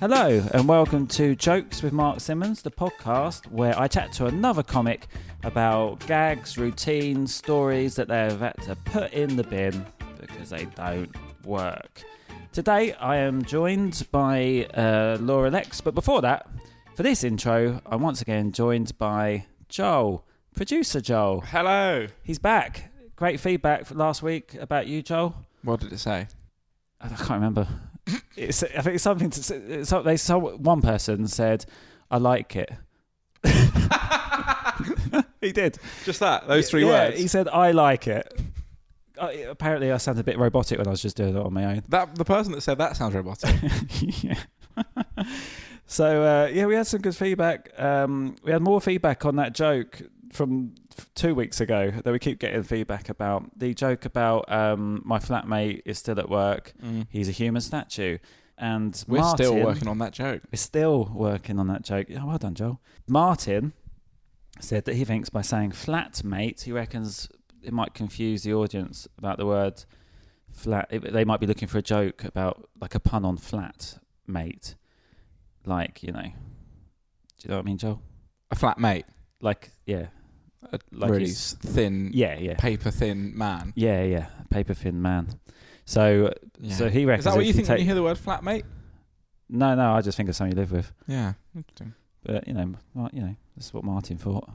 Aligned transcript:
Hello, 0.00 0.40
and 0.52 0.68
welcome 0.68 1.08
to 1.08 1.34
Jokes 1.34 1.82
with 1.82 1.92
Mark 1.92 2.20
Simmons, 2.20 2.62
the 2.62 2.70
podcast 2.70 3.50
where 3.50 3.76
I 3.76 3.88
chat 3.88 4.12
to 4.12 4.26
another 4.26 4.62
comic 4.62 5.08
about 5.42 6.06
gags, 6.06 6.56
routines, 6.56 7.34
stories 7.34 7.96
that 7.96 8.06
they've 8.06 8.38
had 8.38 8.54
to 8.62 8.76
put 8.76 9.12
in 9.12 9.34
the 9.34 9.42
bin 9.42 9.84
because 10.20 10.50
they 10.50 10.66
don't 10.76 11.10
work. 11.44 12.04
Today 12.52 12.92
I 12.92 13.16
am 13.16 13.44
joined 13.44 14.06
by 14.12 14.68
uh, 14.72 15.18
Laura 15.20 15.50
Lexx, 15.50 15.82
but 15.82 15.96
before 15.96 16.22
that, 16.22 16.48
for 16.94 17.02
this 17.02 17.24
intro, 17.24 17.80
I'm 17.84 18.00
once 18.00 18.22
again 18.22 18.52
joined 18.52 18.96
by 18.98 19.46
Joel, 19.68 20.24
producer 20.54 21.00
Joel. 21.00 21.40
Hello. 21.40 22.06
He's 22.22 22.38
back. 22.38 22.92
Great 23.16 23.40
feedback 23.40 23.92
last 23.92 24.22
week 24.22 24.54
about 24.60 24.86
you, 24.86 25.02
Joel. 25.02 25.34
What 25.64 25.80
did 25.80 25.92
it 25.92 25.98
say? 25.98 26.28
I 27.00 27.08
can't 27.08 27.30
remember. 27.30 27.66
It's, 28.38 28.62
I 28.62 28.80
think 28.82 28.94
it's 28.94 29.04
something 29.04 29.30
to. 29.30 29.80
It's, 29.80 29.90
they 29.90 30.16
so 30.16 30.38
one 30.38 30.80
person 30.80 31.26
said, 31.26 31.66
"I 32.10 32.18
like 32.18 32.56
it." 32.56 32.70
he 35.40 35.52
did. 35.52 35.78
Just 36.04 36.20
that. 36.20 36.46
Those 36.48 36.70
three 36.70 36.84
yeah, 36.84 37.08
words. 37.08 37.18
He 37.18 37.26
said, 37.26 37.48
"I 37.48 37.72
like 37.72 38.06
it." 38.06 38.40
I, 39.20 39.32
apparently, 39.32 39.90
I 39.90 39.96
sounded 39.96 40.20
a 40.20 40.24
bit 40.24 40.38
robotic 40.38 40.78
when 40.78 40.86
I 40.86 40.90
was 40.90 41.02
just 41.02 41.16
doing 41.16 41.36
it 41.36 41.40
on 41.40 41.52
my 41.52 41.64
own. 41.64 41.82
That 41.88 42.14
the 42.14 42.24
person 42.24 42.52
that 42.52 42.60
said 42.60 42.78
that 42.78 42.96
sounds 42.96 43.14
robotic. 43.14 43.54
yeah. 44.00 44.38
so 45.86 46.22
uh, 46.22 46.46
yeah, 46.46 46.66
we 46.66 46.74
had 46.74 46.86
some 46.86 47.00
good 47.00 47.16
feedback. 47.16 47.70
Um, 47.78 48.36
we 48.44 48.52
had 48.52 48.62
more 48.62 48.80
feedback 48.80 49.24
on 49.24 49.36
that 49.36 49.54
joke 49.54 50.02
from 50.32 50.74
two 51.14 51.34
weeks 51.34 51.60
ago 51.60 51.90
that 51.90 52.12
we 52.12 52.18
keep 52.18 52.38
getting 52.38 52.62
feedback 52.62 53.08
about. 53.08 53.58
The 53.58 53.74
joke 53.74 54.04
about 54.04 54.50
um, 54.50 55.02
my 55.04 55.18
flatmate 55.18 55.82
is 55.84 55.98
still 55.98 56.18
at 56.18 56.28
work. 56.28 56.72
Mm. 56.82 57.06
He's 57.10 57.28
a 57.28 57.32
human 57.32 57.60
statue, 57.60 58.18
and 58.56 59.02
We're 59.06 59.22
still 59.30 59.56
working 59.56 59.88
on 59.88 59.98
that 59.98 60.12
joke. 60.12 60.42
We're 60.52 60.58
still 60.58 61.10
working 61.12 61.58
on 61.58 61.68
that 61.68 61.82
joke. 61.82 62.08
Oh, 62.18 62.26
well 62.26 62.38
done, 62.38 62.54
Joel. 62.54 62.80
Martin 63.06 63.72
said 64.60 64.84
that 64.86 64.96
he 64.96 65.04
thinks 65.04 65.28
by 65.30 65.42
saying 65.42 65.70
flatmate, 65.70 66.62
he 66.62 66.72
reckons 66.72 67.28
it 67.62 67.72
might 67.72 67.94
confuse 67.94 68.42
the 68.42 68.54
audience 68.54 69.06
about 69.16 69.38
the 69.38 69.46
word 69.46 69.84
flat. 70.52 70.88
They 70.90 71.24
might 71.24 71.40
be 71.40 71.46
looking 71.46 71.68
for 71.68 71.78
a 71.78 71.82
joke 71.82 72.24
about, 72.24 72.68
like 72.80 72.94
a 72.94 73.00
pun 73.00 73.24
on 73.24 73.36
flat 73.36 73.98
mate. 74.26 74.74
Like, 75.64 76.02
you 76.02 76.12
know. 76.12 76.22
Do 76.22 76.30
you 77.44 77.50
know 77.50 77.56
what 77.56 77.62
I 77.62 77.66
mean, 77.66 77.78
Joel? 77.78 78.02
A 78.50 78.56
flat 78.56 78.78
mate. 78.78 79.04
Like, 79.40 79.70
yeah. 79.86 80.06
A 80.72 80.78
Like 80.92 81.10
really 81.10 81.24
he's- 81.26 81.54
thin, 81.60 82.10
Yeah, 82.12 82.38
yeah. 82.38 82.54
paper 82.58 82.90
thin 82.90 83.36
man. 83.36 83.72
Yeah, 83.76 84.02
yeah. 84.02 84.26
Paper 84.50 84.74
thin 84.74 85.00
man. 85.00 85.28
So, 85.84 86.32
Yeah. 86.60 86.74
so 86.74 86.90
he 86.90 87.04
reckons. 87.04 87.26
Is 87.26 87.32
that 87.32 87.36
what 87.36 87.46
you 87.46 87.52
think 87.52 87.68
when 87.68 87.78
you 87.78 87.84
hear 87.84 87.94
the 87.94 88.02
word 88.02 88.18
flat 88.18 88.42
mate? 88.44 88.64
No, 89.48 89.74
no, 89.74 89.92
I 89.92 90.00
just 90.02 90.16
think 90.16 90.28
of 90.28 90.36
someone 90.36 90.54
you 90.54 90.60
live 90.60 90.72
with. 90.72 90.92
Yeah. 91.06 91.34
Interesting. 91.56 91.94
But 92.24 92.46
you 92.46 92.54
know, 92.54 92.74
you 93.12 93.20
know, 93.22 93.36
that's 93.56 93.72
what 93.72 93.84
Martin 93.84 94.18
thought. 94.18 94.48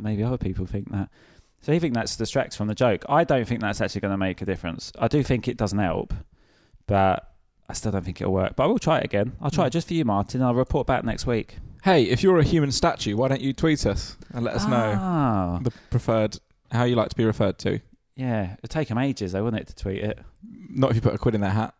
Maybe 0.00 0.22
other 0.22 0.38
people 0.38 0.64
think 0.64 0.90
that. 0.92 1.10
So 1.60 1.72
he 1.72 1.80
think 1.80 1.94
that 1.94 2.14
distracts 2.16 2.54
from 2.54 2.68
the 2.68 2.74
joke. 2.74 3.04
I 3.08 3.24
don't 3.24 3.44
think 3.46 3.60
that's 3.60 3.80
actually 3.80 4.00
going 4.02 4.12
to 4.12 4.16
make 4.18 4.40
a 4.40 4.46
difference. 4.46 4.92
I 4.98 5.08
do 5.08 5.24
think 5.24 5.48
it 5.48 5.56
doesn't 5.56 5.78
help, 5.80 6.14
but 6.86 7.34
I 7.68 7.72
still 7.72 7.90
don't 7.90 8.04
think 8.04 8.20
it'll 8.20 8.32
work. 8.32 8.54
But 8.54 8.62
I 8.62 8.66
will 8.68 8.78
try 8.78 8.98
it 8.98 9.04
again. 9.04 9.32
I'll 9.40 9.50
try 9.50 9.64
Mm. 9.64 9.66
it 9.66 9.70
just 9.70 9.88
for 9.88 9.94
you, 9.94 10.04
Martin. 10.04 10.40
I'll 10.40 10.54
report 10.54 10.86
back 10.86 11.02
next 11.04 11.26
week. 11.26 11.58
Hey, 11.84 12.04
if 12.04 12.22
you're 12.22 12.38
a 12.38 12.44
human 12.44 12.72
statue, 12.72 13.16
why 13.16 13.28
don't 13.28 13.40
you 13.40 13.52
tweet 13.52 13.86
us 13.86 14.16
and 14.32 14.44
let 14.44 14.54
us 14.54 14.66
know 14.66 14.94
Ah, 14.98 15.60
the 15.62 15.70
preferred 15.90 16.38
how 16.72 16.84
you 16.84 16.96
like 16.96 17.08
to 17.10 17.16
be 17.16 17.24
referred 17.24 17.58
to? 17.60 17.80
yeah. 18.16 18.54
It'd 18.58 18.70
take 18.70 18.88
them 18.88 18.98
ages, 18.98 19.32
though, 19.32 19.44
wouldn't 19.44 19.62
it, 19.62 19.68
to 19.68 19.76
tweet 19.76 20.02
it? 20.02 20.18
Not 20.70 20.90
if 20.90 20.96
you 20.96 21.02
put 21.02 21.14
a 21.14 21.18
quid 21.18 21.34
in 21.34 21.40
their 21.40 21.50
hat. 21.50 21.74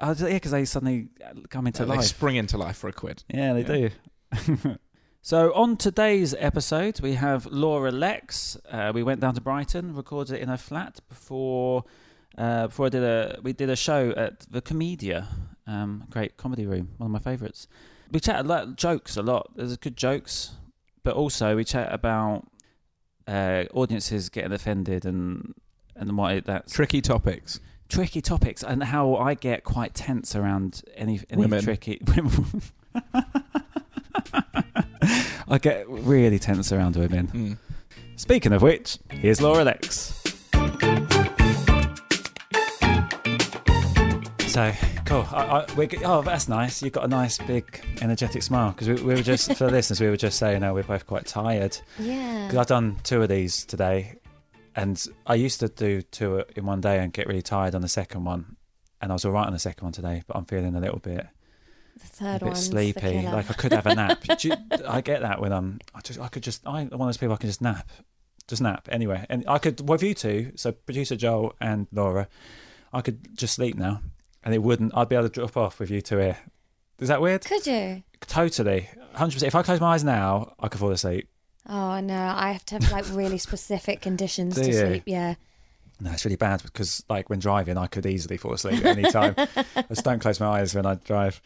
Oh, 0.00 0.14
yeah, 0.18 0.34
because 0.34 0.50
they 0.52 0.64
suddenly 0.64 1.08
come 1.50 1.66
into 1.66 1.84
they 1.84 1.96
life. 1.96 2.04
spring 2.04 2.36
into 2.36 2.56
life 2.56 2.76
for 2.76 2.88
a 2.88 2.92
quid. 2.92 3.24
Yeah, 3.28 3.52
they 3.52 3.62
do. 3.62 3.90
so 5.22 5.52
on 5.54 5.76
today's 5.76 6.34
episode, 6.38 7.00
we 7.00 7.14
have 7.14 7.46
Laura 7.46 7.92
Lexx. 7.92 8.56
Uh, 8.70 8.92
we 8.94 9.02
went 9.02 9.20
down 9.20 9.34
to 9.34 9.40
Brighton, 9.40 9.94
recorded 9.94 10.36
it 10.36 10.40
in 10.42 10.48
her 10.48 10.56
flat 10.56 11.00
before. 11.08 11.84
Uh, 12.38 12.66
before 12.68 12.86
I 12.86 12.88
did 12.88 13.02
a, 13.02 13.38
we 13.42 13.52
did 13.52 13.68
a 13.70 13.76
show 13.76 14.10
at 14.16 14.40
the 14.50 14.62
Komedia, 14.62 15.26
um, 15.66 16.04
great 16.10 16.36
comedy 16.36 16.64
room, 16.66 16.90
one 16.96 17.06
of 17.06 17.12
my 17.12 17.18
favourites. 17.18 17.68
We 18.12 18.20
chat 18.20 18.40
a 18.40 18.42
lot, 18.46 18.76
jokes 18.76 19.16
a 19.16 19.22
lot. 19.22 19.50
There's 19.56 19.74
good 19.78 19.96
jokes, 19.96 20.52
but 21.02 21.14
also 21.14 21.56
we 21.56 21.64
chat 21.64 21.92
about 21.92 22.46
uh, 23.26 23.64
audiences 23.72 24.28
getting 24.28 24.52
offended 24.52 25.04
and 25.06 25.54
and 25.96 26.16
what 26.16 26.34
it, 26.34 26.44
that's 26.44 26.72
Tricky 26.72 27.00
topics. 27.00 27.58
tricky 27.88 28.20
topics 28.20 28.62
and 28.62 28.82
how 28.84 29.16
I 29.16 29.34
get 29.34 29.64
quite 29.64 29.94
tense 29.94 30.36
around 30.36 30.82
any 30.94 31.20
any 31.30 31.40
Women. 31.40 31.62
tricky. 31.62 32.00
I 35.48 35.58
get 35.58 35.88
really 35.88 36.38
tense 36.38 36.70
around 36.72 36.96
women. 36.96 37.28
Mm. 37.28 37.56
Speaking 38.16 38.52
of 38.52 38.60
which, 38.62 38.98
here's 39.10 39.40
Laura 39.40 39.64
Lexx. 39.64 40.18
So 44.48 44.70
cool. 45.12 45.28
I, 45.30 45.42
I, 45.44 45.74
we're, 45.76 45.88
oh, 46.04 46.22
that's 46.22 46.48
nice. 46.48 46.82
You've 46.82 46.92
got 46.92 47.04
a 47.04 47.08
nice 47.08 47.38
big 47.38 47.84
energetic 48.00 48.42
smile 48.42 48.72
because 48.72 48.88
we, 48.88 48.94
we 48.94 49.14
were 49.14 49.22
just 49.22 49.54
for 49.56 49.70
listeners. 49.70 50.00
We 50.00 50.08
were 50.08 50.16
just 50.16 50.38
saying, 50.38 50.62
how 50.62 50.74
we're 50.74 50.82
both 50.82 51.06
quite 51.06 51.26
tired 51.26 51.76
Yeah. 51.98 52.46
because 52.46 52.58
I've 52.58 52.66
done 52.66 52.96
two 53.02 53.22
of 53.22 53.28
these 53.28 53.64
today, 53.64 54.16
and 54.74 55.02
I 55.26 55.34
used 55.34 55.60
to 55.60 55.68
do 55.68 56.02
two 56.02 56.44
in 56.56 56.64
one 56.66 56.80
day 56.80 56.98
and 56.98 57.12
get 57.12 57.26
really 57.26 57.42
tired 57.42 57.74
on 57.74 57.82
the 57.82 57.88
second 57.88 58.24
one, 58.24 58.56
and 59.00 59.12
I 59.12 59.14
was 59.14 59.24
all 59.24 59.32
right 59.32 59.46
on 59.46 59.52
the 59.52 59.58
second 59.58 59.84
one 59.84 59.92
today, 59.92 60.22
but 60.26 60.36
I'm 60.36 60.44
feeling 60.46 60.74
a 60.74 60.80
little 60.80 60.98
bit 60.98 61.26
the 61.96 62.04
a 62.04 62.06
third 62.06 62.40
bit 62.40 62.46
one's 62.46 62.60
the 62.60 62.70
sleepy. 62.70 63.22
Like 63.22 63.50
I 63.50 63.54
could 63.54 63.72
have 63.72 63.86
a 63.86 63.94
nap. 63.94 64.22
Do 64.38 64.48
you- 64.48 64.56
I 64.88 65.00
get 65.02 65.20
that 65.22 65.40
when 65.40 65.52
I'm. 65.52 65.78
I 65.94 66.00
just. 66.00 66.18
I 66.20 66.28
could 66.28 66.42
just. 66.42 66.66
I'm 66.66 66.88
one 66.88 67.02
of 67.02 67.06
those 67.08 67.18
people. 67.18 67.34
I 67.34 67.38
can 67.38 67.48
just 67.50 67.60
nap. 67.60 67.90
Just 68.48 68.62
nap 68.62 68.88
anyway, 68.90 69.24
and 69.28 69.44
I 69.46 69.58
could 69.58 69.86
with 69.88 70.02
you 70.02 70.14
two. 70.14 70.52
So 70.56 70.72
producer 70.72 71.16
Joel 71.16 71.54
and 71.60 71.86
Laura, 71.92 72.28
I 72.92 73.00
could 73.02 73.36
just 73.36 73.54
sleep 73.54 73.76
now, 73.76 74.00
and 74.44 74.54
it 74.54 74.62
wouldn't. 74.62 74.96
I'd 74.96 75.08
be 75.08 75.16
able 75.16 75.28
to 75.28 75.32
drop 75.32 75.56
off 75.56 75.78
with 75.78 75.90
you 75.90 76.00
two 76.00 76.18
here. 76.18 76.38
Is 76.98 77.08
that 77.08 77.20
weird? 77.20 77.44
Could 77.44 77.66
you? 77.66 78.02
Totally, 78.20 78.88
hundred 79.14 79.34
percent. 79.34 79.48
If 79.48 79.54
I 79.54 79.62
close 79.62 79.80
my 79.80 79.94
eyes 79.94 80.04
now, 80.04 80.54
I 80.60 80.68
could 80.68 80.80
fall 80.80 80.90
asleep. 80.90 81.28
Oh 81.68 82.00
no, 82.00 82.32
I 82.36 82.52
have 82.52 82.64
to 82.66 82.74
have 82.76 82.90
like 82.92 83.04
really 83.10 83.38
specific 83.38 84.00
conditions 84.00 84.54
to 84.60 84.72
sleep. 84.72 85.02
Yeah. 85.06 85.34
No, 86.00 86.10
it's 86.10 86.24
really 86.24 86.36
bad 86.36 86.62
because, 86.64 87.04
like, 87.08 87.30
when 87.30 87.38
driving, 87.38 87.78
I 87.78 87.86
could 87.86 88.06
easily 88.06 88.36
fall 88.36 88.52
asleep 88.54 88.84
at 88.84 88.98
any 88.98 89.08
time. 89.08 89.36
I 89.38 89.82
just 89.88 90.04
don't 90.04 90.18
close 90.18 90.40
my 90.40 90.46
eyes 90.60 90.74
when 90.74 90.84
I 90.84 90.96
drive. 90.96 91.40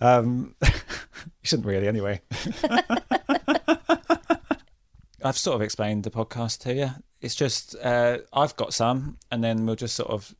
Um, 0.00 0.54
you 0.62 0.70
shouldn't 1.42 1.66
really, 1.66 1.88
anyway. 1.88 2.20
I've 5.24 5.36
sort 5.36 5.56
of 5.56 5.62
explained 5.62 6.04
the 6.04 6.10
podcast 6.10 6.60
to 6.60 6.74
you. 6.74 6.90
It's 7.20 7.34
just 7.34 7.74
uh, 7.82 8.18
I've 8.32 8.54
got 8.54 8.72
some, 8.72 9.18
and 9.32 9.42
then 9.42 9.66
we'll 9.66 9.74
just 9.74 9.96
sort 9.96 10.10
of 10.10 10.32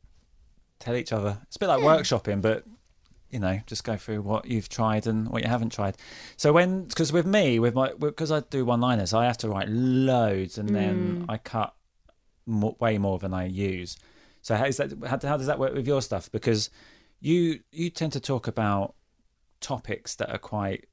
tell 0.79 0.95
each 0.95 1.11
other. 1.11 1.39
It's 1.43 1.55
a 1.55 1.59
bit 1.59 1.67
like 1.67 1.81
workshopping, 1.81 2.41
but 2.41 2.65
you 3.29 3.39
know, 3.39 3.59
just 3.67 3.83
go 3.83 3.95
through 3.95 4.21
what 4.21 4.45
you've 4.45 4.69
tried 4.69 5.05
and 5.05 5.29
what 5.29 5.43
you 5.43 5.49
haven't 5.49 5.71
tried. 5.71 5.97
So 6.35 6.51
when, 6.51 6.85
because 6.85 7.13
with 7.13 7.27
me, 7.27 7.59
with 7.59 7.75
my, 7.75 7.93
because 7.99 8.31
I 8.31 8.39
do 8.39 8.65
one-liners, 8.65 9.13
I 9.13 9.25
have 9.25 9.37
to 9.39 9.49
write 9.49 9.69
loads, 9.69 10.57
and 10.57 10.69
then 10.69 11.21
mm. 11.21 11.25
I 11.29 11.37
cut 11.37 11.75
way 12.47 12.97
more 12.97 13.19
than 13.19 13.33
I 13.33 13.45
use. 13.45 13.97
So 14.41 14.55
how 14.55 14.65
is 14.65 14.77
that? 14.77 14.91
How, 15.03 15.19
how 15.21 15.37
does 15.37 15.47
that 15.47 15.59
work 15.59 15.73
with 15.73 15.85
your 15.85 16.01
stuff? 16.01 16.31
Because 16.31 16.69
you 17.19 17.59
you 17.71 17.89
tend 17.89 18.13
to 18.13 18.19
talk 18.19 18.47
about 18.47 18.95
topics 19.59 20.15
that 20.15 20.31
are 20.31 20.39
quite 20.39 20.87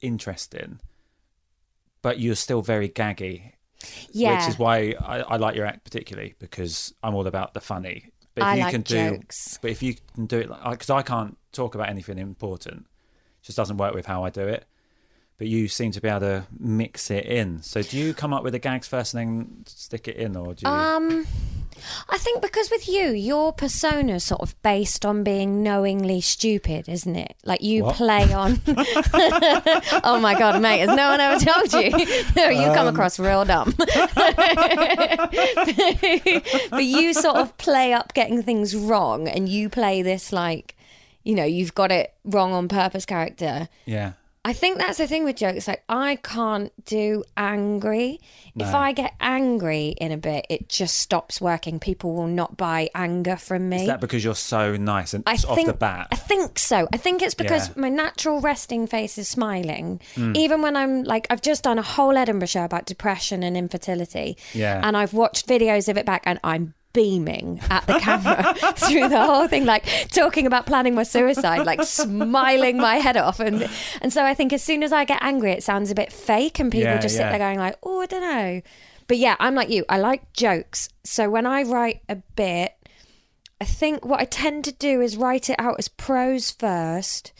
interesting, 0.00 0.80
but 2.02 2.18
you're 2.18 2.34
still 2.34 2.62
very 2.62 2.88
gaggy. 2.88 3.52
Yeah. 4.10 4.38
Which 4.38 4.48
is 4.48 4.58
why 4.58 4.94
I, 5.00 5.20
I 5.20 5.36
like 5.36 5.56
your 5.56 5.66
act 5.66 5.84
particularly 5.84 6.34
because 6.38 6.92
I'm 7.02 7.14
all 7.14 7.26
about 7.26 7.54
the 7.54 7.60
funny. 7.60 8.10
But 8.40 8.46
if 8.46 8.52
I 8.52 8.54
you 8.56 8.60
like 8.62 8.70
can 8.72 8.82
do, 8.82 9.10
jokes. 9.10 9.58
but 9.62 9.70
if 9.70 9.82
you 9.82 9.94
can 10.14 10.26
do 10.26 10.38
it, 10.38 10.48
because 10.70 10.90
I 10.90 11.02
can't 11.02 11.36
talk 11.52 11.74
about 11.74 11.88
anything 11.88 12.18
important, 12.18 12.86
it 13.42 13.44
just 13.44 13.56
doesn't 13.56 13.76
work 13.76 13.94
with 13.94 14.06
how 14.06 14.24
I 14.24 14.30
do 14.30 14.46
it. 14.48 14.64
But 15.38 15.46
you 15.46 15.68
seem 15.68 15.90
to 15.92 16.00
be 16.00 16.08
able 16.08 16.20
to 16.20 16.46
mix 16.58 17.10
it 17.10 17.24
in. 17.24 17.62
So 17.62 17.82
do 17.82 17.96
you 17.96 18.12
come 18.12 18.34
up 18.34 18.42
with 18.42 18.52
the 18.52 18.58
gags 18.58 18.86
first 18.86 19.14
and 19.14 19.40
then 19.40 19.62
stick 19.66 20.06
it 20.08 20.16
in, 20.16 20.36
or 20.36 20.54
do 20.54 20.66
you? 20.66 20.72
Um, 20.72 21.26
I 22.08 22.18
think 22.18 22.42
because 22.42 22.70
with 22.70 22.88
you, 22.88 23.10
your 23.10 23.52
persona 23.52 24.14
is 24.14 24.24
sort 24.24 24.40
of 24.42 24.60
based 24.62 25.04
on 25.06 25.22
being 25.24 25.62
knowingly 25.62 26.20
stupid, 26.20 26.88
isn't 26.88 27.16
it? 27.16 27.36
Like 27.44 27.62
you 27.62 27.84
What? 27.84 27.96
play 27.96 28.32
on. 28.32 28.60
oh 30.04 30.18
my 30.20 30.34
god, 30.38 30.60
mate! 30.62 30.80
Has 30.80 30.88
no 30.96 31.10
one 31.10 31.20
ever 31.20 31.44
told 31.44 31.72
you? 31.72 31.90
no, 32.36 32.48
you 32.48 32.68
Um. 32.68 32.74
come 32.74 32.86
across 32.88 33.18
real 33.18 33.44
dumb. 33.44 33.74
but 36.70 36.84
you 36.84 37.12
sort 37.14 37.36
of 37.36 37.56
play 37.58 37.92
up 37.92 38.14
getting 38.14 38.42
things 38.42 38.74
wrong, 38.76 39.28
and 39.28 39.48
you 39.48 39.68
play 39.68 40.02
this 40.02 40.32
like, 40.32 40.76
you 41.22 41.34
know, 41.34 41.44
you've 41.44 41.74
got 41.74 41.90
it 41.92 42.14
wrong 42.24 42.52
on 42.52 42.68
purpose 42.68 43.04
character. 43.06 43.68
yeah, 43.86 44.12
I 44.42 44.54
think 44.54 44.78
that's 44.78 44.96
the 44.96 45.06
thing 45.06 45.24
with 45.24 45.36
jokes. 45.36 45.68
Like, 45.68 45.84
I 45.86 46.16
can't 46.16 46.72
do 46.86 47.24
angry. 47.36 48.20
If 48.56 48.74
I 48.74 48.92
get 48.92 49.14
angry 49.20 49.88
in 50.00 50.12
a 50.12 50.16
bit, 50.16 50.46
it 50.48 50.68
just 50.68 50.96
stops 50.98 51.40
working. 51.42 51.78
People 51.78 52.14
will 52.14 52.26
not 52.26 52.56
buy 52.56 52.88
anger 52.94 53.36
from 53.36 53.68
me. 53.68 53.82
is 53.82 53.86
that 53.86 54.00
because 54.00 54.24
you're 54.24 54.34
so 54.34 54.76
nice 54.76 55.12
and 55.12 55.24
I 55.26 55.34
off 55.34 55.54
think, 55.54 55.66
the 55.68 55.74
bat? 55.74 56.08
I 56.10 56.16
think 56.16 56.58
so. 56.58 56.88
I 56.92 56.96
think 56.96 57.20
it's 57.22 57.34
because 57.34 57.68
Yeah. 57.68 57.74
my 57.76 57.88
natural 57.90 58.40
resting 58.40 58.86
face 58.86 59.18
is 59.18 59.28
smiling. 59.28 60.00
Hmm. 60.14 60.32
Even 60.34 60.62
when 60.62 60.74
I'm 60.74 61.04
like, 61.04 61.26
I've 61.28 61.42
just 61.42 61.62
done 61.62 61.78
a 61.78 61.82
whole 61.82 62.16
Edinburgh 62.16 62.48
show 62.48 62.64
about 62.64 62.86
depression 62.86 63.42
and 63.42 63.56
infertility. 63.58 64.36
Yeah. 64.54 64.80
And 64.82 64.96
I've 64.96 65.12
watched 65.12 65.46
videos 65.48 65.88
of 65.88 65.98
it 65.98 66.06
back 66.06 66.22
and 66.24 66.40
I'm 66.42 66.72
beaming 66.92 67.60
at 67.70 67.86
the 67.86 67.98
camera 68.00 68.54
through 68.76 69.08
the 69.08 69.24
whole 69.24 69.46
thing, 69.48 69.64
like 69.64 69.84
talking 70.08 70.46
about 70.46 70.66
planning 70.66 70.94
my 70.94 71.02
suicide, 71.02 71.64
like 71.66 71.82
smiling 71.84 72.76
my 72.78 72.96
head 72.96 73.16
off. 73.16 73.40
And 73.40 73.68
and 74.02 74.12
so 74.12 74.24
I 74.24 74.34
think 74.34 74.52
as 74.52 74.62
soon 74.62 74.82
as 74.82 74.92
I 74.92 75.04
get 75.04 75.22
angry, 75.22 75.52
it 75.52 75.62
sounds 75.62 75.90
a 75.90 75.94
bit 75.94 76.12
fake 76.12 76.58
and 76.58 76.70
people 76.70 76.90
Yeah, 76.90 76.98
just 76.98 77.16
yeah. 77.16 77.26
sit 77.26 77.30
there 77.30 77.38
going 77.38 77.58
like, 77.58 77.76
oh, 77.82 78.00
I 78.00 78.06
don't 78.06 78.20
know. 78.22 78.62
But 79.06 79.18
yeah, 79.18 79.36
I'm 79.40 79.54
like 79.54 79.70
you. 79.70 79.84
I 79.88 79.98
like 79.98 80.32
jokes. 80.32 80.88
So 81.04 81.28
when 81.30 81.46
I 81.46 81.62
write 81.62 82.02
a 82.08 82.16
bit, 82.16 82.74
I 83.60 83.64
think 83.64 84.04
what 84.04 84.20
I 84.20 84.24
tend 84.24 84.64
to 84.66 84.72
do 84.72 85.00
is 85.00 85.16
write 85.16 85.50
it 85.50 85.56
out 85.58 85.76
as 85.78 85.88
prose 85.88 86.50
first 86.50 87.32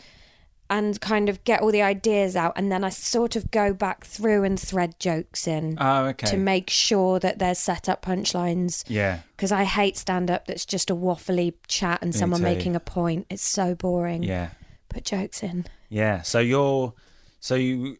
and 0.70 1.00
kind 1.00 1.28
of 1.28 1.42
get 1.42 1.60
all 1.60 1.72
the 1.72 1.82
ideas 1.82 2.36
out 2.36 2.52
and 2.54 2.70
then 2.70 2.84
I 2.84 2.90
sort 2.90 3.34
of 3.34 3.50
go 3.50 3.74
back 3.74 4.04
through 4.04 4.44
and 4.44 4.58
thread 4.58 4.98
jokes 5.00 5.48
in 5.48 5.76
oh, 5.80 6.06
okay. 6.06 6.28
to 6.28 6.36
make 6.36 6.70
sure 6.70 7.18
that 7.18 7.40
there's 7.40 7.58
set 7.58 7.88
up 7.88 8.02
punchlines 8.02 8.84
yeah, 8.86 9.20
because 9.36 9.50
I 9.50 9.64
hate 9.64 9.96
stand 9.96 10.30
up 10.30 10.46
that's 10.46 10.64
just 10.64 10.88
a 10.88 10.94
waffly 10.94 11.54
chat 11.66 11.98
and 12.02 12.14
Me 12.14 12.18
someone 12.18 12.40
too. 12.40 12.44
making 12.44 12.76
a 12.76 12.80
point. 12.80 13.26
It's 13.28 13.42
so 13.42 13.74
boring. 13.74 14.22
yeah. 14.22 14.50
Put 14.88 15.04
jokes 15.04 15.42
in. 15.42 15.66
Yeah. 15.88 16.22
So 16.22 16.38
you're 16.38 16.94
so 17.40 17.54
you 17.56 17.98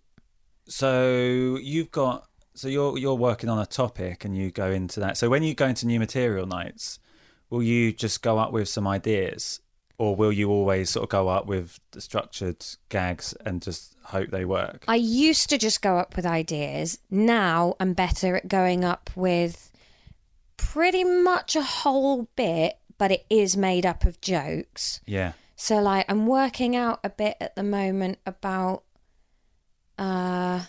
so 0.66 1.56
you've 1.60 1.90
got 1.90 2.26
so 2.54 2.68
you're 2.68 2.98
you're 2.98 3.14
working 3.14 3.48
on 3.48 3.58
a 3.58 3.66
topic 3.66 4.24
and 4.24 4.36
you 4.36 4.50
go 4.50 4.70
into 4.70 5.00
that. 5.00 5.16
So 5.16 5.28
when 5.28 5.42
you 5.42 5.54
go 5.54 5.66
into 5.66 5.86
new 5.86 5.98
material 5.98 6.46
nights, 6.46 6.98
will 7.48 7.62
you 7.62 7.92
just 7.92 8.22
go 8.22 8.38
up 8.38 8.52
with 8.52 8.68
some 8.68 8.86
ideas 8.86 9.60
or 10.00 10.16
will 10.16 10.32
you 10.32 10.48
always 10.48 10.88
sort 10.88 11.02
of 11.02 11.10
go 11.10 11.28
up 11.28 11.44
with 11.44 11.78
the 11.90 12.00
structured 12.00 12.64
gags 12.88 13.34
and 13.44 13.60
just 13.60 13.94
hope 14.04 14.30
they 14.30 14.46
work? 14.46 14.82
I 14.88 14.94
used 14.94 15.50
to 15.50 15.58
just 15.58 15.82
go 15.82 15.98
up 15.98 16.16
with 16.16 16.24
ideas. 16.24 16.98
Now 17.10 17.74
I'm 17.78 17.92
better 17.92 18.36
at 18.36 18.48
going 18.48 18.82
up 18.82 19.10
with 19.14 19.70
pretty 20.56 21.04
much 21.04 21.54
a 21.54 21.60
whole 21.62 22.30
bit, 22.34 22.78
but 22.96 23.12
it 23.12 23.26
is 23.28 23.58
made 23.58 23.84
up 23.84 24.04
of 24.04 24.22
jokes. 24.22 25.00
yeah. 25.04 25.32
So 25.54 25.82
like 25.82 26.06
I'm 26.10 26.26
working 26.26 26.74
out 26.74 27.00
a 27.04 27.10
bit 27.10 27.36
at 27.38 27.54
the 27.54 27.62
moment 27.62 28.20
about 28.24 28.84
uh 29.98 30.62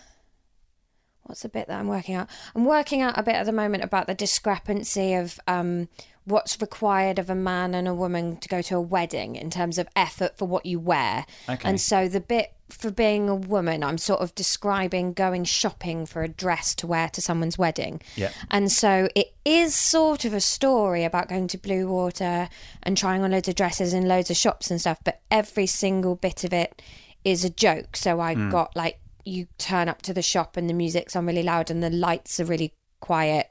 what's 1.22 1.40
the 1.40 1.48
bit 1.48 1.68
that 1.68 1.80
I'm 1.80 1.88
working 1.88 2.16
out? 2.16 2.28
I'm 2.54 2.66
working 2.66 3.00
out 3.00 3.18
a 3.18 3.22
bit 3.22 3.36
at 3.36 3.46
the 3.46 3.52
moment 3.52 3.82
about 3.82 4.06
the 4.06 4.14
discrepancy 4.14 5.14
of 5.14 5.40
um 5.48 5.88
what's 6.24 6.60
required 6.60 7.18
of 7.18 7.28
a 7.28 7.34
man 7.34 7.74
and 7.74 7.88
a 7.88 7.94
woman 7.94 8.36
to 8.36 8.48
go 8.48 8.62
to 8.62 8.76
a 8.76 8.80
wedding 8.80 9.34
in 9.34 9.50
terms 9.50 9.78
of 9.78 9.88
effort 9.96 10.38
for 10.38 10.46
what 10.46 10.64
you 10.66 10.78
wear. 10.78 11.26
Okay. 11.48 11.68
And 11.68 11.80
so 11.80 12.08
the 12.08 12.20
bit 12.20 12.52
for 12.72 12.90
being 12.90 13.28
a 13.28 13.34
woman, 13.34 13.84
I'm 13.84 13.98
sort 13.98 14.20
of 14.20 14.34
describing 14.34 15.12
going 15.12 15.44
shopping 15.44 16.06
for 16.06 16.22
a 16.22 16.28
dress 16.28 16.74
to 16.76 16.86
wear 16.86 17.08
to 17.10 17.20
someone's 17.20 17.58
wedding. 17.58 18.00
Yeah. 18.16 18.30
And 18.50 18.72
so 18.72 19.08
it 19.14 19.34
is 19.44 19.74
sort 19.74 20.24
of 20.24 20.32
a 20.32 20.40
story 20.40 21.04
about 21.04 21.28
going 21.28 21.48
to 21.48 21.58
Bluewater 21.58 22.48
and 22.82 22.96
trying 22.96 23.22
on 23.22 23.32
loads 23.32 23.48
of 23.48 23.56
dresses 23.56 23.92
in 23.92 24.08
loads 24.08 24.30
of 24.30 24.36
shops 24.36 24.70
and 24.70 24.80
stuff, 24.80 24.98
but 25.04 25.20
every 25.30 25.66
single 25.66 26.14
bit 26.14 26.44
of 26.44 26.52
it 26.52 26.80
is 27.24 27.44
a 27.44 27.50
joke. 27.50 27.96
So 27.96 28.20
I 28.20 28.34
hmm. 28.34 28.50
got 28.50 28.74
like 28.74 28.98
you 29.24 29.46
turn 29.58 29.88
up 29.88 30.02
to 30.02 30.14
the 30.14 30.22
shop 30.22 30.56
and 30.56 30.68
the 30.68 30.74
music's 30.74 31.14
on 31.14 31.26
really 31.26 31.42
loud 31.42 31.70
and 31.70 31.82
the 31.82 31.90
lights 31.90 32.40
are 32.40 32.44
really 32.44 32.72
quiet. 33.00 33.50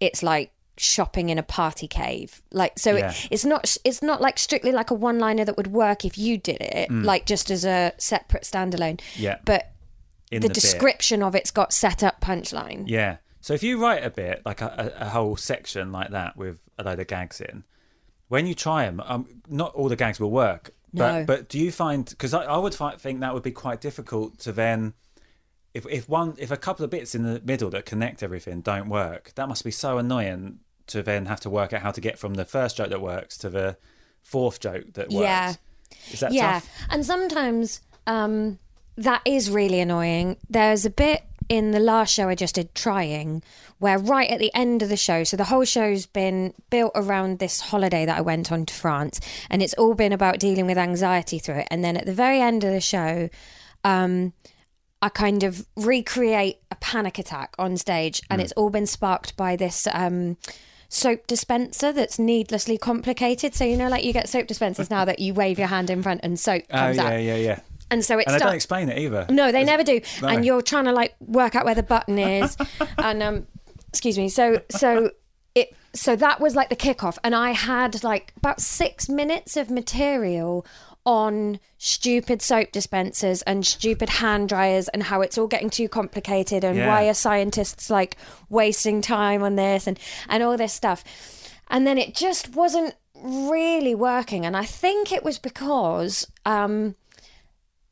It's 0.00 0.22
like 0.22 0.52
shopping 0.78 1.28
in 1.28 1.38
a 1.38 1.42
party 1.42 1.86
cave. 1.88 2.42
Like 2.52 2.78
so 2.78 2.96
Yeah. 2.96 3.10
it, 3.10 3.28
it's 3.30 3.44
not 3.44 3.76
it's 3.84 4.02
not 4.02 4.20
like 4.20 4.38
strictly 4.38 4.72
like 4.72 4.90
a 4.90 4.94
one-liner 4.94 5.44
that 5.44 5.56
would 5.56 5.68
work 5.68 6.04
if 6.04 6.16
you 6.18 6.38
did 6.38 6.58
it, 6.60 6.90
like 6.90 7.26
just 7.26 7.50
as 7.50 7.64
a 7.64 7.92
separate 7.98 8.44
standalone. 8.44 9.00
Yeah. 9.16 9.38
But 9.44 9.72
In 10.30 10.40
the, 10.42 10.48
the 10.48 10.54
bit. 10.54 10.60
description 10.60 11.22
of 11.22 11.34
it's 11.34 11.50
got 11.50 11.72
set 11.72 12.02
up 12.02 12.20
punchline. 12.20 12.84
Yeah. 12.86 13.18
So 13.40 13.54
if 13.54 13.62
you 13.62 13.80
write 13.80 14.04
a 14.04 14.10
bit 14.10 14.42
like 14.44 14.60
a, 14.60 14.92
a, 14.98 15.08
whole 15.08 15.36
section 15.36 15.92
like 15.92 16.10
that 16.10 16.36
with 16.36 16.60
a 16.76 16.82
load 16.82 16.98
of 16.98 17.06
gags 17.06 17.40
in, 17.40 17.64
when 18.26 18.46
you 18.46 18.54
try 18.54 18.84
them, 18.84 19.00
um, 19.04 19.42
not 19.48 19.74
all 19.74 19.88
the 19.88 19.96
gags 19.96 20.18
will 20.20 20.30
work. 20.30 20.70
But 20.92 21.12
No. 21.12 21.24
but 21.24 21.48
do 21.48 21.58
you 21.58 21.70
find 21.70 22.04
because 22.04 22.34
I, 22.34 22.44
I 22.44 22.56
would 22.58 22.74
think 22.74 23.20
that 23.20 23.34
would 23.34 23.42
be 23.42 23.52
quite 23.52 23.80
difficult 23.80 24.38
to 24.40 24.52
then 24.52 24.94
if 25.74 25.86
if 25.90 26.08
one 26.08 26.34
if 26.38 26.50
a 26.50 26.56
couple 26.56 26.84
of 26.84 26.90
bits 26.90 27.14
in 27.14 27.22
the 27.22 27.40
middle 27.44 27.70
that 27.70 27.86
connect 27.86 28.22
everything 28.22 28.60
don't 28.60 28.88
work, 28.88 29.32
that 29.34 29.48
must 29.48 29.64
be 29.64 29.70
so 29.70 29.98
annoying 29.98 30.60
to 30.88 31.02
then 31.02 31.26
have 31.26 31.40
to 31.40 31.50
work 31.50 31.72
out 31.72 31.82
how 31.82 31.90
to 31.90 32.00
get 32.00 32.18
from 32.18 32.34
the 32.34 32.44
first 32.44 32.76
joke 32.76 32.90
that 32.90 33.00
works 33.00 33.38
to 33.38 33.48
the 33.48 33.76
fourth 34.22 34.60
joke 34.60 34.92
that 34.94 35.10
works. 35.10 35.22
Yeah. 35.22 35.54
Is 36.10 36.20
that 36.20 36.32
yeah, 36.32 36.60
tough? 36.60 36.70
and 36.90 37.04
sometimes 37.04 37.80
um, 38.06 38.58
that 38.96 39.22
is 39.24 39.50
really 39.50 39.80
annoying. 39.80 40.36
There's 40.50 40.84
a 40.84 40.90
bit 40.90 41.22
in 41.48 41.70
the 41.70 41.80
last 41.80 42.12
show 42.12 42.28
I 42.28 42.34
just 42.34 42.56
did, 42.56 42.74
trying, 42.74 43.42
where 43.78 43.98
right 43.98 44.30
at 44.30 44.38
the 44.38 44.54
end 44.54 44.82
of 44.82 44.88
the 44.88 44.96
show, 44.96 45.24
so 45.24 45.36
the 45.36 45.44
whole 45.44 45.64
show's 45.64 46.04
been 46.04 46.52
built 46.68 46.92
around 46.94 47.38
this 47.38 47.60
holiday 47.60 48.04
that 48.04 48.18
I 48.18 48.20
went 48.20 48.52
on 48.52 48.66
to 48.66 48.74
France, 48.74 49.20
and 49.48 49.62
it's 49.62 49.74
all 49.74 49.94
been 49.94 50.12
about 50.12 50.38
dealing 50.38 50.66
with 50.66 50.76
anxiety 50.76 51.38
through 51.38 51.60
it. 51.60 51.68
And 51.70 51.82
then 51.82 51.96
at 51.96 52.06
the 52.06 52.12
very 52.12 52.40
end 52.40 52.64
of 52.64 52.72
the 52.72 52.80
show, 52.80 53.30
um, 53.84 54.34
I 55.00 55.08
kind 55.08 55.42
of 55.42 55.66
recreate 55.76 56.58
a 56.70 56.76
panic 56.76 57.18
attack 57.18 57.54
on 57.58 57.76
stage, 57.76 58.20
and 58.28 58.42
it's 58.42 58.52
all 58.52 58.70
been 58.70 58.86
sparked 58.86 59.36
by 59.36 59.56
this. 59.56 59.86
Um, 59.92 60.36
soap 60.88 61.26
dispenser 61.26 61.92
that's 61.92 62.18
needlessly 62.18 62.78
complicated. 62.78 63.54
So 63.54 63.64
you 63.64 63.76
know, 63.76 63.88
like 63.88 64.04
you 64.04 64.12
get 64.12 64.28
soap 64.28 64.46
dispensers 64.46 64.90
now 64.90 65.04
that 65.04 65.18
you 65.18 65.34
wave 65.34 65.58
your 65.58 65.68
hand 65.68 65.90
in 65.90 66.02
front 66.02 66.20
and 66.22 66.38
soap 66.38 66.62
Oh 66.70 66.76
comes 66.76 66.96
yeah, 66.96 67.04
out. 67.04 67.22
yeah, 67.22 67.36
yeah. 67.36 67.60
And 67.90 68.04
so 68.04 68.18
it 68.18 68.26
And 68.26 68.34
they 68.34 68.38
don't 68.38 68.54
explain 68.54 68.88
it 68.88 68.98
either. 68.98 69.26
No, 69.30 69.50
they 69.50 69.64
never 69.64 69.82
do. 69.82 70.00
No. 70.20 70.28
And 70.28 70.44
you're 70.44 70.62
trying 70.62 70.84
to 70.84 70.92
like 70.92 71.14
work 71.20 71.54
out 71.54 71.64
where 71.64 71.74
the 71.74 71.82
button 71.82 72.18
is. 72.18 72.56
and 72.98 73.22
um, 73.22 73.46
excuse 73.88 74.18
me. 74.18 74.28
So 74.28 74.62
so 74.70 75.12
it 75.54 75.74
so 75.94 76.14
that 76.16 76.40
was 76.40 76.54
like 76.54 76.68
the 76.68 76.76
kickoff, 76.76 77.16
and 77.24 77.34
I 77.34 77.52
had 77.52 78.04
like 78.04 78.32
about 78.36 78.60
six 78.60 79.08
minutes 79.08 79.56
of 79.56 79.70
material 79.70 80.66
on 81.06 81.58
stupid 81.78 82.42
soap 82.42 82.70
dispensers 82.72 83.42
and 83.42 83.64
stupid 83.66 84.08
hand 84.08 84.48
dryers 84.48 84.88
and 84.88 85.04
how 85.04 85.20
it's 85.22 85.38
all 85.38 85.46
getting 85.46 85.70
too 85.70 85.88
complicated 85.88 86.64
and 86.64 86.76
Yeah. 86.76 86.88
why 86.88 87.08
are 87.08 87.14
scientists 87.14 87.88
like 87.88 88.16
wasting 88.50 89.00
time 89.00 89.42
on 89.42 89.56
this 89.56 89.86
and 89.86 89.98
and 90.28 90.42
all 90.42 90.56
this 90.56 90.72
stuff 90.72 91.02
and 91.68 91.86
then 91.86 91.96
it 91.98 92.14
just 92.14 92.54
wasn't 92.54 92.94
really 93.14 93.94
working 93.94 94.44
and 94.44 94.56
i 94.56 94.64
think 94.64 95.10
it 95.12 95.24
was 95.24 95.38
because 95.38 96.26
um 96.44 96.94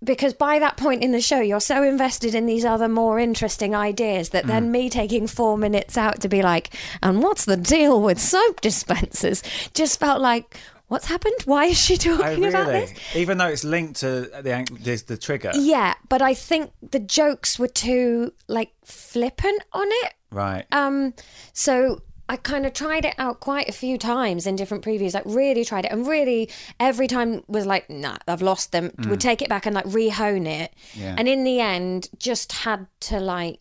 because 0.05 0.35
by 0.35 0.59
that 0.59 0.77
point 0.77 1.03
in 1.03 1.13
the 1.13 1.21
show 1.23 1.41
you're 1.41 1.59
so 1.59 1.83
invested 1.83 2.35
in 2.35 2.45
these 2.47 2.65
other 2.67 2.87
more 2.89 3.19
interesting 3.19 3.75
ideas 3.75 4.29
that 4.31 4.45
Mm. 4.45 4.49
then 4.49 4.71
me 4.71 4.91
taking 4.91 5.27
four 5.27 5.57
minutes 5.57 5.97
out 5.97 6.21
to 6.21 6.29
be 6.29 6.43
like 6.43 6.71
and 7.03 7.23
what's 7.23 7.45
the 7.47 7.57
deal 7.57 8.01
with 8.01 8.21
soap 8.21 8.61
dispensers 8.61 9.43
just 9.75 9.99
felt 9.99 10.21
like 10.21 10.57
what's 10.89 11.07
happened 11.07 11.35
why 11.45 11.65
is 11.67 11.79
she 11.79 11.95
Oh, 11.95 12.17
talking 12.19 12.45
about 12.45 12.67
this 12.69 12.93
Even 13.15 13.39
though 13.39 13.49
it's 13.49 13.65
linked 13.65 14.01
to 14.01 14.07
the 14.43 15.05
the, 15.07 15.17
trigger. 15.17 15.51
yeah 15.55 15.95
but 16.09 16.23
i 16.23 16.33
think 16.35 16.71
the 16.91 16.99
jokes 17.01 17.59
were 17.59 17.69
too 17.69 18.33
like 18.49 18.73
flippant 18.85 19.63
on 19.73 19.87
it 19.89 20.15
Right. 20.31 20.65
um 20.73 21.15
so 21.53 22.01
I 22.29 22.37
kind 22.37 22.67
of 22.67 22.73
tried 22.73 23.05
it 23.05 23.15
out 23.19 23.39
quite 23.39 23.69
a 23.69 23.73
few 23.73 23.97
times 23.97 24.49
in 24.49 24.57
different 24.57 24.85
previews, 24.85 25.15
like 25.15 25.23
really 25.25 25.65
tried 25.65 25.85
it, 25.85 25.93
and 25.93 26.05
really 26.09 26.51
every 26.81 27.07
time 27.07 27.45
was 27.47 27.67
like, 27.67 27.89
nah, 27.89 28.17
I've 28.27 28.43
lost 28.43 28.73
them. 28.73 28.91
Would 29.07 29.21
take 29.21 29.43
it 29.43 29.49
back 29.49 29.65
and 29.65 29.77
like 29.77 29.85
rehone 29.85 30.45
it, 30.45 30.75
Yeah. 30.95 31.15
and 31.17 31.29
in 31.29 31.45
the 31.45 31.61
end, 31.61 32.09
just 32.19 32.51
had 32.51 32.89
to 33.03 33.21
like 33.21 33.61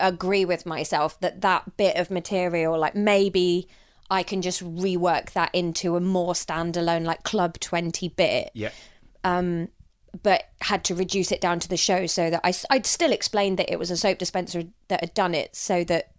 agree 0.00 0.46
with 0.46 0.64
myself 0.64 1.20
that 1.20 1.42
that 1.42 1.76
bit 1.76 1.96
of 1.96 2.10
material, 2.10 2.78
like 2.78 2.94
maybe 2.94 3.68
I 4.10 4.22
can 4.22 4.42
just 4.42 4.64
rework 4.64 5.32
that 5.32 5.54
into 5.54 5.96
a 5.96 6.00
more 6.00 6.32
standalone, 6.32 7.04
like 7.04 7.22
Club 7.22 7.58
Twenty 7.60 8.08
bit 8.08 8.50
Yeah. 8.54 8.70
Um 9.24 9.68
but 10.22 10.44
had 10.62 10.84
to 10.84 10.94
reduce 10.94 11.30
it 11.30 11.40
down 11.40 11.60
to 11.60 11.68
the 11.68 11.76
show 11.76 12.06
so 12.06 12.30
that 12.30 12.40
I, 12.42 12.52
I'd 12.70 12.86
still 12.86 13.12
explained 13.12 13.58
that 13.58 13.70
it 13.70 13.78
was 13.78 13.90
a 13.90 13.96
soap 13.96 14.18
dispenser 14.18 14.64
that 14.88 15.00
had 15.00 15.12
done 15.12 15.34
it 15.34 15.54
so 15.54 15.84
that 15.84 16.10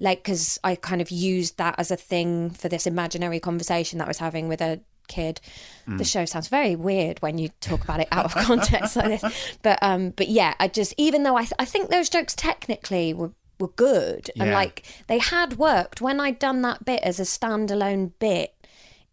like 0.00 0.22
because 0.22 0.58
I 0.64 0.74
kind 0.74 1.00
of 1.00 1.10
used 1.10 1.56
that 1.58 1.76
as 1.78 1.90
a 1.90 1.96
thing 1.96 2.50
for 2.50 2.68
this 2.68 2.86
imaginary 2.86 3.40
conversation 3.40 3.98
that 3.98 4.06
I 4.06 4.08
was 4.08 4.18
having 4.18 4.48
with 4.48 4.60
a 4.60 4.80
kid. 5.08 5.40
The 5.86 6.04
show 6.04 6.24
sounds 6.26 6.48
very 6.48 6.76
weird 6.76 7.20
when 7.22 7.38
you 7.38 7.48
talk 7.60 7.82
about 7.82 8.00
it 8.00 8.08
out 8.12 8.26
of 8.26 8.34
context 8.44 8.94
like 8.94 9.20
this, 9.20 9.56
but 9.62 9.78
um, 9.82 10.10
but 10.10 10.28
yeah, 10.28 10.54
I 10.60 10.68
just 10.68 10.94
even 10.98 11.22
though 11.22 11.36
I 11.36 11.42
th- 11.42 11.54
I 11.58 11.64
think 11.64 11.90
those 11.90 12.08
jokes 12.08 12.34
technically 12.34 13.14
were 13.14 13.32
were 13.58 13.68
good. 13.68 14.30
And 14.38 14.50
like 14.50 14.84
they 15.06 15.18
had 15.18 15.58
worked. 15.58 16.00
When 16.00 16.20
I'd 16.20 16.38
done 16.38 16.62
that 16.62 16.84
bit 16.84 17.02
as 17.02 17.18
a 17.18 17.24
standalone 17.24 18.12
bit 18.18 18.54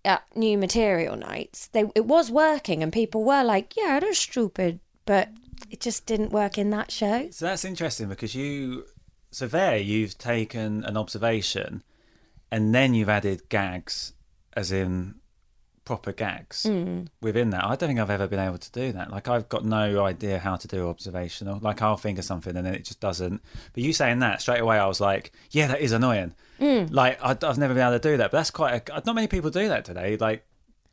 at 0.04 0.24
new 0.36 0.56
material 0.56 1.16
nights 1.16 1.66
they 1.72 1.84
it 1.96 2.06
was 2.06 2.30
working 2.30 2.84
and 2.84 2.94
people 2.94 3.24
were 3.24 3.44
like 3.44 3.74
yeah 3.76 4.00
they're 4.00 4.14
stupid 4.14 4.80
but 5.04 5.30
it 5.70 5.80
just 5.80 6.06
didn't 6.06 6.32
work 6.32 6.58
in 6.58 6.70
that 6.72 6.92
show. 6.92 7.30
So 7.32 7.46
that's 7.46 7.66
interesting 7.66 8.10
because 8.10 8.36
you, 8.36 8.86
so 9.32 9.48
there 9.48 9.78
you've 9.78 10.18
taken 10.18 10.84
an 10.84 10.98
observation, 10.98 11.84
and 12.52 12.74
then 12.74 12.94
you've 12.94 13.10
added 13.10 13.50
gags, 13.50 14.14
as 14.54 14.72
in 14.72 15.16
proper 15.86 16.12
gags 16.12 16.64
Hmm. 16.64 17.04
within 17.22 17.52
that. 17.52 17.64
I 17.64 17.76
don't 17.76 17.88
think 17.88 18.00
I've 18.00 18.10
ever 18.10 18.28
been 18.28 18.40
able 18.40 18.58
to 18.58 18.72
do 18.72 18.92
that. 18.94 19.12
Like 19.12 19.28
I've 19.28 19.48
got 19.48 19.64
no 19.64 20.04
idea 20.04 20.40
how 20.40 20.56
to 20.56 20.68
do 20.68 20.90
observational. 20.90 21.60
Like 21.62 21.82
I'll 21.82 21.96
think 21.98 22.18
of 22.20 22.26
something 22.26 22.58
and 22.58 22.66
then 22.66 22.74
it 22.76 22.84
just 22.86 23.00
doesn't. 23.00 23.42
But 23.74 23.84
you 23.84 23.94
saying 23.94 24.20
that 24.20 24.42
straight 24.42 24.60
away, 24.62 24.78
I 24.80 24.88
was 24.88 25.00
like, 25.00 25.32
yeah, 25.52 25.68
that 25.68 25.80
is 25.82 25.92
annoying. 25.92 26.34
Hmm. 26.60 26.86
Like 26.90 27.24
I, 27.24 27.38
I've 27.48 27.58
never 27.58 27.74
been 27.74 27.84
able 27.88 28.00
to 28.00 28.10
do 28.12 28.18
that. 28.18 28.32
But 28.32 28.38
that's 28.38 28.52
quite. 28.52 28.90
A, 28.90 29.02
not 29.06 29.16
many 29.16 29.28
people 29.28 29.50
do 29.52 29.68
that 29.70 29.86
today. 29.86 30.18
Like 30.18 30.44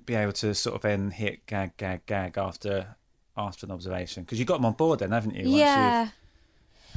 be 0.05 0.15
able 0.15 0.33
to 0.33 0.55
sort 0.55 0.77
of 0.77 0.83
then 0.83 1.11
hit 1.11 1.47
gag, 1.47 1.77
gag, 1.77 2.05
gag 2.07 2.37
after 2.37 2.97
after 3.37 3.65
an 3.65 3.73
observation 3.73 4.25
because 4.25 4.39
you 4.39 4.45
got 4.45 4.57
them 4.59 4.67
on 4.67 4.75
board 4.75 4.99
then, 4.99 5.11
haven't 5.13 5.35
you? 5.35 5.49
yeah 5.49 6.09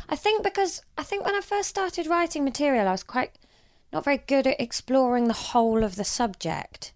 i 0.09 0.17
think 0.17 0.43
because 0.43 0.81
i 0.97 1.03
think 1.03 1.23
when 1.25 1.33
i 1.33 1.39
first 1.39 1.69
started 1.69 2.07
writing 2.07 2.43
material 2.43 2.89
i 2.89 2.91
was 2.91 3.03
quite 3.03 3.31
not 3.93 4.03
very 4.03 4.17
good 4.17 4.45
at 4.45 4.59
exploring 4.59 5.29
the 5.29 5.33
whole 5.33 5.81
of 5.81 5.95
the 5.95 6.03
subject 6.03 6.91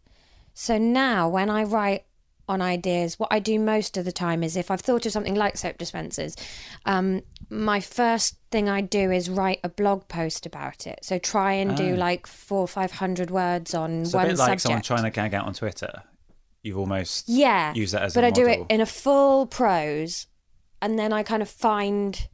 so 0.59 0.77
now 0.77 1.29
when 1.29 1.49
i 1.49 1.63
write 1.63 2.03
on 2.49 2.61
ideas 2.61 3.17
what 3.17 3.29
i 3.31 3.39
do 3.39 3.57
most 3.59 3.95
of 3.95 4.03
the 4.05 4.11
time 4.11 4.43
is 4.43 4.57
if 4.57 4.69
i've 4.69 4.81
thought 4.81 5.05
of 5.05 5.11
something 5.11 5.35
like 5.35 5.55
soap 5.55 5.77
dispensers 5.77 6.35
um, 6.85 7.21
my 7.49 7.79
first 7.79 8.35
thing 8.51 8.67
i 8.67 8.81
do 8.81 9.09
is 9.11 9.29
write 9.29 9.59
a 9.63 9.69
blog 9.69 10.07
post 10.07 10.45
about 10.45 10.85
it 10.85 10.99
so 11.03 11.17
try 11.17 11.53
and 11.53 11.77
do 11.77 11.95
like 11.95 12.27
four 12.27 12.59
or 12.61 12.67
five 12.67 12.91
hundred 12.93 13.31
words 13.31 13.73
on 13.73 14.01
It's 14.01 14.13
a 14.13 14.17
one 14.17 14.27
bit 14.27 14.37
like 14.37 14.59
subject 14.59 14.61
someone 14.63 14.81
trying 14.81 15.03
to 15.03 15.11
gag 15.11 15.33
out 15.33 15.45
on 15.45 15.53
Twitter. 15.53 16.03
You've 16.63 16.77
almost 16.77 17.29
yeah 17.29 17.73
use 17.73 17.91
that 17.91 18.03
as 18.03 18.13
but 18.13 18.23
a 18.25 18.27
I 18.27 18.31
do 18.31 18.45
it 18.47 18.59
in 18.69 18.81
a 18.81 18.85
full 18.85 19.45
prose 19.45 20.27
and 20.81 20.99
then 20.99 21.13
I 21.13 21.23
kind 21.23 21.41
of 21.41 21.49
find 21.49 22.27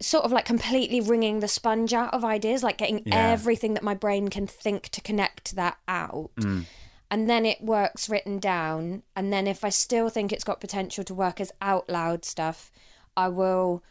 sort 0.00 0.24
of 0.24 0.32
like 0.32 0.46
completely 0.46 1.00
wringing 1.00 1.40
the 1.40 1.48
sponge 1.48 1.92
out 1.92 2.14
of 2.14 2.24
ideas 2.24 2.62
like 2.62 2.78
getting 2.78 3.02
Yeah. 3.04 3.30
everything 3.30 3.74
that 3.74 3.82
my 3.82 3.94
brain 3.94 4.28
can 4.28 4.46
think 4.46 4.88
to 4.90 5.00
connect 5.02 5.54
that 5.56 5.76
out 5.86 6.30
Mm. 6.36 6.64
And 7.10 7.28
then 7.28 7.44
it 7.44 7.60
works 7.62 8.08
written 8.08 8.38
down 8.38 9.02
and 9.16 9.32
then 9.32 9.46
if 9.46 9.64
I 9.64 9.68
still 9.68 10.08
think 10.08 10.32
it's 10.32 10.44
got 10.44 10.60
potential 10.60 11.04
to 11.04 11.14
work 11.14 11.40
as 11.40 11.52
out 11.60 11.88
loud 11.88 12.24
stuff 12.24 12.70
I 13.16 13.28
will 13.28 13.82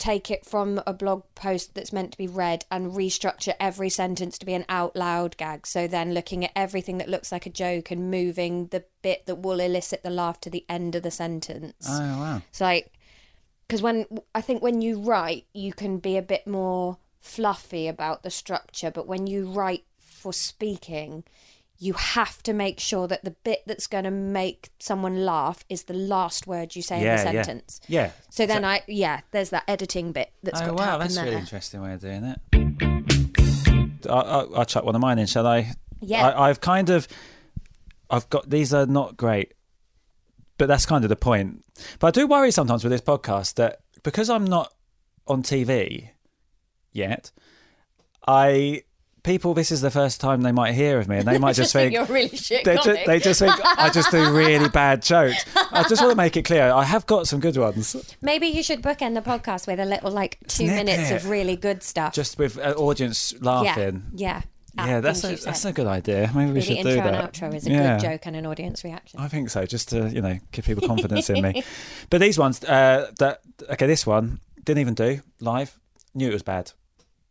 take 0.00 0.30
it 0.30 0.46
from 0.46 0.80
a 0.86 0.94
blog 0.94 1.22
post 1.34 1.74
that's 1.74 1.92
meant 1.92 2.12
to 2.12 2.18
be 2.18 2.26
read 2.26 2.64
and 2.70 2.92
restructure 2.92 3.54
every 3.60 3.90
sentence 3.90 4.38
to 4.38 4.46
be 4.46 4.54
an 4.54 4.64
out 4.68 4.96
loud 4.96 5.36
gag. 5.36 5.66
So 5.66 5.86
then 5.86 6.14
looking 6.14 6.44
at 6.44 6.52
everything 6.56 6.98
that 6.98 7.08
looks 7.08 7.30
like 7.30 7.46
a 7.46 7.50
joke 7.50 7.90
and 7.90 8.10
moving 8.10 8.68
the 8.68 8.84
bit 9.02 9.26
that 9.26 9.40
will 9.40 9.60
elicit 9.60 10.02
the 10.02 10.10
laugh 10.10 10.40
to 10.40 10.50
the 10.50 10.64
end 10.68 10.94
of 10.94 11.02
the 11.02 11.10
sentence. 11.10 11.86
Oh 11.88 12.00
wow! 12.00 12.42
It's 12.48 12.60
like, 12.60 12.92
because 13.68 13.82
when 13.82 14.06
I 14.34 14.40
think 14.40 14.62
when 14.62 14.80
you 14.80 14.98
write, 14.98 15.44
you 15.52 15.72
can 15.72 15.98
be 15.98 16.16
a 16.16 16.22
bit 16.22 16.46
more 16.46 16.96
fluffy 17.20 17.86
about 17.86 18.22
the 18.22 18.30
structure, 18.30 18.90
but 18.90 19.06
when 19.06 19.26
you 19.26 19.50
write 19.50 19.84
for 19.98 20.32
speaking, 20.32 21.24
you 21.82 21.94
have 21.94 22.42
to 22.42 22.52
make 22.52 22.78
sure 22.78 23.08
that 23.08 23.24
the 23.24 23.30
bit 23.30 23.62
that's 23.66 23.86
going 23.86 24.04
to 24.04 24.10
make 24.10 24.68
someone 24.78 25.24
laugh 25.24 25.64
is 25.70 25.84
the 25.84 25.94
last 25.94 26.46
word 26.46 26.76
you 26.76 26.82
say 26.82 26.96
in 26.96 27.00
the 27.00 27.06
Yeah, 27.06 27.32
yeah. 27.32 27.42
sentence. 27.42 27.80
Yeah. 27.88 28.10
So 28.28 28.44
then 28.44 28.66
I, 28.66 28.82
yeah, 28.86 29.20
there's 29.30 29.48
that 29.48 29.64
editing 29.66 30.12
bit 30.12 30.30
that's 30.42 30.60
oh 30.60 30.66
got 30.66 30.70
to 30.70 30.74
wow, 30.74 30.84
happen 30.84 31.00
that's 31.00 31.12
a 31.14 31.16
there. 31.16 31.24
really 31.24 31.36
interesting 31.38 31.80
way 31.82 31.94
of 31.94 32.00
doing 32.02 32.24
it. 32.24 32.38
I, 34.08 34.12
I, 34.12 34.38
I'll 34.56 34.64
chuck 34.66 34.84
one 34.84 34.94
of 34.94 35.00
mine 35.00 35.18
in, 35.18 35.26
shall 35.26 35.46
I? 35.46 35.72
Yeah. 36.00 36.28
I, 36.28 36.50
I've 36.50 36.60
kind 36.60 36.90
of, 36.90 37.08
I've 38.10 38.28
got 38.28 38.50
these 38.50 38.74
are 38.74 38.84
not 38.86 39.16
great, 39.16 39.54
but 40.58 40.66
that's 40.66 40.84
kind 40.84 41.02
of 41.04 41.08
the 41.08 41.16
point. 41.16 41.64
But 41.98 42.08
I 42.08 42.10
do 42.10 42.26
worry 42.26 42.50
sometimes 42.50 42.84
with 42.84 42.90
this 42.90 43.00
podcast 43.00 43.54
that 43.54 43.80
because 44.02 44.28
I'm 44.28 44.44
not 44.44 44.72
on 45.26 45.42
TV 45.42 46.10
yet, 46.92 47.30
I 48.26 48.82
people 49.22 49.54
this 49.54 49.70
is 49.70 49.80
the 49.80 49.90
first 49.90 50.20
time 50.20 50.42
they 50.42 50.52
might 50.52 50.72
hear 50.74 50.98
of 50.98 51.08
me, 51.08 51.18
and 51.18 51.26
they 51.28 51.38
might 51.38 51.52
just 51.62 51.72
think 51.72 51.92
you're 51.92 52.04
really 52.06 52.28
shit 52.36 52.64
they, 52.64 52.76
ju- 52.78 52.96
they 53.06 53.18
just 53.18 53.40
think 53.40 53.54
I 53.64 53.90
just 53.90 54.10
do 54.10 54.32
really 54.32 54.68
bad 54.82 55.02
jokes. 55.02 55.44
I 55.56 55.82
just 55.88 56.00
want 56.02 56.12
to 56.12 56.16
make 56.16 56.36
it 56.36 56.44
clear 56.44 56.70
I 56.70 56.84
have 56.84 57.06
got 57.06 57.28
some 57.28 57.40
good 57.40 57.56
ones, 57.56 57.94
Maybe 58.22 58.46
you 58.48 58.62
should 58.62 58.82
bookend 58.82 59.14
the 59.14 59.22
podcast 59.22 59.66
with 59.66 59.80
a 59.80 59.84
little 59.84 60.10
like 60.10 60.38
two 60.48 60.66
Snippet. 60.66 60.86
minutes 60.86 61.10
of 61.10 61.28
really 61.30 61.56
good 61.56 61.82
stuff. 61.82 62.14
just 62.14 62.38
with 62.38 62.56
an 62.56 62.74
audience 62.74 63.34
laughing. 63.40 64.04
Yeah, 64.14 64.42
yeah. 64.74 64.86
Yeah, 64.86 65.00
that's 65.00 65.24
a, 65.24 65.34
that's 65.34 65.64
a 65.64 65.72
good 65.72 65.88
idea. 65.88 66.30
Maybe 66.32 66.46
we 66.46 66.52
Really 66.54 66.60
should 66.62 66.76
intro 66.76 66.92
do 66.92 67.00
and 67.00 67.16
outro 67.16 67.52
is 67.54 67.66
a 67.66 67.70
Yeah. 67.70 67.96
good 67.98 68.02
joke 68.08 68.20
and 68.26 68.36
an 68.36 68.46
audience 68.46 68.84
reaction. 68.84 69.18
I 69.18 69.26
think 69.26 69.50
so, 69.50 69.66
just 69.66 69.88
to 69.90 70.08
you 70.08 70.22
know 70.22 70.38
give 70.52 70.64
people 70.64 70.86
confidence 70.86 71.28
in 71.28 71.42
me. 71.42 71.64
But 72.08 72.20
these 72.20 72.38
ones, 72.38 72.62
uh, 72.64 73.10
that 73.18 73.40
okay, 73.68 73.86
this 73.88 74.06
one 74.06 74.38
didn't 74.62 74.80
even 74.80 74.94
do 74.94 75.20
live. 75.40 75.76
Knew 76.14 76.28
it 76.28 76.32
was 76.32 76.44
bad, 76.44 76.72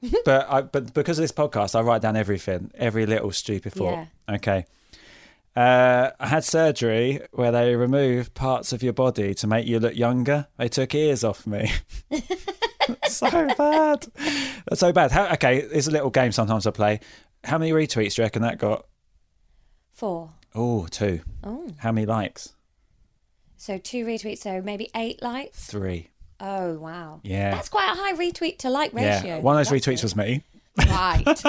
but 0.26 0.50
I, 0.50 0.62
but 0.62 0.94
because 0.94 1.20
of 1.20 1.24
this 1.24 1.32
podcast, 1.32 1.76
I 1.76 1.82
write 1.82 2.02
down 2.02 2.16
everything, 2.16 2.72
every 2.76 3.06
little 3.06 3.32
stupid 3.32 3.74
thought. 3.74 4.08
Okay. 4.30 4.66
Uh, 5.56 6.12
I 6.20 6.28
had 6.28 6.44
surgery 6.44 7.22
where 7.32 7.52
they 7.52 7.76
removed 7.76 8.34
parts 8.34 8.72
of 8.72 8.82
your 8.82 8.94
body 8.94 9.34
to 9.34 9.48
make 9.48 9.68
you 9.68 9.80
look 9.80 9.96
younger. 9.96 10.48
They 10.58 10.70
took 10.70 10.94
ears 10.96 11.24
off 11.24 11.46
me. 11.46 11.72
so 13.08 13.30
bad. 13.58 14.08
That's 14.68 14.80
so 14.80 14.94
bad. 14.94 15.12
How, 15.12 15.34
okay, 15.34 15.58
it's 15.58 15.88
a 15.88 15.92
little 15.92 16.12
game 16.12 16.32
sometimes 16.32 16.66
I 16.66 16.72
play. 16.72 17.00
How 17.44 17.58
many 17.58 17.72
retweets 17.72 18.16
do 18.16 18.22
you 18.22 18.26
reckon 18.26 18.42
that 18.44 18.58
got? 18.58 18.86
Four. 19.92 20.30
Oh, 20.56 20.88
two. 20.88 21.22
Oh, 21.44 21.68
How 21.80 21.92
many 21.92 22.06
likes? 22.06 22.54
so 23.58 23.78
two 23.78 24.06
retweets, 24.06 24.38
so 24.38 24.62
maybe 24.62 24.90
eight 24.96 25.22
likes. 25.22 25.66
Three. 25.66 26.10
Oh 26.42 26.76
wow, 26.80 27.20
Yeah. 27.24 27.52
that's 27.52 27.70
quite 27.70 27.92
a 27.92 27.96
high 27.96 28.14
retweet 28.14 28.60
to 28.60 28.70
like 28.70 28.94
ratio. 28.94 29.28
Yeah, 29.28 29.40
one 29.40 29.56
of 29.56 29.60
those 29.60 29.70
That's 29.70 29.86
retweets 29.86 29.98
it. 30.00 30.04
was 30.04 30.16
me. 30.16 30.44
right. 30.78 31.24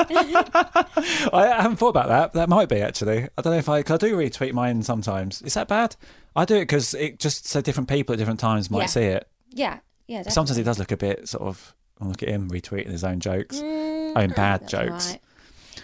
I 1.32 1.54
haven't 1.62 1.76
thought 1.76 1.90
about 1.90 2.09
that. 2.09 2.32
That 2.32 2.49
might 2.49 2.68
be 2.68 2.80
actually. 2.80 3.28
I 3.38 3.42
don't 3.42 3.52
know 3.52 3.59
if 3.59 3.68
I. 3.68 3.82
Cause 3.82 3.94
I 4.02 4.09
do 4.09 4.16
retweet 4.16 4.52
mine 4.52 4.82
sometimes. 4.82 5.42
Is 5.42 5.54
that 5.54 5.68
bad? 5.68 5.94
I 6.35 6.44
do 6.44 6.56
it 6.56 6.61
because 6.62 6.94
it 6.94 7.18
just 7.18 7.47
so 7.47 7.61
different 7.61 7.88
people 7.88 8.12
at 8.12 8.18
different 8.18 8.40
times 8.40 8.70
might 8.70 8.80
Yeah. 8.80 8.87
see 8.87 9.02
it. 9.04 9.28
yeah, 9.50 9.78
yeah. 10.06 10.18
Definitely. 10.18 10.32
Sometimes 10.32 10.59
it 10.59 10.64
does 10.64 10.78
look 10.78 10.92
a 10.92 10.97
bit 10.97 11.28
sort 11.28 11.44
of. 11.44 11.75
Look 12.02 12.23
at 12.23 12.30
him 12.30 12.49
retweeting 12.50 12.88
his 12.88 13.04
own 13.04 13.20
jokes, 13.20 13.59
mm, 13.61 14.16
own 14.16 14.30
bad 14.30 14.66
jokes. 14.66 15.11
right. 15.11 15.20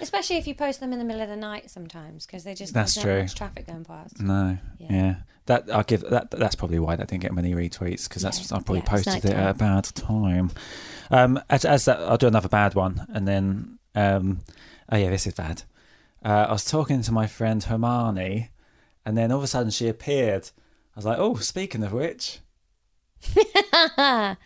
Especially 0.01 0.37
if 0.37 0.47
you 0.47 0.55
post 0.55 0.81
them 0.81 0.93
in 0.93 0.99
the 0.99 1.05
middle 1.05 1.23
of 1.23 1.29
the 1.29 1.37
night 1.37 1.71
sometimes, 1.71 2.27
because 2.27 2.45
they 2.45 2.55
just 2.55 2.75
That's 2.75 2.95
true. 3.01 3.23
much 3.23 3.35
traffic 3.35 3.67
going 3.67 3.85
past. 3.85 4.21
No, 4.21 4.59
Yeah. 4.79 4.87
yeah. 4.93 5.15
That 5.47 5.71
I'll 5.73 5.85
give 5.85 6.01
that. 6.11 6.31
That's 6.33 6.57
probably 6.57 6.79
why 6.81 6.97
that 6.97 7.07
didn't 7.09 7.23
get 7.23 7.33
many 7.33 7.55
retweets 7.55 8.09
because 8.09 8.23
that's 8.23 8.51
Yeah. 8.51 8.57
I 8.57 8.61
probably 8.61 8.79
Yeah, 8.81 8.85
posted 8.91 9.25
it 9.25 9.33
at 9.33 9.51
a 9.51 9.55
bad 9.55 9.85
time. 9.85 10.51
Um, 11.11 11.41
as, 11.49 11.65
as 11.65 11.85
that, 11.85 12.01
I'll 12.01 12.17
do 12.17 12.27
another 12.27 12.49
bad 12.49 12.75
one, 12.75 13.07
and 13.11 13.29
then 13.29 13.79
um, 13.95 14.41
oh 14.91 14.97
yeah, 14.97 15.09
this 15.11 15.25
is 15.27 15.35
bad. 15.35 15.63
Uh, 16.25 16.47
I 16.49 16.53
was 16.53 16.65
talking 16.65 17.01
to 17.03 17.13
my 17.13 17.29
friend 17.29 17.63
Hermione, 17.63 18.51
and 19.05 19.17
then 19.17 19.31
all 19.31 19.39
of 19.39 19.45
a 19.45 19.47
sudden 19.47 19.71
she 19.71 19.87
appeared. 19.87 20.51
I 20.97 20.99
was 20.99 21.05
like, 21.05 21.19
oh, 21.19 21.37
speaking 21.37 21.85
of 21.85 21.93
which, 21.93 22.41
that's 23.35 24.37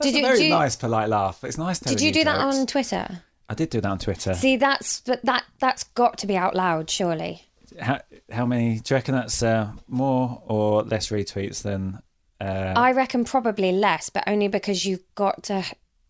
Did 0.00 0.14
a 0.14 0.18
you- 0.18 0.22
very 0.22 0.40
you- 0.44 0.50
nice, 0.50 0.76
polite 0.76 1.08
laugh. 1.08 1.44
It's 1.44 1.58
nice. 1.58 1.80
Did 1.80 2.00
you 2.00 2.12
do 2.12 2.24
that 2.24 2.38
on 2.38 2.66
Twitter? 2.66 3.22
I 3.48 3.54
did 3.54 3.70
do 3.70 3.80
that 3.80 3.90
on 3.90 3.98
Twitter. 3.98 4.34
See, 4.34 4.56
that's 4.56 5.00
but 5.00 5.24
that 5.24 5.44
that's 5.58 5.84
got 5.84 6.18
to 6.18 6.26
be 6.26 6.36
out 6.36 6.54
loud, 6.54 6.88
surely. 6.90 7.42
How, 7.80 8.00
how 8.30 8.46
many? 8.46 8.80
Do 8.80 8.94
you 8.94 8.96
reckon 8.96 9.14
that's 9.14 9.42
uh, 9.42 9.72
more 9.88 10.42
or 10.46 10.82
less 10.82 11.08
retweets 11.08 11.62
than? 11.62 12.00
Uh, 12.40 12.72
I 12.76 12.92
reckon 12.92 13.24
probably 13.24 13.72
less, 13.72 14.10
but 14.10 14.24
only 14.26 14.48
because 14.48 14.84
you've 14.84 15.04
got 15.14 15.44
to 15.44 15.64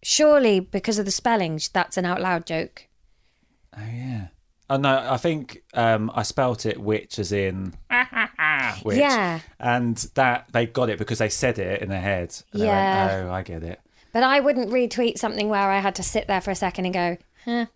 surely 0.05 0.61
because 0.61 0.99
of 0.99 1.05
the 1.05 1.11
spellings, 1.11 1.69
that's 1.69 1.97
an 1.97 2.05
out 2.05 2.21
loud 2.21 2.47
joke. 2.47 2.87
Oh 3.77 3.83
yeah. 3.93 4.29
Oh 4.71 4.77
no, 4.77 5.07
I 5.11 5.17
think 5.17 5.63
um, 5.75 6.11
I 6.15 6.23
spelt 6.23 6.65
it 6.65 6.81
witch 6.81 7.19
as 7.19 7.33
in 7.33 7.75
witch. 8.85 8.99
Yeah. 8.99 9.41
And 9.59 9.97
that 10.15 10.47
they 10.53 10.67
got 10.67 10.89
it 10.89 10.99
because 10.99 11.19
they 11.19 11.29
said 11.29 11.59
it 11.59 11.83
in 11.83 11.89
their 11.89 12.01
head. 12.01 12.35
Yeah. 12.53 13.07
went, 13.07 13.29
oh, 13.29 13.33
I 13.33 13.43
get 13.43 13.63
it. 13.63 13.81
But 14.15 14.23
I 14.23 14.41
wouldn't 14.41 14.71
retweet 14.71 15.19
something 15.19 15.49
where 15.51 15.71
I 15.71 15.81
had 15.81 15.97
to 15.97 16.03
sit 16.03 16.27
there 16.29 16.41
for 16.41 16.51
a 16.51 16.55
second 16.55 16.87
and 16.87 16.95
go, 16.95 17.17
huh, 17.45 17.67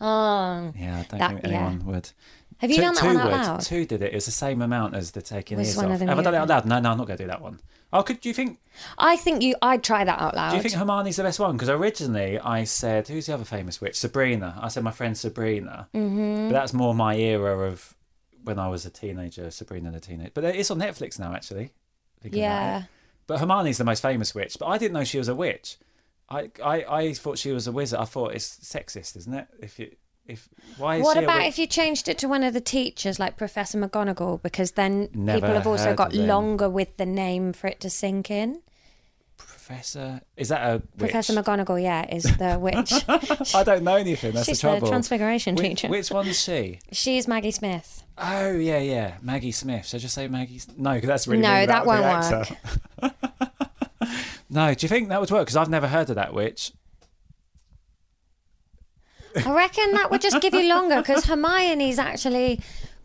oh. 0.00 0.72
Yeah, 0.78 0.98
I 1.00 1.06
don't 1.08 1.18
That- 1.18 1.30
think 1.30 1.40
yeah. 1.46 1.48
anyone 1.66 1.86
would. 1.86 2.10
Have 2.58 2.68
you 2.70 2.76
two, 2.76 2.82
done 2.82 2.94
that 2.94 3.04
one 3.06 3.16
out 3.16 3.24
would. 3.24 3.32
loud? 3.32 3.60
Two 3.62 3.86
did 3.86 4.02
it. 4.02 4.12
It 4.12 4.14
was 4.16 4.26
the 4.26 4.30
same 4.32 4.60
amount 4.60 4.94
as 4.94 5.12
the 5.12 5.22
taking 5.22 5.56
Was 5.56 5.68
ears 5.68 5.76
one 5.78 5.86
off. 5.86 6.02
of 6.02 6.08
Have 6.08 6.18
I 6.18 6.22
done 6.22 6.34
it 6.34 6.36
out 6.36 6.48
loud? 6.50 6.66
No, 6.66 6.78
no, 6.78 6.90
I'm 6.90 6.98
not 6.98 7.06
going 7.06 7.16
to 7.16 7.24
do 7.24 7.28
that 7.28 7.40
one. 7.40 7.58
Oh, 7.90 8.02
could 8.02 8.20
do 8.20 8.28
you 8.28 8.34
think? 8.34 8.58
I 8.98 9.16
think 9.16 9.42
you. 9.42 9.54
I'd 9.62 9.82
try 9.82 10.04
that 10.04 10.20
out 10.20 10.36
loud. 10.36 10.50
Do 10.50 10.56
you 10.56 10.62
think 10.62 10.74
Hermione's 10.74 11.16
the 11.16 11.22
best 11.22 11.40
one? 11.40 11.52
Because 11.56 11.70
originally 11.70 12.38
I 12.38 12.64
said, 12.64 13.08
who's 13.08 13.24
the 13.26 13.32
other 13.34 13.46
famous 13.46 13.80
witch? 13.80 13.96
Sabrina. 13.98 14.58
I 14.60 14.68
said 14.68 14.84
my 14.84 14.90
friend 14.90 15.16
Sabrina. 15.16 15.88
Mm-hmm. 15.94 16.48
But 16.48 16.52
that's 16.52 16.74
more 16.74 16.94
my 16.94 17.16
era 17.16 17.66
of 17.66 17.96
when 18.44 18.58
I 18.58 18.68
was 18.68 18.84
a 18.84 18.90
teenager, 18.90 19.50
Sabrina 19.50 19.90
the 19.90 19.98
teenager. 19.98 20.30
But 20.34 20.44
it's 20.44 20.70
on 20.70 20.78
Netflix 20.78 21.18
now, 21.18 21.32
actually. 21.34 21.72
Yeah. 22.22 22.82
But 23.30 23.38
Hermione's 23.38 23.78
the 23.78 23.84
most 23.84 24.02
famous 24.02 24.34
witch. 24.34 24.56
But 24.58 24.66
I 24.66 24.76
didn't 24.76 24.94
know 24.94 25.04
she 25.04 25.18
was 25.18 25.28
a 25.28 25.36
witch. 25.36 25.76
I, 26.28 26.50
I, 26.64 26.84
I 26.84 27.12
thought 27.14 27.38
she 27.38 27.52
was 27.52 27.68
a 27.68 27.72
wizard. 27.72 28.00
I 28.00 28.04
thought 28.04 28.34
it's 28.34 28.58
sexist, 28.58 29.16
isn't 29.16 29.32
it? 29.32 29.46
If 29.60 29.78
you, 29.78 29.94
if 30.26 30.48
why 30.78 30.96
is 30.96 31.04
What 31.04 31.12
she 31.16 31.20
a 31.20 31.22
about 31.22 31.38
witch? 31.38 31.46
if 31.50 31.58
you 31.60 31.68
changed 31.68 32.08
it 32.08 32.18
to 32.18 32.26
one 32.28 32.42
of 32.42 32.54
the 32.54 32.60
teachers, 32.60 33.20
like 33.20 33.36
Professor 33.36 33.78
McGonagall? 33.78 34.42
Because 34.42 34.72
then 34.72 35.10
Never 35.14 35.42
people 35.42 35.54
have 35.54 35.66
also 35.68 35.84
heard 35.84 35.96
got 35.96 36.08
of 36.12 36.18
them. 36.18 36.26
longer 36.26 36.68
with 36.68 36.96
the 36.96 37.06
name 37.06 37.52
for 37.52 37.68
it 37.68 37.78
to 37.82 37.88
sink 37.90 38.32
in. 38.32 38.62
Professor? 39.70 40.20
Is 40.36 40.48
that 40.48 40.66
a 40.66 40.72
witch? 40.74 41.12
Professor 41.12 41.32
McGonagall, 41.32 41.80
yeah, 41.80 42.04
is 42.12 42.24
the 42.24 42.58
witch. 42.60 43.54
I 43.54 43.62
don't 43.62 43.84
know 43.84 43.94
anything. 43.94 44.32
That's 44.32 44.46
She's 44.46 44.60
the 44.60 44.66
trouble. 44.66 44.80
the 44.80 44.90
Transfiguration 44.90 45.54
which, 45.54 45.64
teacher. 45.64 45.86
Which 45.86 46.10
one's 46.10 46.40
she? 46.42 46.80
She's 46.90 47.28
Maggie 47.28 47.52
Smith. 47.52 48.02
Oh 48.18 48.50
yeah, 48.50 48.78
yeah, 48.78 49.18
Maggie 49.22 49.52
Smith. 49.52 49.86
Should 49.86 49.98
I 49.98 50.00
just 50.00 50.14
say 50.16 50.26
Maggie? 50.26 50.60
No, 50.76 50.94
because 50.94 51.06
that's 51.06 51.28
really 51.28 51.42
No, 51.42 51.66
that 51.66 51.86
won't 51.86 52.04
actor. 52.04 52.56
no, 54.50 54.74
do 54.74 54.84
you 54.84 54.88
think 54.88 55.08
that 55.08 55.20
would 55.20 55.30
work? 55.30 55.42
Because 55.46 55.56
I've 55.56 55.70
never 55.70 55.86
heard 55.86 56.10
of 56.10 56.16
that 56.16 56.34
witch. 56.34 56.72
I 59.36 59.54
reckon 59.54 59.92
that 59.92 60.10
would 60.10 60.20
just 60.20 60.40
give 60.40 60.52
you 60.52 60.68
longer 60.68 60.96
because 60.96 61.24
Hermione's 61.26 62.00
actually 62.00 62.60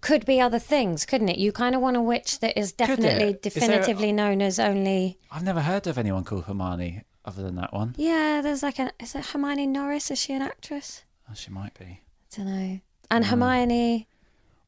could 0.05 0.23
be 0.23 0.39
other 0.39 0.59
things, 0.59 1.03
couldn't 1.03 1.29
it? 1.29 1.39
You 1.39 1.51
kind 1.51 1.73
of 1.73 1.81
want 1.81 1.97
a 1.97 2.01
witch 2.01 2.39
that 2.39 2.57
is 2.57 2.69
it? 2.71 2.77
definitely 2.77 3.09
Is 3.09 3.17
there 3.17 3.29
a- 3.29 3.33
definitively 3.33 4.11
known 4.11 4.39
as 4.39 4.59
only. 4.59 5.17
I've 5.31 5.43
never 5.43 5.61
heard 5.61 5.87
of 5.87 5.97
anyone 5.97 6.23
called 6.23 6.45
Hermione 6.45 7.03
other 7.25 7.41
than 7.41 7.55
that 7.55 7.73
one. 7.73 7.95
Yeah, 7.97 8.41
there's 8.43 8.61
like 8.61 8.79
an. 8.79 8.91
Is 8.99 9.15
it 9.15 9.25
Hermione 9.25 9.65
Norris? 9.65 10.11
Is 10.11 10.19
she 10.19 10.33
an 10.33 10.43
actress? 10.43 11.03
Oh, 11.27 11.33
she 11.33 11.49
might 11.49 11.73
be. 11.79 11.85
I 11.85 12.37
don't 12.37 12.45
know. 12.45 12.79
And 13.09 13.25
mm. 13.25 13.27
Hermione, 13.29 14.07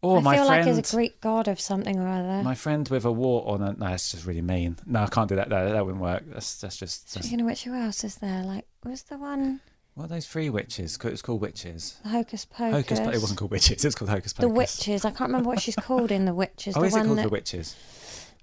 Or 0.01 0.17
I 0.17 0.21
my 0.21 0.35
feel 0.37 0.47
friend, 0.47 0.65
like 0.65 0.71
is 0.75 0.91
a 0.91 0.95
Greek 0.95 1.21
god 1.21 1.47
of 1.47 1.59
something 1.59 1.99
or 1.99 2.07
other. 2.07 2.41
my 2.41 2.55
friend 2.55 2.89
with 2.89 3.05
a 3.05 3.11
wart 3.11 3.45
on 3.61 3.67
it. 3.67 3.77
No, 3.77 3.87
it's 3.93 4.11
just 4.11 4.25
really 4.25 4.41
mean. 4.41 4.77
No, 4.87 5.03
I 5.03 5.07
can't 5.07 5.29
do 5.29 5.35
that. 5.35 5.49
No, 5.49 5.71
that 5.71 5.85
wouldn't 5.85 6.01
work. 6.01 6.23
That's 6.25 6.59
that's 6.59 6.77
just. 6.77 7.13
That's, 7.13 7.27
Speaking 7.27 7.41
of 7.41 7.45
which, 7.45 7.63
who 7.63 7.75
else 7.75 8.03
is 8.03 8.15
there? 8.15 8.41
Like, 8.43 8.65
was 8.83 9.03
the 9.03 9.19
one 9.19 9.59
what 9.97 10.05
are 10.05 10.07
those 10.09 10.27
three 10.27 10.49
witches? 10.49 10.95
It 10.95 11.11
was 11.11 11.21
called 11.21 11.41
witches. 11.41 11.99
the 12.03 12.09
Hocus 12.09 12.45
Pocus? 12.45 12.73
Hocus. 12.73 12.99
Po- 12.99 13.09
It 13.09 13.19
wasn't 13.21 13.39
called 13.39 13.51
witches. 13.51 13.83
It 13.83 13.87
was 13.87 13.95
called 13.95 14.09
Hocus 14.09 14.31
pocus. 14.33 14.47
the 14.47 14.53
witches. 14.53 15.05
I 15.05 15.09
can't 15.09 15.29
remember 15.29 15.49
what 15.49 15.59
she's 15.61 15.75
called 15.75 16.11
in 16.11 16.25
the 16.25 16.33
witches. 16.33 16.75
Oh, 16.77 16.81
the 16.81 16.87
is 16.87 16.93
it 16.95 16.97
one 16.99 17.05
called 17.07 17.17
that 17.17 17.23
the 17.23 17.29
witches? 17.29 17.75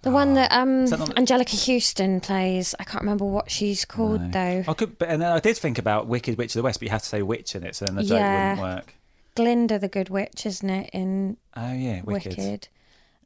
the 0.02 0.10
one 0.10 0.34
that 0.34 0.52
um 0.52 0.86
that 0.88 0.98
not- 0.98 1.14
Anjelica 1.16 1.66
Huston 1.66 2.20
plays. 2.20 2.74
I 2.78 2.84
can't 2.84 3.02
remember 3.02 3.24
what 3.24 3.50
she's 3.50 3.84
called 3.84 4.20
No. 4.20 4.30
though. 4.30 4.64
I 4.68 4.74
could, 4.74 4.98
but 4.98 5.08
and 5.08 5.22
then 5.22 5.30
I 5.32 5.38
did 5.40 5.56
think 5.56 5.78
about 5.78 6.06
Wicked 6.08 6.36
Witch 6.36 6.54
of 6.54 6.58
the 6.60 6.62
West, 6.64 6.80
but 6.80 6.86
you 6.86 6.90
have 6.90 7.02
to 7.02 7.08
say 7.08 7.22
witch 7.22 7.54
in 7.54 7.62
it, 7.64 7.74
so 7.76 7.86
then 7.86 7.94
the 7.94 8.02
joke 8.02 8.18
Yeah. 8.18 8.50
wouldn't 8.60 8.76
work. 8.76 8.94
Glinda 9.36 9.78
the 9.78 9.88
Good 9.88 10.10
Witch, 10.10 10.44
isn't 10.44 10.68
it? 10.68 10.90
In 10.92 11.36
Oh 11.56 11.72
yeah, 11.72 12.02
Wicked. 12.02 12.36
Wicked. 12.36 12.68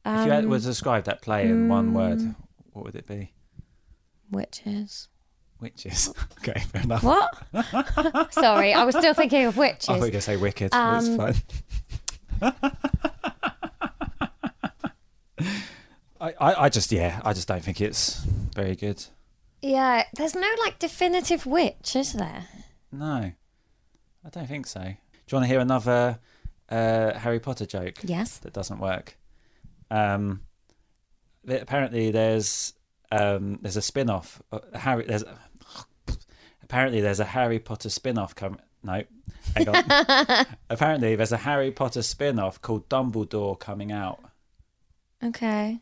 if 0.06 0.24
you 0.26 0.30
had, 0.32 0.44
Um, 0.44 0.50
to 0.50 0.58
describe 0.60 1.04
that 1.04 1.20
play 1.22 1.46
in 1.46 1.68
one 1.68 1.90
mm. 1.90 1.94
word, 1.94 2.34
what 2.72 2.84
would 2.84 2.94
it 2.94 3.06
be? 3.06 3.32
Witches. 4.30 5.08
Witches. 5.60 6.12
okay, 6.38 6.60
fair 6.60 6.82
enough. 6.82 7.02
What? 7.02 8.32
Sorry, 8.32 8.72
I 8.74 8.84
was 8.84 8.96
still 8.96 9.14
thinking 9.14 9.44
of 9.46 9.56
witches. 9.56 9.88
I 9.88 9.94
thought 9.94 9.96
you 9.96 10.00
were 10.02 10.10
going 10.10 10.12
to 10.12 10.20
say 10.20 10.36
Wicked. 10.36 10.72
Um, 10.72 11.16
That's 11.16 11.34
fine. 12.40 12.52
I, 16.20 16.34
I, 16.40 16.64
I 16.64 16.68
just 16.68 16.90
yeah, 16.92 17.20
I 17.24 17.32
just 17.32 17.48
don't 17.48 17.62
think 17.62 17.80
it's 17.80 18.16
very 18.54 18.76
good. 18.76 19.04
Yeah, 19.62 20.04
there's 20.14 20.34
no 20.34 20.48
like 20.60 20.78
definitive 20.78 21.46
witch, 21.46 21.96
is 21.96 22.12
there? 22.12 22.46
No, 22.92 23.32
I 24.24 24.28
don't 24.30 24.46
think 24.46 24.66
so. 24.66 24.80
Do 24.80 24.86
you 24.88 25.36
want 25.36 25.44
to 25.44 25.48
hear 25.48 25.60
another 25.60 26.18
uh, 26.68 27.14
Harry 27.18 27.40
Potter 27.40 27.66
joke? 27.66 27.96
Yes. 28.02 28.38
that 28.38 28.52
doesn't 28.52 28.78
work. 28.78 29.16
Um, 29.90 30.42
apparently 31.46 32.10
there's 32.10 32.74
um, 33.10 33.58
there's 33.62 33.76
a 33.76 33.82
spin-off. 33.82 34.42
Uh, 34.52 34.60
Harry 34.74 35.04
there's 35.04 35.24
apparently 36.68 37.00
there's 37.00 37.20
a 37.20 37.24
Harry 37.24 37.58
Potter 37.58 37.88
spin-off 37.88 38.34
come. 38.34 38.58
No, 38.82 39.02
hang 39.56 39.68
on. 39.68 40.46
apparently 40.70 41.16
there's 41.16 41.32
a 41.32 41.38
Harry 41.38 41.70
Potter 41.70 42.02
spin-off 42.02 42.60
called 42.60 42.88
Dumbledore 42.88 43.58
coming 43.58 43.90
out. 43.90 44.20
Okay. 45.24 45.80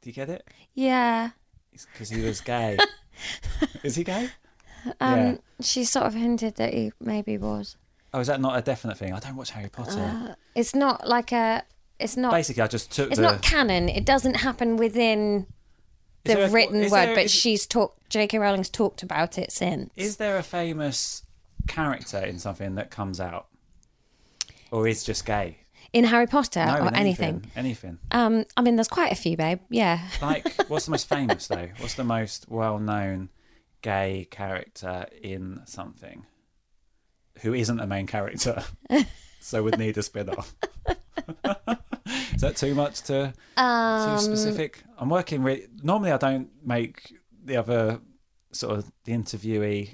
Do 0.00 0.08
you 0.10 0.14
get 0.14 0.30
it? 0.30 0.46
Yeah. 0.74 1.30
Because 1.72 2.10
he 2.10 2.22
was 2.22 2.40
gay. 2.40 2.78
is 3.82 3.96
he 3.96 4.04
gay? 4.04 4.30
Um, 5.00 5.16
Yeah. 5.18 5.36
she 5.60 5.84
sort 5.84 6.06
of 6.06 6.14
hinted 6.14 6.54
that 6.56 6.72
he 6.72 6.92
maybe 7.00 7.36
was. 7.36 7.76
Oh, 8.14 8.20
is 8.20 8.28
that 8.28 8.40
not 8.40 8.56
a 8.56 8.62
definite 8.62 8.96
thing? 8.96 9.12
I 9.12 9.18
don't 9.18 9.36
watch 9.36 9.50
Harry 9.50 9.68
Potter. 9.68 10.00
Uh, 10.00 10.34
it's 10.54 10.74
not 10.74 11.06
like 11.06 11.32
a. 11.32 11.62
It's 11.98 12.16
not. 12.16 12.30
Basically, 12.32 12.62
I 12.62 12.68
just 12.68 12.90
took 12.92 13.08
it's 13.08 13.16
the. 13.16 13.22
not 13.22 13.42
canon. 13.42 13.88
It 13.88 14.06
doesn't 14.06 14.34
happen 14.36 14.76
within 14.76 15.46
the 16.36 16.44
a- 16.46 16.50
written 16.50 16.80
word, 16.82 16.90
there- 16.90 17.14
but 17.14 17.30
she's 17.30 17.66
talked. 17.66 18.08
J.K. 18.10 18.38
Rowling's 18.38 18.70
talked 18.70 19.02
about 19.02 19.36
it 19.38 19.52
since. 19.52 19.90
Is 19.96 20.16
there 20.16 20.38
a 20.38 20.42
famous 20.42 21.22
character 21.66 22.18
in 22.18 22.38
something 22.38 22.74
that 22.76 22.90
comes 22.90 23.20
out, 23.20 23.46
or 24.70 24.86
is 24.88 25.04
just 25.04 25.24
gay? 25.26 25.58
in 25.90 26.04
Harry 26.04 26.26
Potter 26.26 26.66
No, 26.66 26.74
or 26.80 26.88
in 26.88 26.94
anything. 26.96 27.50
Anything. 27.56 27.98
Um, 28.10 28.44
I 28.58 28.60
mean, 28.60 28.76
there's 28.76 28.88
quite 28.88 29.10
a 29.10 29.14
few, 29.14 29.38
babe. 29.38 29.60
Yeah. 29.70 30.06
Like, 30.20 30.46
what's 30.68 30.84
the 30.84 30.90
most 30.90 31.08
famous 31.08 31.46
though? 31.48 31.68
What's 31.78 31.94
the 31.94 32.04
most 32.04 32.46
well-known 32.50 33.30
gay 33.80 34.28
character 34.30 35.06
in 35.22 35.62
something 35.64 36.26
who 37.40 37.54
isn't 37.54 37.78
the 37.78 37.86
main 37.86 38.06
character? 38.06 38.64
so 39.40 39.62
would 39.62 39.78
need 39.78 39.96
a 39.96 40.02
spin-off. 40.02 40.54
is 42.34 42.40
that 42.40 42.56
too 42.56 42.74
much 42.74 43.02
to 43.02 43.32
Um, 43.56 44.16
too 44.18 44.24
specific? 44.24 44.82
I'm 44.98 45.08
working. 45.08 45.42
Re- 45.42 45.66
Normally, 45.82 46.12
I 46.12 46.16
don't 46.16 46.48
make 46.64 47.14
the 47.44 47.56
other 47.56 48.00
sort 48.52 48.78
of 48.78 48.90
the 49.04 49.12
interviewee 49.12 49.90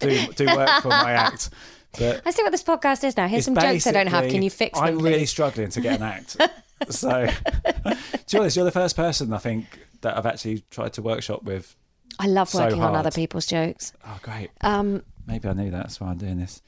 do 0.00 0.26
do 0.32 0.46
work 0.46 0.82
for 0.82 0.88
my 0.88 1.12
act, 1.26 1.50
but 1.98 2.22
I 2.26 2.30
see 2.30 2.42
what 2.42 2.50
this 2.52 2.62
podcast 2.62 3.04
is 3.04 3.16
now. 3.16 3.28
Here's 3.28 3.44
some 3.44 3.54
jokes 3.54 3.86
I 3.86 3.92
don't 3.92 4.06
have. 4.08 4.28
Can 4.30 4.42
you 4.42 4.50
fix 4.50 4.78
them? 4.78 4.88
I'm 4.88 4.98
really 4.98 5.18
please? 5.20 5.30
struggling 5.30 5.68
to 5.70 5.80
get 5.80 5.96
an 6.00 6.02
act. 6.02 6.36
so, 6.88 7.26
to 7.26 7.96
be 8.30 8.38
honest, 8.38 8.56
you're 8.56 8.64
the 8.64 8.70
first 8.72 8.96
person 8.96 9.32
I 9.32 9.38
think 9.38 9.66
that 10.00 10.16
I've 10.16 10.26
actually 10.26 10.64
tried 10.70 10.92
to 10.94 11.02
workshop 11.02 11.44
with. 11.44 11.76
I 12.18 12.26
love 12.26 12.48
so 12.48 12.64
working 12.64 12.82
on 12.82 12.94
other 12.94 13.10
people's 13.10 13.46
jokes. 13.46 13.92
Oh, 14.06 14.18
great. 14.22 14.50
Um, 14.60 15.02
Maybe 15.26 15.48
I 15.48 15.52
knew 15.52 15.70
that. 15.70 15.84
That's 15.84 16.00
why 16.00 16.08
I'm 16.08 16.18
doing 16.18 16.38
this. 16.38 16.60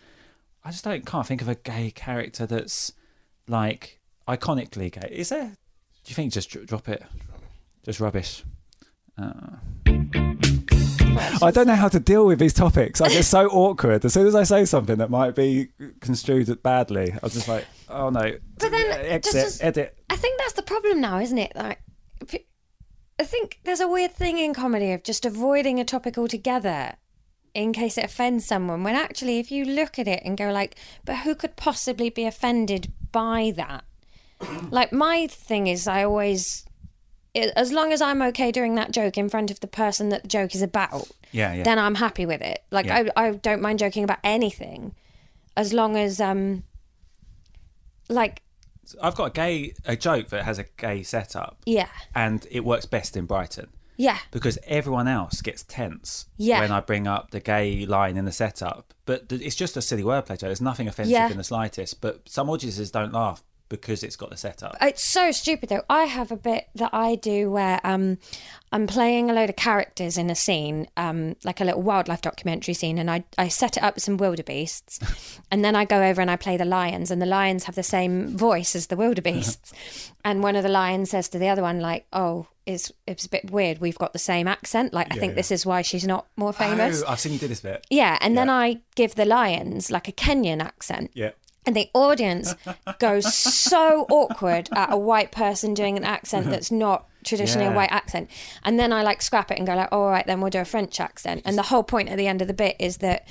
I 0.65 0.71
just 0.71 0.85
don't 0.85 1.05
can't 1.05 1.27
think 1.27 1.43
of 1.43 1.49
a 1.49 1.55
gay 1.57 1.91
character 1.91 2.47
that's 2.47 2.93
like 3.49 4.01
iconically 4.29 4.91
gay. 4.93 5.09
Is 5.11 5.29
there? 5.31 5.45
Do 6.05 6.11
you 6.11 6.15
think 6.15 6.33
just 6.33 6.51
dr- 6.51 6.67
drop 6.67 6.89
it? 6.89 7.03
Just 7.85 8.01
rubbish. 8.01 8.45
Uh. 9.19 9.57
I 11.43 11.51
don't 11.53 11.67
know 11.67 11.77
how 11.77 11.89
to 11.89 12.01
deal 12.01 12.27
with 12.27 12.39
these 12.39 12.53
topics. 12.53 13.01
I 13.01 13.09
get 13.09 13.25
so 13.25 13.47
awkward. 13.49 14.05
As 14.05 14.13
soon 14.13 14.27
as 14.27 14.35
I 14.35 14.43
say 14.43 14.65
something 14.65 14.99
that 14.99 15.11
might 15.11 15.37
be 15.37 15.69
construed 16.01 16.63
badly, 16.63 17.13
I'm 17.23 17.31
just 17.31 17.47
like, 17.47 17.67
oh 17.89 18.11
no. 18.11 18.33
But 18.59 18.71
then, 18.71 18.91
exit, 18.91 19.33
just 19.33 19.63
edit. 19.63 19.97
I 20.11 20.17
think 20.17 20.39
that's 20.41 20.55
the 20.55 20.63
problem 20.63 21.01
now, 21.01 21.21
isn't 21.21 21.39
it? 21.39 21.53
Like, 21.55 21.81
I 23.19 23.25
think 23.25 23.61
there's 23.65 23.81
a 23.81 23.89
weird 23.89 24.13
thing 24.13 24.39
in 24.39 24.55
comedy 24.55 24.91
of 24.93 25.05
just 25.05 25.25
avoiding 25.25 25.79
a 25.79 25.85
topic 25.85 26.19
altogether 26.19 26.95
in 27.55 27.73
case 27.73 27.97
it 27.97 28.05
offends 28.05 28.45
someone. 28.45 28.83
When 28.83 28.97
actually, 28.97 29.39
if 29.39 29.53
you 29.53 29.65
look 29.65 29.99
at 29.99 30.09
it 30.09 30.23
and 30.25 30.37
go 30.37 30.51
like, 30.51 30.77
but 31.05 31.19
who 31.19 31.37
could 31.37 31.55
possibly 31.55 32.11
be 32.11 32.27
offended 32.27 32.93
by 33.13 33.53
that? 33.57 33.85
Like 34.71 34.93
my 34.93 35.27
thing 35.27 35.67
is, 35.67 35.87
I 35.89 36.05
always, 36.05 36.65
as 37.35 37.73
long 37.73 37.93
as 37.93 38.01
I'm 38.01 38.23
okay 38.23 38.51
doing 38.53 38.75
that 38.77 38.91
joke 38.93 39.17
in 39.19 39.29
front 39.29 39.51
of 39.51 39.61
the 39.61 39.67
person 39.67 40.09
that 40.11 40.23
the 40.23 40.29
joke 40.29 40.55
is 40.55 40.63
about, 40.63 41.09
Yeah, 41.33 41.53
yeah. 41.55 41.63
then 41.65 41.79
I'm 41.79 41.97
happy 41.97 42.27
with 42.27 42.41
it. 42.43 42.63
Like 42.71 42.87
Yeah. 42.87 43.09
I, 43.17 43.27
I 43.29 43.31
don't 43.33 43.61
mind 43.63 43.79
joking 43.79 44.05
about 44.05 44.19
anything, 44.25 44.95
as 45.57 45.73
long 45.73 45.97
as 45.97 46.21
um, 46.21 46.65
like 48.09 48.43
I've 49.03 49.15
got 49.15 49.25
a 49.27 49.31
gay 49.31 49.75
a 49.85 49.97
joke 49.97 50.29
that 50.29 50.45
has 50.45 50.59
a 50.59 50.65
gay 50.77 51.03
setup, 51.03 51.59
yeah, 51.65 51.89
and 52.15 52.47
it 52.51 52.65
works 52.65 52.85
best 52.87 53.17
in 53.17 53.27
Brighton. 53.27 53.69
Yeah. 53.97 54.19
because 54.33 54.59
everyone 54.67 55.07
else 55.07 55.41
gets 55.41 55.63
tense 55.63 56.27
Yeah. 56.37 56.59
when 56.59 56.73
I 56.73 56.81
bring 56.81 57.07
up 57.07 57.31
the 57.31 57.39
gay 57.39 57.87
line 57.87 58.17
in 58.17 58.25
the 58.25 58.33
setup. 58.33 58.93
But 59.07 59.27
it's 59.31 59.55
just 59.55 59.77
a 59.77 59.81
silly 59.81 60.03
wordplay 60.03 60.31
joke. 60.31 60.41
There's 60.41 60.61
nothing 60.61 60.89
offensive 60.89 61.13
Yeah. 61.13 61.31
in 61.31 61.37
the 61.37 61.45
slightest. 61.45 62.01
But 62.01 62.29
some 62.29 62.51
audiences 62.51 62.91
don't 62.91 63.13
laugh 63.13 63.45
because 63.69 64.03
it's 64.03 64.17
got 64.17 64.31
the 64.31 64.37
setup. 64.37 64.77
It's 64.81 65.03
so 65.03 65.33
stupid 65.33 65.69
though. 65.69 65.83
I 65.89 66.05
have 66.05 66.31
a 66.31 66.37
bit 66.37 66.69
that 66.75 66.93
I 66.93 67.15
do 67.15 67.51
where 67.51 67.81
um, 67.85 68.19
I'm 68.73 68.87
playing 68.87 69.31
a 69.31 69.33
load 69.33 69.51
of 69.51 69.57
characters 69.57 70.19
in 70.19 70.31
a 70.31 70.35
scene, 70.35 70.89
um, 70.97 71.37
like 71.45 71.61
a 71.61 71.65
little 71.65 71.83
wildlife 71.83 72.21
documentary 72.21 72.75
scene, 72.75 72.99
and 72.99 73.11
I, 73.11 73.25
I 73.39 73.49
set 73.49 73.77
it 73.77 73.83
up 73.83 73.95
with 73.95 74.05
some 74.05 74.17
wildebeests, 74.17 75.41
and 75.51 75.65
then 75.65 75.77
I 75.77 75.85
go 75.85 76.03
over 76.03 76.21
and 76.21 76.31
I 76.31 76.37
play 76.37 76.57
the 76.57 76.65
lions, 76.65 77.11
and 77.11 77.21
the 77.23 77.27
lions 77.27 77.65
have 77.65 77.75
the 77.75 77.83
same 77.83 78.37
voice 78.37 78.75
as 78.77 78.89
the 78.89 78.97
wildebeests, 78.97 79.73
and 80.25 80.43
one 80.43 80.57
of 80.57 80.63
the 80.63 80.69
lions 80.69 81.11
says 81.11 81.29
to 81.31 81.39
the 81.39 81.49
other 81.49 81.63
one 81.63 81.81
like, 81.81 82.07
"Oh, 82.13 82.49
it's 82.67 82.93
it's 83.07 83.27
a 83.27 83.31
bit 83.31 83.51
weird. 83.51 83.79
We've 83.79 83.99
got 83.99 84.13
the 84.13 84.19
same 84.19 84.47
accent. 84.49 84.93
Like 84.93 85.13
I 85.13 85.17
think 85.17 85.35
this 85.35 85.51
is 85.51 85.65
why 85.65 85.83
she's 85.83 86.07
not 86.07 86.27
more 86.37 86.53
famous." 86.53 87.03
Oh, 87.03 87.11
I've 87.11 87.21
seen 87.21 87.33
you 87.33 87.39
do 87.39 87.49
this 87.49 87.61
bit. 87.61 87.87
Yeah, 87.91 88.19
and 88.21 88.37
then 88.37 88.51
I 88.51 88.81
give 88.95 89.15
the 89.15 89.25
lions 89.25 89.91
like 89.91 90.09
a 90.09 90.13
Kenyan 90.13 90.61
accent. 90.61 91.11
Yeah. 91.15 91.31
And 91.67 91.75
the 91.75 91.89
audience 91.95 92.55
goes 92.99 93.35
so 93.35 94.07
awkward 94.11 94.69
at 94.73 94.93
a 94.93 94.97
white 94.97 95.33
person 95.33 95.73
doing 95.75 95.97
an 95.97 96.05
accent 96.05 96.51
that's 96.51 96.71
not 96.71 97.07
traditionally 97.25 97.67
Yeah. 97.67 97.73
a 97.73 97.77
white 97.77 97.91
accent. 97.93 98.29
And 98.65 98.79
then 98.79 98.93
I 98.93 99.03
like 99.03 99.23
scrap 99.23 99.51
it 99.51 99.57
and 99.59 99.67
go 99.67 99.75
like, 99.75 99.89
all 99.91 100.11
right, 100.11 100.27
then 100.27 100.41
we'll 100.41 100.51
do 100.51 100.61
a 100.61 100.65
French 100.67 101.01
accent. 101.01 101.41
And 101.47 101.57
the 101.57 101.63
whole 101.63 101.83
point 101.83 102.11
at 102.11 102.19
the 102.19 102.27
end 102.27 102.43
of 102.43 102.49
the 102.49 102.55
bit 102.55 102.77
is 102.79 102.99
that 102.99 103.27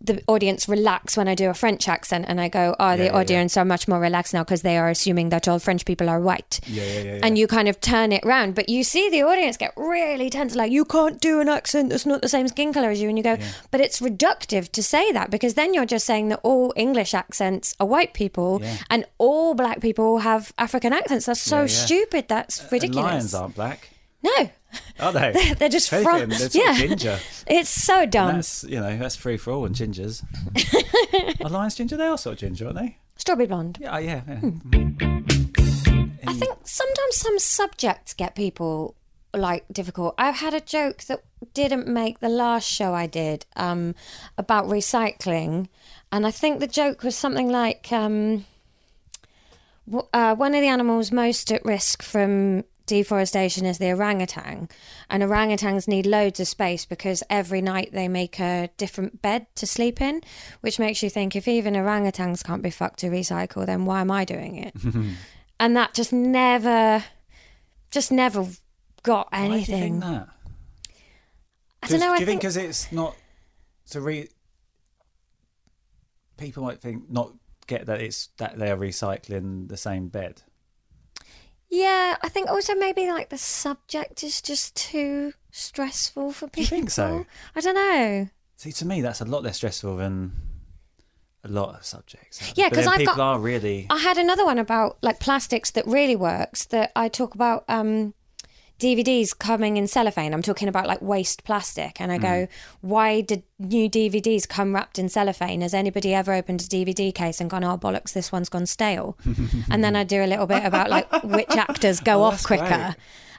the 0.00 0.22
audience 0.28 0.68
relax 0.68 1.16
when 1.16 1.28
I 1.28 1.34
do 1.34 1.48
a 1.50 1.54
French 1.54 1.88
accent 1.88 2.26
and 2.28 2.40
I 2.40 2.48
go, 2.48 2.76
oh, 2.78 2.90
the 2.92 2.96
Yeah, 2.96 3.04
yeah, 3.04 3.10
yeah. 3.12 3.18
audience 3.18 3.56
are 3.56 3.64
much 3.64 3.88
more 3.88 3.98
relaxed 4.00 4.34
now 4.34 4.44
because 4.44 4.62
they 4.62 4.76
are 4.78 4.88
assuming 4.88 5.30
that 5.30 5.48
all 5.48 5.58
French 5.58 5.84
people 5.84 6.08
are 6.08 6.20
white. 6.20 6.60
Yeah, 6.66 6.82
yeah, 6.84 7.00
yeah, 7.02 7.20
And 7.22 7.36
you 7.38 7.46
kind 7.46 7.68
of 7.68 7.80
turn 7.80 8.12
it 8.12 8.24
round, 8.24 8.54
but 8.54 8.68
you 8.68 8.84
see 8.84 9.08
the 9.10 9.22
audience 9.22 9.56
get 9.56 9.72
really 9.76 10.30
tense, 10.30 10.54
like 10.54 10.70
you 10.72 10.84
can't 10.84 11.20
do 11.20 11.40
an 11.40 11.48
accent 11.48 11.90
that's 11.90 12.06
not 12.06 12.22
the 12.22 12.28
same 12.28 12.48
skin 12.48 12.72
color 12.72 12.90
as 12.90 13.00
you, 13.00 13.08
and 13.08 13.16
you 13.18 13.24
go, 13.24 13.36
but 13.70 13.80
it's 13.80 14.00
reductive 14.00 14.70
to 14.72 14.82
say 14.82 15.12
that 15.12 15.30
because 15.30 15.54
then 15.54 15.74
you're 15.74 15.86
just 15.86 16.06
saying 16.06 16.28
that 16.28 16.40
all 16.42 16.72
English 16.76 17.14
accents 17.14 17.74
are 17.80 17.86
white 17.86 18.12
people 18.14 18.62
and 18.90 19.04
all 19.18 19.54
black 19.54 19.80
people 19.80 20.18
have 20.18 20.52
African 20.58 20.92
accents. 20.92 21.26
That's 21.26 21.40
so 21.40 21.66
stupid. 21.66 22.28
That's 22.28 22.60
And 22.60 22.72
ridiculous. 22.72 23.04
lions 23.04 23.34
aren't 23.34 23.54
black, 23.54 23.88
No, 24.22 24.50
are 25.00 25.12
they? 25.12 25.54
they're 25.58 25.68
just 25.68 25.92
If 25.92 26.06
anything, 26.06 26.30
from 26.30 26.48
they're 26.52 26.62
yeah. 26.64 26.74
ginger. 26.74 27.18
It's 27.46 27.68
so 27.70 28.02
And 28.02 28.12
dumb. 28.12 28.34
that's 28.36 28.64
you 28.64 28.80
know 28.80 28.96
that's 28.96 29.16
free 29.16 29.36
for 29.36 29.52
all 29.52 29.64
and 29.66 29.74
gingers. 29.74 30.24
are 31.44 31.48
lions 31.48 31.74
ginger? 31.76 31.96
They 31.96 32.06
are 32.06 32.18
sort 32.18 32.34
of 32.34 32.38
ginger, 32.40 32.66
aren't 32.66 32.78
they? 32.78 32.98
Strawberry 33.16 33.46
blonde. 33.46 33.78
Yeah, 33.80 33.98
yeah. 33.98 34.20
yeah. 34.26 34.36
Hmm. 34.36 34.58
I 36.28 36.32
think 36.34 36.58
sometimes 36.64 37.16
some 37.16 37.38
subjects 37.38 38.14
get 38.14 38.34
people 38.34 38.94
like 39.32 39.64
difficult. 39.72 40.14
I've 40.18 40.36
had 40.36 40.54
a 40.54 40.60
joke 40.60 41.04
that 41.04 41.22
didn't 41.54 41.86
make 41.86 42.20
the 42.20 42.28
last 42.28 42.68
show 42.68 42.94
I 42.94 43.06
did 43.06 43.46
um, 43.56 43.94
about 44.36 44.66
recycling, 44.66 45.68
and 46.10 46.26
I 46.26 46.30
think 46.30 46.60
the 46.60 46.66
joke 46.66 47.02
was 47.02 47.14
something 47.16 47.48
like 47.48 47.92
um, 47.92 48.44
uh, 50.12 50.34
one 50.34 50.54
of 50.54 50.60
the 50.60 50.68
animals 50.68 51.12
most 51.12 51.52
at 51.52 51.64
risk 51.64 52.02
from 52.02 52.64
deforestation 52.86 53.66
is 53.66 53.78
the 53.78 53.92
orangutan, 53.92 54.68
and 55.10 55.22
orangutans 55.22 55.86
need 55.88 56.06
loads 56.06 56.40
of 56.40 56.48
space 56.48 56.84
because 56.84 57.22
every 57.28 57.60
night 57.60 57.90
they 57.92 58.08
make 58.08 58.38
a 58.40 58.70
different 58.76 59.20
bed 59.22 59.46
to 59.56 59.66
sleep 59.66 60.00
in, 60.00 60.22
which 60.60 60.78
makes 60.78 61.02
you 61.02 61.10
think 61.10 61.36
if 61.36 61.46
even 61.48 61.74
orangutans 61.74 62.44
can't 62.44 62.62
be 62.62 62.70
fucked 62.70 63.00
to 63.00 63.08
recycle, 63.08 63.66
then 63.66 63.84
why 63.84 64.00
am 64.00 64.10
I 64.10 64.24
doing 64.24 64.56
it? 64.56 64.74
and 65.60 65.76
that 65.76 65.94
just 65.94 66.12
never, 66.12 67.04
just 67.90 68.10
never 68.10 68.46
got 69.02 69.30
do 69.30 69.38
anything. 69.38 70.00
think 70.00 70.04
that? 70.04 70.28
I 71.82 71.86
don't 71.88 72.00
know. 72.00 72.06
do 72.06 72.12
I 72.12 72.18
you 72.18 72.26
think 72.26 72.26
think 72.26 72.40
because 72.40 72.56
it's 72.56 72.90
not 72.90 73.16
to 73.90 74.00
re? 74.00 74.28
People 76.36 76.64
might 76.64 76.80
think 76.80 77.08
not 77.08 77.32
get 77.66 77.86
that 77.86 78.00
it's 78.00 78.28
that 78.38 78.58
they're 78.58 78.76
recycling 78.76 79.68
the 79.68 79.76
same 79.76 80.08
bed. 80.08 80.42
Yeah. 81.70 82.16
I 82.22 82.28
think 82.28 82.48
also 82.48 82.74
maybe 82.74 83.06
like 83.08 83.28
the 83.30 83.38
subject 83.38 84.22
is 84.22 84.40
just 84.42 84.74
too 84.76 85.32
stressful 85.50 86.32
for 86.32 86.46
people. 86.48 86.62
you 86.62 86.66
think 86.66 86.90
so? 86.90 87.26
I 87.54 87.60
don't 87.60 87.74
know. 87.74 88.28
See, 88.56 88.72
to 88.72 88.86
me, 88.86 89.00
that's 89.02 89.20
a 89.20 89.24
lot 89.24 89.42
less 89.42 89.56
stressful 89.56 89.96
than 89.96 90.32
a 91.44 91.48
lot 91.48 91.74
of 91.76 91.84
subjects. 91.84 92.52
Yeah, 92.56 92.68
But 92.68 92.76
'cause 92.76 92.84
then 92.86 92.94
I've 92.94 92.98
people 93.00 93.14
got- 93.16 93.34
are 93.36 93.38
really. 93.38 93.86
I 93.90 93.98
had 93.98 94.18
another 94.18 94.44
one 94.44 94.58
about 94.58 94.98
like 95.02 95.20
plastics 95.20 95.70
that 95.72 95.86
really 95.86 96.16
works 96.16 96.64
that 96.66 96.90
I 96.96 97.08
talk 97.08 97.34
about 97.34 97.64
um 97.68 98.14
DVDs 98.78 99.36
coming 99.36 99.76
in 99.76 99.86
cellophane. 99.86 100.34
I'm 100.34 100.42
talking 100.42 100.68
about 100.68 100.86
like 100.86 101.00
waste 101.00 101.44
plastic 101.44 102.00
and 102.00 102.12
I 102.12 102.18
go, 102.18 102.26
mm. 102.26 102.48
why 102.82 103.22
did 103.22 103.42
new 103.58 103.88
DVDs 103.88 104.46
come 104.46 104.74
wrapped 104.74 104.98
in 104.98 105.08
cellophane? 105.08 105.62
Has 105.62 105.72
anybody 105.72 106.12
ever 106.12 106.34
opened 106.34 106.60
a 106.60 106.64
DVD 106.64 107.14
case 107.14 107.40
and 107.40 107.48
gone, 107.48 107.64
oh 107.64 107.78
bollocks, 107.78 108.12
this 108.12 108.30
one's 108.30 108.48
gone 108.50 108.66
stale? 108.66 109.16
and 109.70 109.82
then 109.82 109.96
I 109.96 110.04
do 110.04 110.22
a 110.22 110.26
little 110.26 110.46
bit 110.46 110.64
about 110.64 110.90
like 110.90 111.10
which 111.22 111.50
actors 111.50 112.00
go 112.00 112.20
Oh, 112.20 112.24
off 112.24 112.44
quicker. 112.44 112.66
great. 112.66 112.94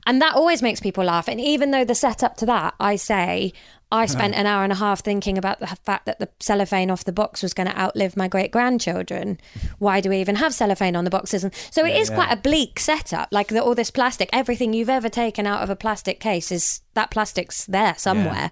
And 0.07 0.21
that 0.21 0.33
always 0.35 0.61
makes 0.63 0.79
people 0.79 1.03
laugh. 1.03 1.27
And 1.27 1.39
even 1.39 1.71
though 1.71 1.83
the 1.85 1.93
setup 1.93 2.37
to 2.37 2.45
that, 2.47 2.73
I 2.79 2.95
say, 2.95 3.53
I 3.91 4.05
spent 4.05 4.35
an 4.35 4.45
hour 4.45 4.63
and 4.63 4.71
a 4.71 4.75
half 4.75 5.01
thinking 5.01 5.37
about 5.37 5.59
the 5.59 5.67
fact 5.67 6.05
that 6.07 6.19
the 6.19 6.27
cellophane 6.39 6.89
off 6.89 7.03
the 7.05 7.13
box 7.13 7.43
was 7.43 7.53
going 7.53 7.67
to 7.67 7.79
outlive 7.79 8.17
my 8.17 8.27
great 8.27 8.51
grandchildren. 8.51 9.39
Why 9.79 10.01
do 10.01 10.09
we 10.09 10.17
even 10.17 10.35
have 10.35 10.53
cellophane 10.53 10.95
on 10.95 11.03
the 11.03 11.09
boxes? 11.09 11.43
And 11.43 11.53
so 11.71 11.85
it 11.85 11.89
Yeah, 11.89 11.99
is 11.99 12.09
yeah. 12.09 12.15
quite 12.15 12.31
a 12.31 12.35
bleak 12.37 12.79
setup. 12.79 13.29
Like 13.31 13.47
the, 13.49 13.61
all 13.63 13.75
this 13.75 13.91
plastic, 13.91 14.29
everything 14.33 14.73
you've 14.73 14.89
ever 14.89 15.09
taken 15.09 15.45
out 15.45 15.61
of 15.61 15.69
a 15.69 15.75
plastic 15.75 16.19
case 16.19 16.51
is 16.51 16.81
that 16.95 17.11
plastic's 17.11 17.65
there 17.65 17.95
somewhere. 17.97 18.51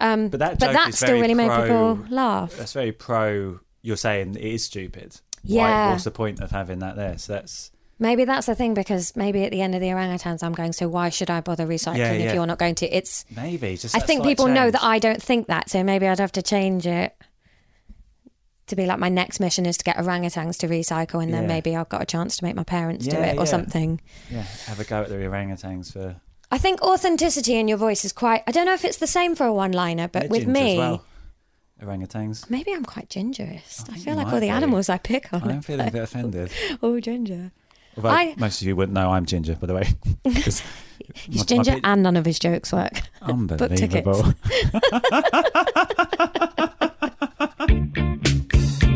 Um, 0.00 0.28
But 0.28 0.40
that 0.40 0.58
but 0.58 0.72
that 0.72 0.94
still 0.94 1.20
really 1.20 1.34
made 1.34 1.50
people 1.50 2.04
laugh. 2.10 2.54
That's 2.56 2.72
very 2.72 2.92
pro. 2.92 3.60
You're 3.82 3.96
saying 3.96 4.36
it 4.36 4.42
is 4.42 4.64
stupid. 4.64 5.20
Yeah. 5.42 5.86
Why, 5.86 5.92
what's 5.92 6.04
the 6.04 6.10
point 6.10 6.40
of 6.40 6.50
having 6.50 6.80
that 6.80 6.96
there? 6.96 7.16
So 7.18 7.34
that's 7.34 7.70
Maybe 7.98 8.24
that's 8.24 8.46
the 8.46 8.54
thing 8.54 8.74
because 8.74 9.16
maybe 9.16 9.44
at 9.44 9.50
the 9.50 9.62
end 9.62 9.74
of 9.74 9.80
the 9.80 9.86
orangutans, 9.88 10.42
I'm 10.42 10.52
going. 10.52 10.72
So 10.74 10.86
why 10.86 11.08
should 11.08 11.30
I 11.30 11.40
bother 11.40 11.66
recycling 11.66 11.96
Yeah, 11.98 12.12
if 12.12 12.34
you're 12.34 12.46
not 12.46 12.58
going 12.58 12.74
to? 12.76 12.86
It's 12.94 13.24
maybe 13.34 13.76
just. 13.76 13.96
I 13.96 14.00
think 14.00 14.22
people 14.22 14.48
know 14.48 14.70
that 14.70 14.82
I 14.82 14.98
don't 14.98 15.22
think 15.22 15.46
that, 15.46 15.70
so 15.70 15.82
maybe 15.82 16.06
I'd 16.06 16.18
have 16.20 16.32
to 16.32 16.42
change 16.42 16.86
it 16.86 17.16
to 18.66 18.76
be 18.76 18.84
like 18.84 18.98
my 18.98 19.08
next 19.08 19.40
mission 19.40 19.64
is 19.64 19.78
to 19.78 19.84
get 19.84 19.96
orangutans 19.96 20.58
to 20.58 20.68
recycle, 20.68 21.22
and 21.22 21.32
then 21.32 21.42
Yeah. 21.42 21.48
maybe 21.48 21.76
I've 21.76 21.88
got 21.88 22.02
a 22.02 22.06
chance 22.06 22.36
to 22.38 22.44
make 22.44 22.54
my 22.56 22.64
parents 22.64 23.06
do 23.06 23.16
Yeah, 23.16 23.26
it 23.26 23.38
or 23.38 23.46
something. 23.46 24.00
Yeah, 24.30 24.42
have 24.66 24.80
a 24.80 24.84
go 24.84 25.02
at 25.02 25.08
the 25.08 25.14
orangutans 25.14 25.92
for. 25.92 26.16
I 26.50 26.58
think 26.58 26.82
authenticity 26.82 27.54
in 27.54 27.66
your 27.68 27.78
voice 27.78 28.04
is 28.04 28.12
quite. 28.12 28.42
I 28.46 28.52
don't 28.52 28.66
know 28.66 28.74
if 28.74 28.84
it's 28.84 28.98
the 28.98 29.06
same 29.06 29.34
for 29.34 29.46
a 29.46 29.52
one-liner, 29.54 30.08
but 30.08 30.28
with 30.28 30.46
me, 30.46 30.76
well. 30.78 31.04
orangutans. 31.82 32.48
maybe 32.50 32.72
I'm 32.72 32.84
quite 32.84 33.08
gingerist. 33.08 33.88
I, 33.88 33.92
think 33.94 34.04
feel 34.04 34.16
like 34.16 34.26
all 34.26 34.34
the 34.34 34.40
be. 34.40 34.48
animals 34.50 34.88
I 34.88 34.98
pick 34.98 35.32
on. 35.32 35.48
I'm 35.50 35.62
feeling 35.62 35.88
a 35.88 35.90
bit 35.90 36.02
offended. 36.02 36.50
oh, 36.82 37.00
ginger. 37.00 37.52
Although 37.96 38.08
I- 38.10 38.34
most 38.36 38.60
of 38.62 38.68
you 38.68 38.76
wouldn't 38.76 38.94
know 38.94 39.10
I'm 39.10 39.26
ginger, 39.26 39.54
by 39.56 39.66
the 39.66 39.74
way. 39.74 39.88
He's 40.24 40.62
my- 41.28 41.36
my 41.36 41.42
ginger, 41.44 41.72
pic- 41.74 41.86
and 41.86 42.02
none 42.02 42.16
of 42.16 42.24
his 42.26 42.38
jokes 42.38 42.72
work. 42.72 43.00
Unbelievable. 43.22 44.34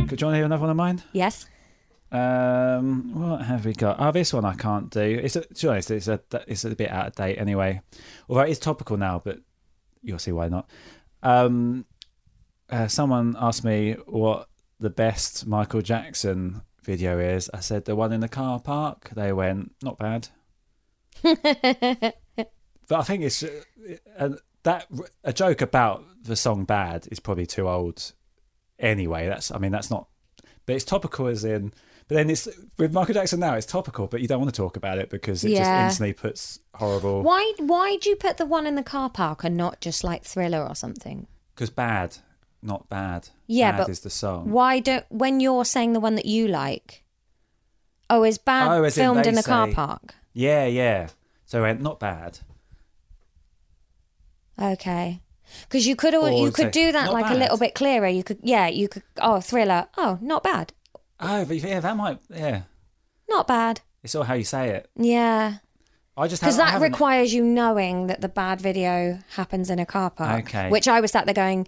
Could 0.09 0.21
you 0.21 0.27
want 0.27 0.35
to 0.35 0.37
hear 0.37 0.45
another 0.45 0.61
one 0.63 0.71
of 0.71 0.77
mine? 0.77 1.03
Yes. 1.13 1.47
Um, 2.11 3.13
what 3.15 3.43
have 3.43 3.65
we 3.65 3.73
got? 3.73 3.97
Oh, 4.01 4.11
this 4.11 4.33
one 4.33 4.45
I 4.45 4.55
can't 4.55 4.91
do. 4.91 5.01
It's 5.01 5.37
a, 5.37 5.43
to 5.43 5.67
be 5.67 5.69
honest, 5.69 5.91
it's 5.93 6.09
a 6.09 6.21
it's 6.49 6.65
a 6.65 6.75
bit 6.75 6.91
out 6.91 7.07
of 7.09 7.15
date 7.15 7.37
anyway. 7.37 7.81
Although 8.29 8.43
it 8.43 8.51
is 8.51 8.59
topical 8.59 8.97
now, 8.97 9.23
but 9.25 9.39
you'll 10.03 10.19
see 10.19 10.33
why 10.33 10.49
not. 10.49 10.69
Um, 11.23 11.85
uh, 12.69 12.89
someone 12.89 13.37
asked 13.39 13.65
me 13.65 13.93
what 14.07 14.49
the 14.81 14.91
best 14.91 15.47
Michael 15.47 15.83
Jackson 15.83 16.63
video 16.83 17.19
is. 17.19 17.51
I 17.53 17.61
said 17.61 17.85
the 17.85 17.97
one 17.97 18.13
in 18.13 18.21
the 18.21 18.29
car 18.29 18.61
park. 18.61 19.11
They 19.15 19.33
went 19.33 19.73
not 19.83 19.99
bad, 19.99 20.29
but 21.23 22.15
I 22.91 23.03
think 23.03 23.23
it's 23.23 23.45
that 24.63 24.87
a 25.25 25.33
joke 25.33 25.61
about 25.63 26.05
the 26.23 26.37
song 26.37 26.65
"Bad" 26.65 27.09
is 27.11 27.21
probably 27.21 27.47
too 27.47 27.69
old. 27.69 28.13
Anyway, 28.79 29.27
that's 29.29 29.51
I 29.51 29.59
mean 29.59 29.73
that's 29.73 29.91
not, 29.91 30.09
but 30.67 30.77
it's 30.77 30.85
topical 30.85 31.27
as 31.27 31.45
in. 31.45 31.73
But 32.09 32.17
then 32.17 32.31
it's 32.31 32.49
with 32.77 32.93
Michael 32.93 33.15
Jackson 33.15 33.39
now. 33.39 33.55
It's 33.55 33.67
topical, 33.67 34.09
but 34.09 34.21
you 34.21 34.27
don't 34.27 34.41
want 34.41 34.53
to 34.53 34.57
talk 34.61 34.77
about 34.77 34.99
it 34.99 35.11
because 35.11 35.45
it 35.45 35.53
Yeah. 35.53 35.59
just 35.61 35.71
instantly 36.01 36.13
puts 36.13 36.59
horrible. 36.75 37.23
Why? 37.23 37.53
Why 37.59 37.99
do 38.01 38.11
you 38.11 38.17
put 38.17 38.37
the 38.37 38.47
one 38.47 38.67
in 38.67 38.75
the 38.75 38.83
car 38.83 39.09
park 39.11 39.45
and 39.45 39.57
not 39.57 39.81
just 39.81 40.03
like 40.03 40.25
Thriller 40.25 40.67
or 40.67 40.75
something? 40.75 41.29
Because 41.55 41.71
bad, 41.71 42.17
not 42.63 42.89
bad. 42.89 43.29
Yeah, 43.47 43.73
bad 43.73 43.79
but 43.79 43.89
is 43.89 44.01
the 44.01 44.11
song. 44.11 44.51
Why 44.51 44.81
don't 44.81 45.05
when 45.09 45.41
you're 45.41 45.65
saying 45.65 45.93
the 45.93 46.01
one 46.01 46.15
that 46.15 46.27
you 46.27 46.49
like? 46.49 47.05
Oh, 48.09 48.25
is 48.25 48.39
bad 48.39 48.71
Oh, 48.71 48.85
in 48.85 48.91
filmed 48.91 49.25
they 49.25 49.31
in 49.31 49.39
a 49.39 49.43
car 49.43 49.69
park? 49.69 50.15
Yeah, 50.33 50.67
yeah. 50.67 51.09
So 51.45 51.65
I 51.65 51.73
not 51.75 52.01
bad. 52.01 52.41
Okay, 54.61 55.23
because 55.63 55.87
you 55.87 55.97
could 55.97 56.15
Or 56.15 56.31
you 56.31 56.53
could 56.53 56.75
say, 56.75 56.87
do 56.87 56.93
that 56.93 57.07
"Not 57.07 57.15
like 57.15 57.31
a 57.31 57.35
little 57.35 57.57
bit 57.57 57.75
clearer. 57.75 58.09
You 58.09 58.23
could 58.23 58.39
yeah, 58.43 58.67
you 58.69 58.89
could 58.89 59.03
oh 59.21 59.41
thriller. 59.41 59.89
Oh, 59.97 60.19
not 60.21 60.43
bad, 60.43 60.73
Oh, 61.19 61.45
but 61.45 61.57
yeah, 61.57 61.81
that 61.81 61.97
might. 61.97 62.19
Yeah, 62.29 62.63
not 63.29 63.47
bad. 63.47 63.81
it's 64.03 64.15
all 64.15 64.25
how 64.25 64.35
you 64.35 64.45
say 64.45 64.69
it. 64.71 64.91
Yeah, 64.97 65.59
I 66.17 66.29
just 66.29 66.43
Because 66.43 66.59
that 66.59 66.81
requires 66.83 67.33
you 67.33 67.43
knowing 67.43 68.09
that 68.09 68.21
the 68.21 68.29
bad 68.29 68.61
video 68.61 69.21
happens 69.37 69.71
in 69.71 69.79
a 69.79 69.87
car 69.87 70.11
park. 70.11 70.45
Okay. 70.45 70.69
Which 70.69 70.87
I 70.89 71.01
was 71.01 71.13
sat 71.13 71.25
there 71.25 71.35
going, 71.35 71.67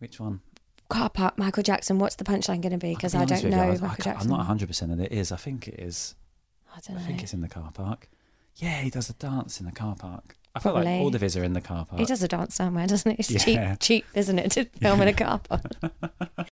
Which 0.00 0.18
one? 0.20 0.40
car 0.88 1.08
park, 1.08 1.38
Michael 1.38 1.62
Jackson, 1.62 2.00
what's 2.00 2.16
the 2.16 2.24
punchline 2.24 2.60
going 2.62 2.72
to 2.72 2.76
be? 2.78 2.92
Because 2.96 3.14
I 3.14 3.24
don't 3.24 3.44
know 3.44 3.60
I- 3.60 3.74
I 3.74 3.78
Michael 3.78 4.02
Jackson. 4.02 4.22
I'm 4.22 4.28
not 4.28 4.38
100 4.38 4.66
percent 4.66 4.96
that 4.98 5.04
it 5.04 5.12
is. 5.12 5.30
I 5.30 5.36
think 5.36 5.68
it 5.68 5.78
is. 5.78 6.16
I 6.76 6.80
don't 6.80 6.96
know. 6.96 7.02
I 7.02 7.06
think 7.06 7.22
it's 7.22 7.32
in 7.32 7.42
the 7.42 7.48
car 7.48 7.70
park. 7.72 8.08
Yeah, 8.56 8.80
he 8.80 8.90
does 8.90 9.08
a 9.08 9.12
dance 9.12 9.60
in 9.60 9.66
the 9.66 9.72
car 9.72 9.94
park. 9.94 10.36
I 10.52 10.58
felt 10.58 10.74
like 10.74 10.84
Probably. 10.84 11.00
all 11.00 11.14
of 11.14 11.20
his 11.20 11.36
are 11.36 11.44
in 11.44 11.52
the 11.52 11.60
car 11.60 11.84
park. 11.86 12.00
He 12.00 12.06
does 12.06 12.24
a 12.24 12.28
dance 12.28 12.56
somewhere, 12.56 12.88
doesn't 12.88 13.08
he? 13.12 13.16
It's 13.20 13.30
Yeah. 13.30 13.74
cheap, 13.76 13.78
cheap, 13.80 14.06
isn't 14.14 14.38
it, 14.40 14.50
to 14.52 14.64
film 14.64 15.00
in 15.02 15.06
a 15.08 15.12
car 15.12 15.38
park? 15.38 15.62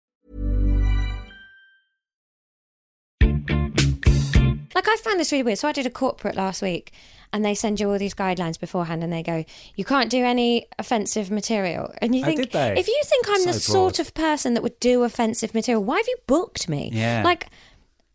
Like 4.75 4.87
I 4.87 4.95
found 4.97 5.19
this 5.19 5.31
really 5.31 5.43
weird. 5.43 5.57
So 5.59 5.67
I 5.67 5.71
did 5.71 5.85
a 5.85 5.89
corporate 5.89 6.35
last 6.35 6.61
week, 6.61 6.91
and 7.33 7.43
they 7.45 7.53
send 7.55 7.79
you 7.79 7.89
all 7.91 7.97
these 7.97 8.13
guidelines 8.13 8.59
beforehand, 8.59 9.03
and 9.03 9.11
they 9.11 9.23
go, 9.23 9.45
"You 9.75 9.85
can't 9.85 10.09
do 10.09 10.23
any 10.23 10.67
offensive 10.79 11.31
material." 11.31 11.93
And 12.01 12.15
you 12.15 12.21
Oh, 12.23 12.25
think, 12.25 12.51
they? 12.51 12.73
if 12.77 12.87
you 12.87 13.01
think 13.05 13.25
I'm 13.29 13.45
the 13.45 13.53
So 13.53 13.73
sort 13.73 13.99
of 13.99 14.13
person 14.13 14.53
that 14.53 14.63
would 14.63 14.79
do 14.79 15.03
offensive 15.03 15.53
material, 15.53 15.83
why 15.83 15.97
have 15.97 16.07
you 16.07 16.17
booked 16.27 16.67
me? 16.69 16.89
Yeah. 16.93 17.21
Like, 17.23 17.47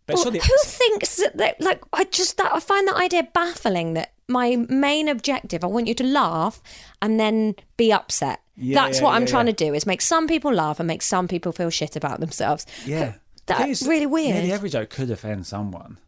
But 0.07 0.16
well, 0.16 0.31
who 0.31 0.59
thinks 0.64 1.16
that? 1.35 1.57
Like, 1.61 1.83
I 1.92 2.05
just 2.05 2.37
that 2.37 2.55
I 2.55 2.61
find 2.61 2.87
that 2.88 2.97
idea 2.97 3.25
baffling. 3.35 3.95
That 3.95 4.12
my 4.29 4.57
main 4.69 5.09
objective, 5.09 5.64
I 5.64 5.66
want 5.66 5.87
you 5.88 5.95
to 5.95 6.05
laugh 6.05 6.62
and 7.03 7.19
then 7.19 7.55
be 7.77 7.92
upset. 7.92 8.40
Yeah, 8.57 8.75
That's 8.87 8.99
yeah, 8.99 9.05
what 9.05 9.14
I'm 9.14 9.23
yeah, 9.23 9.29
trying 9.29 9.47
to 9.47 9.53
do: 9.53 9.75
is 9.75 9.85
make 9.87 10.01
some 10.01 10.27
people 10.29 10.53
laugh 10.53 10.79
and 10.81 10.87
make 10.87 11.03
some 11.03 11.27
people 11.29 11.53
feel 11.53 11.71
shit 11.71 11.97
about 11.97 12.21
themselves. 12.21 12.64
Yeah. 12.85 13.14
That's 13.47 13.81
The 13.81 13.88
really 13.88 14.07
weird. 14.07 14.35
Nearly 14.35 14.53
every 14.53 14.71
joke 14.71 14.90
could 14.90 15.11
offend 15.11 15.47
someone. 15.47 15.99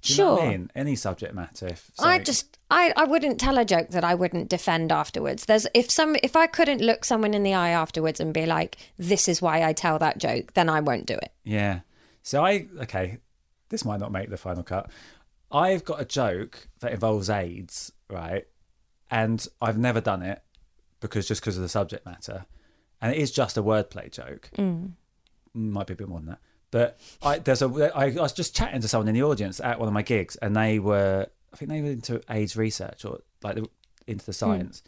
Sure. 0.00 0.40
I 0.40 0.48
mean? 0.48 0.70
Any 0.74 0.96
subject 0.96 1.34
matter. 1.34 1.66
If 1.66 1.90
I 1.98 2.18
just 2.18 2.58
I, 2.70 2.92
I 2.96 3.04
wouldn't 3.04 3.38
tell 3.38 3.58
a 3.58 3.64
joke 3.64 3.90
that 3.90 4.04
I 4.04 4.14
wouldn't 4.14 4.48
defend 4.48 4.92
afterwards. 4.92 5.44
There's 5.44 5.66
if 5.74 5.90
some 5.90 6.16
if 6.22 6.36
I 6.36 6.46
couldn't 6.46 6.80
look 6.80 7.04
someone 7.04 7.34
in 7.34 7.42
the 7.42 7.54
eye 7.54 7.70
afterwards 7.70 8.20
and 8.20 8.32
be 8.32 8.46
like, 8.46 8.76
This 8.98 9.28
is 9.28 9.42
why 9.42 9.62
I 9.62 9.72
tell 9.72 9.98
that 9.98 10.18
joke, 10.18 10.54
then 10.54 10.68
I 10.68 10.80
won't 10.80 11.06
do 11.06 11.14
it. 11.14 11.32
Yeah. 11.44 11.80
So 12.22 12.44
I 12.44 12.66
okay, 12.80 13.18
this 13.68 13.84
might 13.84 14.00
not 14.00 14.12
make 14.12 14.30
the 14.30 14.36
final 14.36 14.62
cut. 14.62 14.90
I've 15.50 15.84
got 15.84 16.00
a 16.00 16.04
joke 16.04 16.68
that 16.80 16.92
involves 16.92 17.28
AIDS, 17.28 17.92
right? 18.08 18.46
And 19.10 19.46
I've 19.60 19.76
never 19.76 20.00
done 20.00 20.22
it 20.22 20.42
because 21.00 21.28
just 21.28 21.42
because 21.42 21.56
of 21.56 21.62
the 21.62 21.68
subject 21.68 22.06
matter, 22.06 22.46
and 23.02 23.12
it 23.12 23.18
is 23.18 23.30
just 23.30 23.58
a 23.58 23.62
wordplay 23.62 24.10
joke. 24.10 24.50
Mm. 24.56 24.92
Might 25.52 25.88
be 25.88 25.92
a 25.92 25.96
bit 25.96 26.08
more 26.08 26.20
than 26.20 26.28
that. 26.28 26.40
But 26.72 26.98
I 27.22 27.38
there's 27.38 27.62
a 27.62 27.92
I, 27.94 28.06
I 28.06 28.10
was 28.14 28.32
just 28.32 28.56
chatting 28.56 28.80
to 28.80 28.88
someone 28.88 29.06
in 29.06 29.14
the 29.14 29.22
audience 29.22 29.60
at 29.60 29.78
one 29.78 29.86
of 29.86 29.94
my 29.94 30.02
gigs, 30.02 30.34
and 30.36 30.56
they 30.56 30.80
were 30.80 31.28
I 31.52 31.56
think 31.56 31.70
they 31.70 31.80
were 31.80 31.90
into 31.90 32.20
AIDS 32.28 32.56
research 32.56 33.04
or 33.04 33.20
like 33.44 33.58
into 34.08 34.24
the 34.24 34.32
hmm. 34.32 34.36
science. 34.36 34.82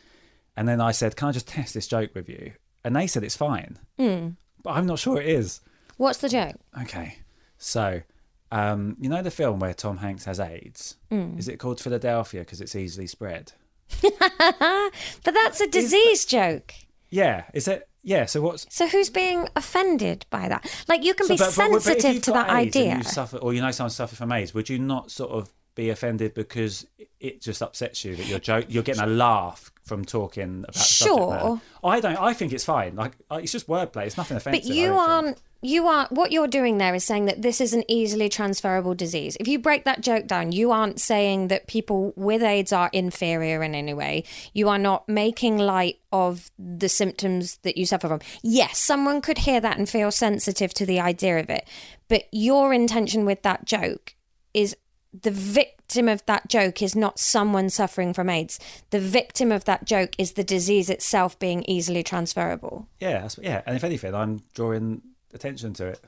And 0.56 0.66
then 0.66 0.80
I 0.80 0.90
said, 0.90 1.14
"Can 1.14 1.28
I 1.28 1.32
just 1.32 1.46
test 1.46 1.74
this 1.74 1.86
joke 1.86 2.14
with 2.14 2.28
you?" 2.28 2.52
And 2.82 2.96
they 2.96 3.06
said 3.06 3.22
it's 3.22 3.36
fine, 3.36 3.78
hmm. 3.98 4.30
but 4.62 4.70
I'm 4.70 4.86
not 4.86 4.98
sure 4.98 5.20
it 5.20 5.28
is. 5.28 5.60
What's 5.98 6.18
the 6.18 6.28
joke? 6.28 6.56
Okay. 6.82 7.18
So, 7.58 8.02
um, 8.50 8.96
you 8.98 9.08
know 9.08 9.22
the 9.22 9.30
film 9.30 9.60
where 9.60 9.74
Tom 9.74 9.98
Hanks 9.98 10.24
has 10.24 10.40
AIDS? 10.40 10.96
Hmm. 11.10 11.38
Is 11.38 11.48
it 11.48 11.58
called 11.58 11.80
Philadelphia 11.80 12.40
because 12.40 12.60
it's 12.60 12.74
easily 12.74 13.06
spread? 13.06 13.52
But 14.02 15.32
that's 15.34 15.60
a 15.60 15.66
disease 15.66 16.24
joke. 16.24 16.74
Yeah. 17.14 17.44
Is 17.54 17.68
it? 17.68 17.88
Yeah. 18.02 18.26
So 18.26 18.42
what's 18.42 18.66
So 18.74 18.88
who's 18.88 19.08
being 19.08 19.48
offended 19.54 20.26
by 20.30 20.48
that? 20.48 20.68
Like 20.88 21.04
you 21.04 21.14
can 21.14 21.26
so, 21.28 21.34
be 21.34 21.38
but- 21.38 21.54
but- 21.56 21.82
sensitive 21.82 22.22
to 22.22 22.32
that 22.32 22.48
AIDS 22.50 22.76
idea. 22.76 22.96
You 22.96 23.04
suffer, 23.04 23.36
or 23.38 23.54
you 23.54 23.60
know 23.62 23.70
someone 23.70 23.90
suffers 23.90 24.18
from 24.18 24.32
AIDS. 24.32 24.52
Would 24.52 24.68
you 24.68 24.78
not 24.80 25.10
sort 25.12 25.30
of 25.30 25.52
be 25.74 25.90
offended 25.90 26.34
because 26.34 26.86
it 27.20 27.40
just 27.40 27.62
upsets 27.62 28.04
you 28.04 28.16
that 28.16 28.26
you're 28.26 28.38
joke, 28.38 28.66
you're 28.68 28.82
getting 28.82 29.02
a 29.02 29.06
laugh 29.06 29.72
from 29.82 30.04
talking 30.04 30.64
about 30.68 30.74
Sure. 30.76 31.60
I 31.82 32.00
don't. 32.00 32.16
I 32.16 32.32
think 32.32 32.52
it's 32.52 32.64
fine. 32.64 32.96
Like 32.96 33.12
uh, 33.30 33.40
it's 33.42 33.52
just 33.52 33.66
wordplay. 33.66 34.06
It's 34.06 34.16
nothing 34.16 34.36
offensive. 34.36 34.66
But 34.66 34.74
you 34.74 34.94
aren't. 34.96 35.40
You 35.60 35.86
are 35.86 36.06
what 36.10 36.30
you're 36.30 36.46
doing 36.46 36.76
there 36.76 36.94
is 36.94 37.04
saying 37.04 37.24
that 37.24 37.40
this 37.40 37.58
is 37.58 37.72
an 37.72 37.84
easily 37.88 38.28
transferable 38.28 38.94
disease. 38.94 39.34
If 39.40 39.48
you 39.48 39.58
break 39.58 39.84
that 39.84 40.02
joke 40.02 40.26
down, 40.26 40.52
you 40.52 40.72
aren't 40.72 41.00
saying 41.00 41.48
that 41.48 41.66
people 41.66 42.12
with 42.16 42.42
AIDS 42.42 42.70
are 42.70 42.90
inferior 42.92 43.62
in 43.62 43.74
any 43.74 43.94
way. 43.94 44.24
You 44.52 44.68
are 44.68 44.78
not 44.78 45.08
making 45.08 45.56
light 45.56 46.00
of 46.12 46.50
the 46.58 46.90
symptoms 46.90 47.56
that 47.62 47.78
you 47.78 47.86
suffer 47.86 48.08
from. 48.08 48.20
Yes, 48.42 48.76
someone 48.76 49.22
could 49.22 49.38
hear 49.38 49.58
that 49.60 49.78
and 49.78 49.88
feel 49.88 50.10
sensitive 50.10 50.74
to 50.74 50.84
the 50.84 51.00
idea 51.00 51.38
of 51.38 51.48
it, 51.48 51.66
but 52.08 52.24
your 52.30 52.74
intention 52.74 53.24
with 53.24 53.40
that 53.42 53.64
joke 53.64 54.14
is 54.52 54.76
the 55.22 55.30
victim 55.30 56.08
of 56.08 56.24
that 56.26 56.48
joke 56.48 56.82
is 56.82 56.96
not 56.96 57.18
someone 57.18 57.70
suffering 57.70 58.12
from 58.12 58.28
AIDS. 58.28 58.58
The 58.90 58.98
victim 59.00 59.52
of 59.52 59.64
that 59.64 59.84
joke 59.84 60.10
is 60.18 60.32
the 60.32 60.42
disease 60.44 60.90
itself 60.90 61.38
being 61.38 61.62
easily 61.68 62.02
transferable. 62.02 62.88
Yeah. 62.98 63.20
That's, 63.22 63.38
yeah. 63.40 63.62
And 63.66 63.76
if 63.76 63.84
anything, 63.84 64.14
I'm 64.14 64.42
drawing 64.54 65.02
attention 65.32 65.72
to 65.74 65.86
it. 65.86 66.00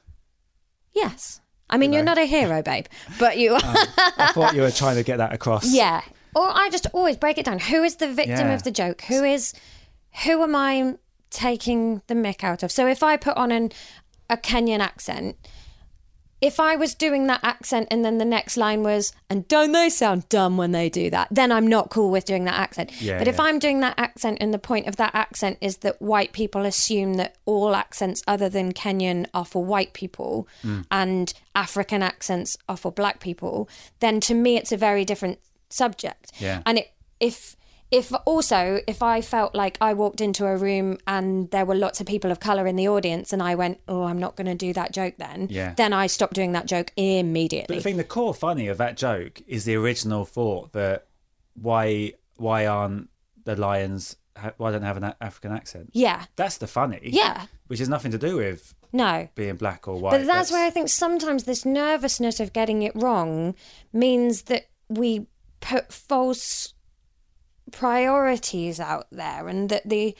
Yes. 0.92 1.40
I 1.69 1.77
mean, 1.79 1.92
you're 1.92 2.05
not 2.05 2.19
a 2.19 2.25
hero, 2.27 2.62
babe, 2.62 2.87
but 3.19 3.38
you 3.38 3.55
are. 3.55 3.61
Um, 4.19 4.29
I 4.29 4.33
thought 4.33 4.55
you 4.55 4.62
were 4.62 4.71
trying 4.71 4.97
to 4.97 5.03
get 5.03 5.19
that 5.19 5.33
across. 5.33 5.73
yeah. 5.73 6.01
Or 6.35 6.49
I 6.49 6.69
just 6.71 6.87
always 6.92 7.16
break 7.16 7.38
it 7.38 7.45
down. 7.47 7.59
Who 7.59 7.83
is 7.83 7.97
the 7.97 8.09
victim 8.09 8.49
Yeah. 8.49 8.55
of 8.55 8.62
the 8.62 8.71
joke? 8.71 9.03
Who 9.03 9.23
is, 9.25 9.53
who 10.25 10.42
am 10.42 10.55
I 10.57 10.95
taking 11.31 12.03
the 12.07 12.14
mick 12.14 12.42
out 12.45 12.62
of? 12.62 12.71
So 12.73 12.87
if 12.87 13.03
I 13.03 13.16
put 13.16 13.37
on 13.37 13.51
an, 13.53 13.73
a 14.31 14.37
Kenyan 14.37 14.81
accent, 14.81 15.37
if 16.46 16.61
I 16.61 16.76
was 16.76 16.94
doing 16.94 17.26
that 17.26 17.40
accent 17.42 17.88
and 17.90 18.04
then 18.04 18.18
the 18.18 18.24
next 18.24 18.56
line 18.56 18.85
was, 18.85 19.12
and 19.28 19.48
don't 19.48 19.72
they 19.72 19.88
sound 19.88 20.28
dumb 20.28 20.56
when 20.56 20.70
they 20.70 20.88
do 20.88 21.11
that, 21.11 21.26
then 21.30 21.50
I'm 21.50 21.66
not 21.66 21.90
cool 21.90 22.11
with 22.11 22.24
doing 22.24 22.44
that 22.44 22.54
accent. 22.54 22.92
Yeah, 23.02 23.18
but 23.18 23.26
if 23.26 23.37
yeah. 23.37 23.42
I'm 23.42 23.59
doing 23.59 23.80
that 23.80 23.98
accent 23.98 24.38
and 24.40 24.54
the 24.54 24.59
point 24.59 24.87
of 24.87 24.94
that 24.96 25.12
accent 25.12 25.59
is 25.61 25.78
that 25.78 26.00
white 26.00 26.32
people 26.32 26.64
assume 26.64 27.14
that 27.14 27.35
all 27.46 27.74
accents 27.74 28.22
other 28.28 28.48
than 28.48 28.72
Kenyan 28.72 29.26
are 29.35 29.44
for 29.44 29.64
white 29.64 29.92
people 29.92 30.46
Mm. 30.62 30.85
and 30.90 31.35
African 31.54 32.02
accents 32.02 32.56
are 32.68 32.76
for 32.76 32.92
black 32.92 33.20
people, 33.20 33.68
then 34.00 34.20
to 34.20 34.35
me 34.35 34.56
it's 34.56 34.72
a 34.72 34.76
very 34.76 35.04
different 35.04 35.38
subject. 35.68 36.32
Yeah. 36.38 36.62
And 36.64 36.78
it, 36.78 36.92
if 37.18 37.56
if 37.90 38.12
also 38.25 38.81
if 38.88 39.03
I 39.03 39.20
felt 39.20 39.55
like 39.55 39.79
I 39.81 39.92
walked 39.94 40.20
into 40.20 40.44
a 40.46 40.57
room 40.57 40.99
and 41.07 41.51
there 41.51 41.64
were 41.64 41.75
lots 41.77 42.01
of 42.01 42.07
people 42.07 42.31
of 42.33 42.40
color 42.40 42.66
in 42.66 42.77
the 42.77 42.88
audience 42.88 43.33
and 43.33 43.42
I 43.42 43.55
went, 43.55 43.81
"Oh, 43.87 44.03
I'm 44.05 44.18
not 44.18 44.35
going 44.37 44.46
to 44.49 44.55
do 44.55 44.72
that 44.72 44.92
joke 44.92 45.14
then." 45.18 45.49
Yeah. 45.51 45.75
Then 45.75 45.92
I 45.92 46.07
stopped 46.09 46.35
doing 46.35 46.53
that 46.53 46.66
joke 46.66 46.92
But 46.96 47.03
immediately. 47.03 47.77
the 47.77 47.83
thing, 47.83 47.96
the 47.96 48.05
core 48.05 48.35
funny 48.35 48.66
of 48.68 48.79
that 48.79 48.96
joke 48.96 49.40
is 49.46 49.64
the 49.64 49.77
original 49.77 50.25
thought 50.25 50.72
that 50.72 51.07
why 51.55 52.12
why 52.37 52.66
aren't 52.66 53.09
the 53.44 53.57
lions 53.57 54.16
why 54.59 54.70
don't 54.70 54.83
they 54.83 54.87
have 54.87 54.99
an 54.99 55.14
African 55.20 55.53
accent? 55.53 55.90
yeah. 55.94 56.25
That's 56.37 56.59
the 56.59 56.66
funny. 56.66 57.01
Yeah. 57.05 57.46
Which 57.68 57.79
has 57.79 57.88
nothing 57.88 58.11
to 58.12 58.18
do 58.18 58.37
with 58.37 58.75
No. 58.92 59.29
being 59.35 59.57
black 59.57 59.88
or 59.88 59.94
white. 59.99 60.11
But 60.11 60.27
that's 60.27 60.51
where 60.53 60.66
I 60.66 60.70
think 60.70 60.88
sometimes 60.90 61.44
this 61.44 61.64
nervousness 61.64 62.38
of 62.40 62.53
getting 62.53 62.83
it 62.83 62.92
wrong 62.94 63.55
means 63.94 64.42
that 64.42 64.66
we 64.90 65.27
put 65.61 65.90
false 65.92 66.75
priorities 67.72 68.79
out 68.81 69.07
there 69.11 69.48
and 69.48 69.68
that 69.70 69.88
the 69.88 70.14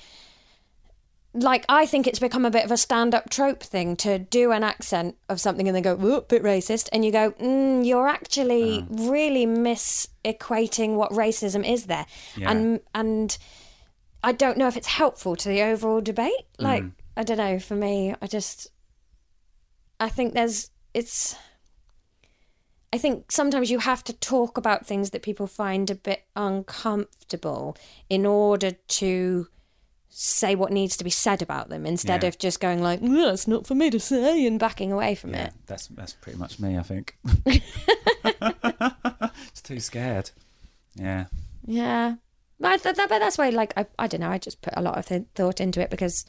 like 1.33 1.65
I 1.69 1.85
think 1.85 2.07
it's 2.07 2.19
become 2.19 2.45
a 2.47 2.51
bit 2.51 2.65
of 2.65 2.71
a 2.71 2.77
stand-up 2.79 3.29
trope 3.29 3.63
thing 3.63 3.95
to 3.97 4.19
do 4.19 4.53
an 4.53 4.63
accent 4.63 5.17
of 5.29 5.39
something 5.41 5.69
and 5.69 5.77
then 5.77 5.83
go, 5.83 5.95
"Whoop, 5.95 6.29
bit 6.29 6.43
racist," 6.43 6.89
and 6.93 7.05
you 7.05 7.13
go, 7.13 7.33
mm, 7.33 7.85
"You're 7.85 8.09
actually 8.09 8.87
really 8.89 9.45
misequating 9.45 10.95
what 10.95 11.11
racism 11.13 11.69
is 11.69 11.87
there," 11.87 12.07
Yeah. 12.37 12.51
and 12.51 12.81
and 12.95 13.37
I 14.25 14.33
don't 14.33 14.57
know 14.57 14.67
if 14.67 14.77
it's 14.77 14.87
helpful 14.87 15.37
to 15.37 15.49
the 15.49 15.63
overall 15.63 16.01
debate. 16.01 16.47
Like 16.59 16.85
I 17.17 17.23
don't 17.23 17.39
know. 17.39 17.59
For 17.59 17.75
me, 17.75 18.15
I 18.23 18.27
just 18.27 18.69
I 20.01 20.09
think 20.09 20.33
there's 20.33 20.71
it's 20.95 21.37
I 22.97 22.99
think 22.99 23.31
sometimes 23.31 23.71
you 23.71 23.79
have 23.81 24.03
to 24.05 24.15
talk 24.15 24.57
about 24.57 24.87
things 24.87 25.11
that 25.11 25.21
people 25.23 25.47
find 25.47 25.91
a 25.91 25.95
bit 25.95 26.25
uncomfortable 26.35 27.77
in 28.09 28.25
order 28.25 28.71
to 28.73 29.49
say 30.09 30.55
what 30.55 30.73
needs 30.73 30.97
to 30.97 31.05
be 31.05 31.11
said 31.11 31.43
about 31.43 31.69
them 31.69 31.85
instead 31.85 32.23
Yeah. 32.23 32.29
of 32.31 32.39
just 32.39 32.59
going 32.59 32.83
like, 32.83 33.01
"Mm, 33.03 33.33
it's 33.35 33.47
not 33.47 33.67
for 33.67 33.75
me 33.75 33.91
to 33.91 34.01
say 34.01 34.47
and 34.47 34.59
backing 34.59 34.93
away 34.93 35.15
from 35.15 35.35
yeah, 35.35 35.49
it. 35.49 35.53
that's 35.67 35.89
that's 35.89 36.15
pretty 36.15 36.39
much 36.39 36.59
me. 36.59 36.79
I 36.79 36.83
think. 36.83 37.17
it's 38.25 39.61
too 39.63 39.79
scared. 39.81 40.31
Yeah. 40.95 41.27
Yeah. 41.67 42.15
But, 42.59 42.69
I 42.73 42.77
th- 42.79 42.97
that, 42.97 43.09
but 43.11 43.19
that's 43.19 43.37
why, 43.37 43.51
like, 43.51 43.75
I, 43.77 43.85
I 43.99 44.07
don't 44.07 44.21
know, 44.23 44.31
I 44.31 44.39
just 44.39 44.63
put 44.63 44.73
a 44.75 44.81
lot 44.81 44.97
of 44.97 45.05
th- 45.07 45.25
thought 45.35 45.61
into 45.61 45.83
it 45.83 45.91
because 45.91 46.25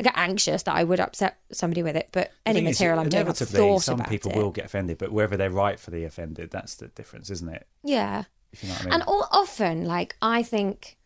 I 0.00 0.02
get 0.02 0.16
anxious 0.16 0.62
that 0.62 0.74
I 0.74 0.82
would 0.82 0.98
upset 0.98 1.38
somebody 1.52 1.82
with 1.82 1.94
it. 1.94 2.08
But 2.10 2.32
any 2.46 2.62
material 2.62 2.98
I'm 2.98 3.10
doing, 3.10 3.20
I've 3.20 3.26
inevitably, 3.26 3.58
thought 3.58 3.82
some 3.82 4.00
about 4.00 4.08
people 4.08 4.30
it. 4.32 4.36
will 4.38 4.50
get 4.50 4.64
offended, 4.64 4.96
but 4.96 5.12
whether 5.12 5.36
they're 5.36 5.50
right 5.50 5.78
for 5.78 5.90
the 5.90 6.04
offended, 6.04 6.50
that's 6.50 6.74
the 6.74 6.88
difference, 6.88 7.28
isn't 7.28 7.48
it? 7.50 7.66
Yeah. 7.84 8.24
If 8.52 8.62
you 8.62 8.70
know 8.70 8.74
what 8.76 8.80
I 8.80 8.84
mean. 8.86 8.92
And 8.94 9.02
all, 9.02 9.28
often, 9.30 9.84
like 9.84 10.16
I 10.22 10.42
think, 10.42 10.96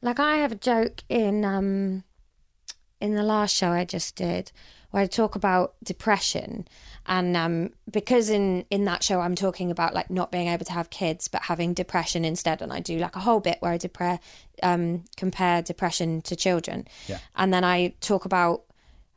like 0.00 0.18
I 0.18 0.38
have 0.38 0.52
a 0.52 0.56
joke 0.56 1.02
in 1.08 1.44
um 1.44 2.02
in 2.98 3.14
the 3.14 3.22
last 3.22 3.54
show 3.54 3.68
I 3.68 3.84
just 3.84 4.16
did 4.16 4.50
where 4.90 5.02
I 5.02 5.06
talk 5.06 5.34
about 5.34 5.74
depression, 5.82 6.66
and 7.06 7.36
um 7.36 7.70
because 7.90 8.28
in 8.30 8.64
in 8.70 8.84
that 8.86 9.02
show 9.02 9.20
I'm 9.20 9.34
talking 9.34 9.70
about 9.70 9.94
like 9.94 10.10
not 10.10 10.32
being 10.32 10.48
able 10.48 10.64
to 10.64 10.72
have 10.72 10.90
kids 10.90 11.28
but 11.28 11.42
having 11.42 11.74
depression 11.74 12.24
instead, 12.24 12.62
and 12.62 12.72
I 12.72 12.80
do 12.80 12.98
like 12.98 13.16
a 13.16 13.20
whole 13.20 13.40
bit 13.40 13.58
where 13.60 13.72
I 13.72 13.78
depre- 13.78 14.20
um 14.62 15.04
compare 15.16 15.62
depression 15.62 16.22
to 16.22 16.36
children, 16.36 16.86
Yeah. 17.06 17.18
and 17.36 17.52
then 17.52 17.64
I 17.64 17.94
talk 18.00 18.24
about 18.24 18.62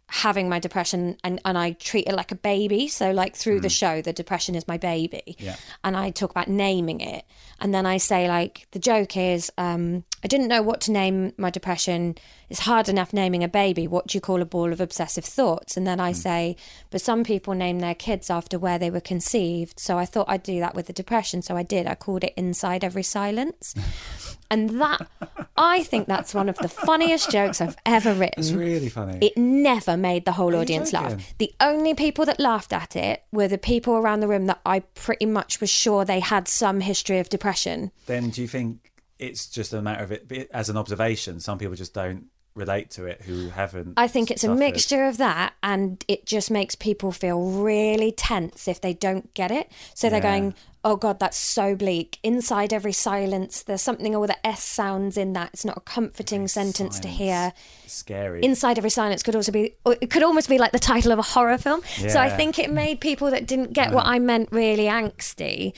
having 0.09 0.47
my 0.47 0.57
depression 0.57 1.17
and, 1.21 1.41
and 1.43 1.57
I 1.57 1.73
treat 1.73 2.07
it 2.07 2.13
like 2.15 2.31
a 2.31 2.35
baby. 2.35 2.87
So 2.87 3.11
like 3.11 3.35
through 3.35 3.59
the 3.59 3.67
show, 3.67 4.01
the 4.01 4.13
depression 4.13 4.55
is 4.55 4.65
my 4.65 4.77
baby. 4.77 5.35
Yeah. 5.37 5.57
And 5.83 5.97
I 5.97 6.11
talk 6.11 6.31
about 6.31 6.47
naming 6.47 7.01
it. 7.01 7.25
And 7.59 7.73
then 7.73 7.85
I 7.85 7.97
say 7.97 8.29
like 8.29 8.67
the 8.71 8.79
joke 8.79 9.17
is, 9.17 9.51
um, 9.57 10.05
I 10.27 10.29
didn't 10.29 10.49
know 10.49 10.61
what 10.61 10.81
to 10.81 10.91
name 10.91 11.31
my 11.37 11.49
depression. 11.49 12.17
It's 12.49 12.59
hard 12.59 12.89
enough 12.89 13.13
naming 13.13 13.45
a 13.45 13.47
baby. 13.47 13.87
What 13.87 14.07
do 14.07 14.17
you 14.17 14.19
call 14.19 14.41
a 14.41 14.45
ball 14.45 14.73
of 14.73 14.81
obsessive 14.81 15.23
thoughts? 15.23 15.77
And 15.77 15.87
then 15.87 16.01
I 16.01 16.11
hmm. 16.11 16.17
say, 16.17 16.55
but 16.89 16.99
some 16.99 17.23
people 17.23 17.53
name 17.53 17.79
their 17.79 17.95
kids 17.95 18.29
after 18.29 18.59
where 18.59 18.77
they 18.77 18.89
were 18.89 18.99
conceived. 18.99 19.79
So 19.79 19.97
I 19.97 20.03
thought 20.03 20.25
I'd 20.27 20.43
do 20.43 20.59
that 20.59 20.75
with 20.75 20.87
the 20.87 20.91
depression. 20.91 21.41
So 21.41 21.55
I 21.55 21.63
did. 21.63 21.87
I 21.87 21.95
called 21.95 22.25
it 22.25 22.33
Inside 22.35 22.83
Every 22.83 23.03
Silence. 23.03 23.73
and 24.51 24.81
that 24.81 25.07
I 25.55 25.83
think 25.83 26.09
that's 26.09 26.33
one 26.33 26.49
of 26.49 26.57
the 26.57 26.67
funniest 26.67 27.31
jokes 27.31 27.61
I've 27.61 27.77
ever 27.85 28.13
written. 28.13 28.39
it's 28.39 28.51
really 28.51 28.89
funny. 28.89 29.19
It 29.21 29.37
never 29.37 29.95
made 29.95 30.25
the 30.25 30.33
whole 30.33 30.57
audience 30.57 30.91
joking? 30.91 31.19
laugh. 31.19 31.33
The 31.37 31.53
only 31.61 31.93
people 31.93 32.25
that 32.25 32.37
laughed 32.37 32.73
at 32.73 32.97
it 32.97 33.23
were 33.31 33.47
the 33.47 33.57
people 33.57 33.93
around 33.93 34.19
the 34.19 34.27
room 34.27 34.47
that 34.47 34.59
I 34.65 34.81
pretty 34.81 35.25
much 35.25 35.61
was 35.61 35.69
sure 35.69 36.03
they 36.03 36.19
had 36.19 36.49
some 36.49 36.81
history 36.81 37.19
of 37.19 37.29
depression. 37.29 37.91
then 38.07 38.29
do 38.29 38.41
you 38.41 38.47
think 38.49 38.91
it's 39.19 39.47
just 39.47 39.73
a 39.73 39.81
matter 39.81 40.03
of 40.03 40.11
it 40.11 40.49
as 40.53 40.69
an 40.69 40.77
observation? 40.77 41.39
Some 41.39 41.57
people 41.57 41.75
just 41.75 41.93
don't 41.93 42.25
relate 42.55 42.89
to 42.91 43.05
it 43.05 43.21
who 43.21 43.49
haven't. 43.49 43.93
I 43.97 44.07
think 44.07 44.31
it's 44.31 44.43
a 44.43 44.53
mixture 44.53 45.05
of 45.05 45.17
that 45.17 45.53
and 45.61 46.03
it 46.07 46.25
just 46.25 46.49
makes 46.49 46.75
people 46.75 47.11
feel 47.11 47.41
really 47.41 48.11
tense 48.11 48.67
if 48.67 48.81
they 48.81 48.93
don't 48.93 49.33
get 49.33 49.51
it. 49.51 49.71
So 49.93 50.09
they're 50.09 50.19
going, 50.19 50.55
oh 50.87 50.95
God, 50.95 51.19
that's 51.19 51.35
so 51.37 51.75
bleak. 51.75 52.17
Inside 52.23 52.71
every 52.71 52.93
silence, 52.93 53.61
there's 53.61 53.81
something 53.81 54.15
all 54.15 54.25
the 54.25 54.47
S 54.47 54.63
sounds 54.63 55.17
in 55.17 55.33
that. 55.33 55.49
It's 55.53 55.65
not 55.65 55.75
a 55.75 55.81
comforting 55.81 56.47
sentence 56.47 56.97
to 57.01 57.09
Silence. 57.09 57.17
hear. 57.17 57.53
Scary. 57.87 58.41
Inside 58.41 58.77
Every 58.77 58.89
Silence 58.89 59.21
could 59.21 59.35
also 59.35 59.51
be, 59.51 59.75
it 59.85 60.09
could 60.09 60.23
almost 60.23 60.47
be 60.47 60.57
like 60.57 60.71
the 60.71 60.79
title 60.79 61.11
of 61.11 61.19
a 61.19 61.23
horror 61.23 61.57
film. 61.57 61.81
So 61.97 62.19
I 62.19 62.29
think 62.29 62.57
it 62.57 62.71
made 62.71 63.01
people 63.01 63.31
that 63.31 63.45
didn't 63.45 63.73
get 63.73 63.91
what 63.91 64.05
I 64.05 64.19
meant 64.19 64.49
really 64.51 64.85
angsty. 64.85 65.73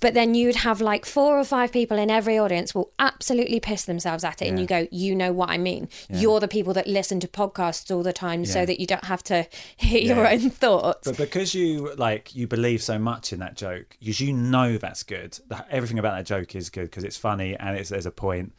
But 0.00 0.14
then 0.14 0.34
you'd 0.34 0.56
have 0.56 0.80
like 0.80 1.04
four 1.04 1.38
or 1.38 1.44
five 1.44 1.70
people 1.70 1.98
in 1.98 2.10
every 2.10 2.38
audience 2.38 2.74
will 2.74 2.90
absolutely 2.98 3.60
piss 3.60 3.84
themselves 3.84 4.24
at 4.24 4.40
it. 4.40 4.48
And 4.48 4.58
you 4.58 4.66
go, 4.66 4.86
you 4.90 5.14
know 5.14 5.32
what 5.32 5.50
I 5.50 5.58
mean. 5.58 5.90
You're 6.08 6.40
the 6.40 6.48
people 6.48 6.72
that 6.72 6.86
listen 6.86 7.20
to 7.20 7.28
podcasts 7.28 7.94
all 7.94 8.02
the 8.02 8.14
time 8.14 8.46
so 8.46 8.64
that 8.64 8.80
you 8.80 8.86
don't 8.86 9.04
have 9.04 9.22
to 9.24 9.46
hear 9.76 10.00
your 10.00 10.26
own 10.26 10.48
thoughts. 10.50 11.06
But 11.06 11.18
because 11.18 11.54
you 11.54 11.94
like 11.96 12.34
you 12.34 12.46
believe 12.46 12.82
so 12.82 12.98
much 12.98 13.32
in 13.32 13.40
that 13.40 13.56
joke, 13.56 13.96
because 14.00 14.20
you 14.20 14.32
know 14.32 14.53
that's 14.78 15.02
good. 15.02 15.38
Everything 15.70 15.98
about 15.98 16.16
that 16.16 16.26
joke 16.26 16.54
is 16.54 16.70
good 16.70 16.84
because 16.84 17.04
it's 17.04 17.16
funny 17.16 17.56
and 17.56 17.76
it's 17.76 17.90
there's 17.90 18.06
a 18.06 18.10
point. 18.10 18.52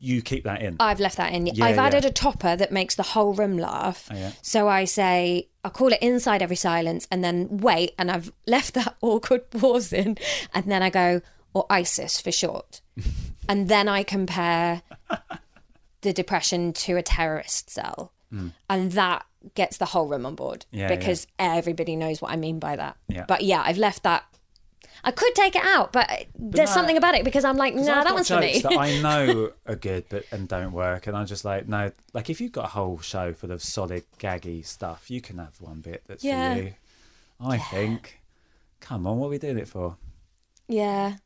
You 0.00 0.20
keep 0.20 0.44
that 0.44 0.62
in. 0.62 0.76
I've 0.80 0.98
left 0.98 1.16
that 1.18 1.32
in. 1.32 1.46
Yeah, 1.46 1.64
I've 1.64 1.78
added 1.78 2.02
yeah. 2.02 2.10
a 2.10 2.12
topper 2.12 2.56
that 2.56 2.72
makes 2.72 2.96
the 2.96 3.04
whole 3.04 3.34
room 3.34 3.56
laugh. 3.56 4.08
Oh, 4.10 4.16
yeah. 4.16 4.32
So 4.42 4.66
I 4.66 4.84
say, 4.84 5.48
I 5.64 5.68
call 5.68 5.92
it 5.92 6.02
inside 6.02 6.42
every 6.42 6.56
silence 6.56 7.06
and 7.10 7.22
then 7.22 7.58
wait, 7.58 7.92
and 7.98 8.10
I've 8.10 8.32
left 8.46 8.74
that 8.74 8.96
awkward 9.00 9.48
pause 9.50 9.92
in, 9.92 10.18
and 10.52 10.64
then 10.64 10.82
I 10.82 10.90
go, 10.90 11.20
or 11.54 11.66
ISIS 11.70 12.20
for 12.20 12.32
short. 12.32 12.80
and 13.48 13.68
then 13.68 13.88
I 13.88 14.02
compare 14.02 14.82
the 16.00 16.12
depression 16.12 16.72
to 16.72 16.96
a 16.96 17.02
terrorist 17.02 17.70
cell. 17.70 18.12
Hmm. 18.30 18.48
And 18.68 18.92
that 18.92 19.24
gets 19.54 19.76
the 19.76 19.86
whole 19.86 20.06
room 20.06 20.26
on 20.26 20.34
board. 20.34 20.66
Yeah, 20.70 20.88
because 20.88 21.26
everybody 21.38 21.96
knows 21.96 22.22
what 22.22 22.30
I 22.30 22.36
mean 22.36 22.58
by 22.58 22.76
that. 22.76 22.96
Yeah. 23.08 23.24
But 23.26 23.42
yeah, 23.42 23.62
I've 23.64 23.78
left 23.78 24.02
that. 24.04 24.24
I 25.04 25.10
could 25.10 25.34
take 25.34 25.56
it 25.56 25.64
out, 25.64 25.92
but, 25.92 26.08
there's 26.38 26.70
no, 26.70 26.74
something 26.74 26.96
about 26.96 27.14
it 27.16 27.24
because 27.24 27.44
I'm 27.44 27.56
like, 27.56 27.74
'Cause 27.74 27.86
nah, 27.86 28.04
that 28.04 28.14
one's 28.14 28.28
for 28.28 28.38
me. 28.38 28.60
that 28.60 28.72
I 28.78 29.00
know 29.02 29.50
are 29.66 29.74
good 29.74 30.04
but 30.08 30.24
and 30.30 30.46
don't 30.46 30.72
work, 30.72 31.06
and 31.08 31.16
I'm 31.16 31.26
just 31.26 31.44
like, 31.44 31.66
no. 31.66 31.90
Like 32.12 32.30
if 32.30 32.40
you've 32.40 32.52
got 32.52 32.66
a 32.66 32.68
whole 32.68 32.98
show 33.00 33.32
full 33.32 33.50
of 33.50 33.62
solid 33.62 34.04
gaggy 34.18 34.64
stuff, 34.64 35.10
you 35.10 35.20
can 35.20 35.38
have 35.38 35.60
one 35.60 35.80
bit 35.80 36.04
that's 36.06 36.22
Yeah. 36.22 36.54
for 36.54 36.60
you. 36.62 36.74
I 37.40 37.58
think. 37.58 38.20
Come 38.80 39.06
on, 39.06 39.18
what 39.18 39.26
are 39.26 39.30
we 39.30 39.38
doing 39.38 39.58
it 39.58 39.66
for? 39.68 39.96
Yeah. 40.68 41.16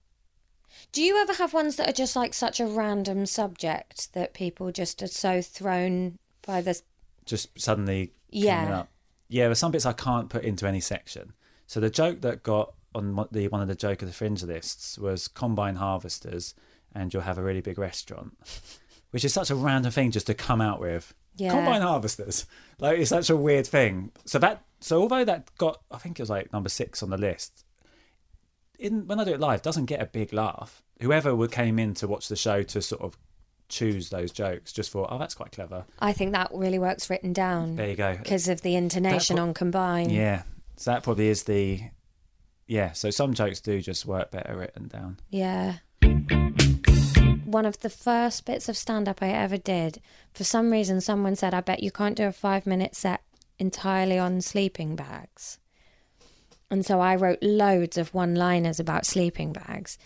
Do 0.93 1.03
you 1.03 1.17
ever 1.21 1.35
have 1.35 1.53
ones 1.55 1.77
that 1.77 1.89
are 1.89 1.93
just 1.93 2.17
like 2.17 2.33
such 2.35 2.61
a 2.61 2.67
random 2.67 3.27
subject 3.27 4.13
that 4.15 4.33
people 4.35 4.73
just 4.73 5.03
are 5.03 5.07
so 5.07 5.43
thrown 5.43 6.17
by 6.47 6.61
this? 6.63 6.83
Just 7.27 7.59
suddenly 7.61 8.13
coming 8.33 8.45
Yeah. 8.47 8.79
up. 8.81 8.89
Yeah, 9.29 9.47
there's 9.47 9.59
some 9.59 9.73
bits 9.73 9.85
I 9.87 9.93
can't 9.93 10.29
put 10.31 10.45
into 10.45 10.67
any 10.67 10.81
section. 10.81 11.33
So 11.67 11.81
the 11.81 11.91
joke 11.91 12.21
that 12.23 12.43
got 12.43 12.73
on 12.97 13.29
the 13.31 13.49
one 13.49 13.61
of 13.61 13.69
the 13.69 13.75
joke 13.75 14.03
of 14.03 14.09
the 14.09 14.15
fringe 14.15 14.43
lists 14.43 14.99
was 14.99 15.29
combine 15.29 15.77
harvesters, 15.77 16.55
and 16.95 17.13
you'll 17.13 17.23
have 17.23 17.39
a 17.39 17.43
really 17.43 17.61
big 17.61 17.79
restaurant, 17.79 18.37
which 19.11 19.25
is 19.25 19.33
such 19.33 19.51
a 19.51 19.55
random 19.55 19.93
thing 19.93 20.11
just 20.11 20.27
to 20.27 20.35
come 20.35 20.61
out 20.61 20.81
with. 20.81 21.15
Yeah. 21.37 21.51
Combine 21.51 21.83
harvesters, 21.83 22.47
like 22.79 22.99
it's 22.99 23.11
such 23.11 23.29
a 23.29 23.37
weird 23.37 23.67
thing. 23.67 24.11
So 24.25 24.39
that 24.39 24.65
so 24.81 25.03
although 25.03 25.25
that 25.25 25.51
got 25.59 25.83
I 25.91 25.99
think 25.99 26.19
it 26.19 26.23
was 26.23 26.31
like 26.31 26.53
number 26.53 26.71
six 26.71 27.03
on 27.03 27.11
the 27.11 27.19
list. 27.19 27.65
In 28.79 29.07
when 29.07 29.21
I 29.21 29.25
do 29.25 29.33
it 29.33 29.41
live, 29.41 29.63
doesn't 29.63 29.85
get 29.87 30.01
a 30.01 30.07
big 30.07 30.33
laugh. 30.33 30.83
Whoever 31.03 31.47
came 31.49 31.79
in 31.79 31.93
to 31.95 32.09
watch 32.09 32.29
the 32.29 32.37
show 32.37 32.63
to 32.63 32.81
sort 32.83 33.03
of 33.03 33.19
choose 33.69 34.11
those 34.11 34.31
jokes 34.31 34.73
just 34.73 34.91
thought, 34.91 35.09
oh, 35.11 35.19
that's 35.19 35.35
quite 35.35 35.53
clever. 35.53 35.85
I 35.99 36.13
think 36.13 36.33
that 36.33 36.51
really 36.55 36.79
works 36.79 37.11
written 37.11 37.33
down 37.33 37.77
There 37.77 37.89
you 37.89 37.97
go. 37.97 38.17
because 38.17 38.49
of 38.49 38.63
the 38.63 38.77
intonation 38.77 39.37
pro- 39.37 39.45
on 39.45 39.55
combine. 39.55 40.11
Yeah. 40.11 40.43
So 40.77 40.91
that 40.93 41.03
probably 41.03 41.29
is 41.29 41.45
the 41.45 41.81
yeah. 42.67 42.93
So 42.93 43.11
some 43.11 43.35
jokes 43.35 43.61
do 43.61 43.81
just 43.81 44.07
work 44.07 44.31
better 44.31 44.57
written 44.57 44.89
down. 44.89 45.19
Yeah. 45.31 45.77
One 47.45 47.65
of 47.65 47.79
the 47.81 47.91
first 47.91 48.45
bits 48.45 48.69
of 48.69 48.77
stand 48.77 49.09
up 49.09 49.23
I 49.23 49.29
ever 49.29 49.57
did, 49.57 50.01
for 50.35 50.45
some 50.45 50.71
reason, 50.71 51.01
someone 51.01 51.37
said, 51.37 51.55
I 51.55 51.61
bet 51.61 51.83
you 51.83 51.91
can't 51.91 52.17
do 52.17 52.25
a 52.25 52.33
five 52.33 52.67
minute 52.67 52.95
set 52.97 53.23
entirely 53.59 54.19
on 54.19 54.41
sleeping 54.41 54.97
bags. 54.97 55.59
And 56.71 56.85
so 56.85 57.01
I 57.01 57.15
wrote 57.15 57.39
loads 57.43 57.97
of 57.97 58.13
one 58.13 58.35
liners 58.35 58.81
about 58.81 59.07
sleeping 59.07 59.53
bags. 59.53 59.97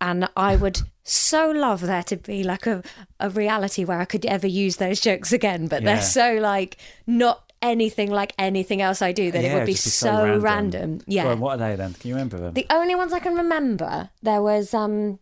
and 0.00 0.28
I 0.36 0.56
would 0.56 0.80
so 1.02 1.50
love 1.50 1.80
there 1.82 2.04
to 2.04 2.16
be 2.16 2.42
like 2.44 2.66
a, 2.66 2.82
a 3.18 3.28
reality 3.28 3.84
where 3.84 3.98
I 4.00 4.04
could 4.06 4.24
ever 4.24 4.46
use 4.46 4.76
those 4.76 5.00
jokes 5.00 5.32
again, 5.32 5.66
but 5.66 5.82
Yeah. 5.82 5.94
they're 5.94 6.02
so 6.02 6.34
like 6.40 6.76
not 7.06 7.49
anything 7.62 8.10
like 8.10 8.32
anything 8.38 8.80
else 8.80 9.02
I 9.02 9.12
do 9.12 9.30
that 9.30 9.44
it 9.44 9.54
would 9.54 9.66
be, 9.66 9.72
just 9.74 9.98
so, 9.98 10.38
random. 10.38 11.00
Yeah. 11.06 11.24
Go 11.24 11.30
on, 11.30 11.40
what 11.40 11.54
are 11.54 11.58
they 11.58 11.76
then? 11.76 11.94
Can 11.94 12.08
you 12.08 12.14
remember 12.14 12.38
them? 12.38 12.54
The 12.54 12.66
only 12.70 12.94
ones 12.94 13.12
I 13.12 13.18
can 13.20 13.34
remember, 13.34 14.10
there 14.22 14.42
was 14.42 14.72
um, 14.74 15.18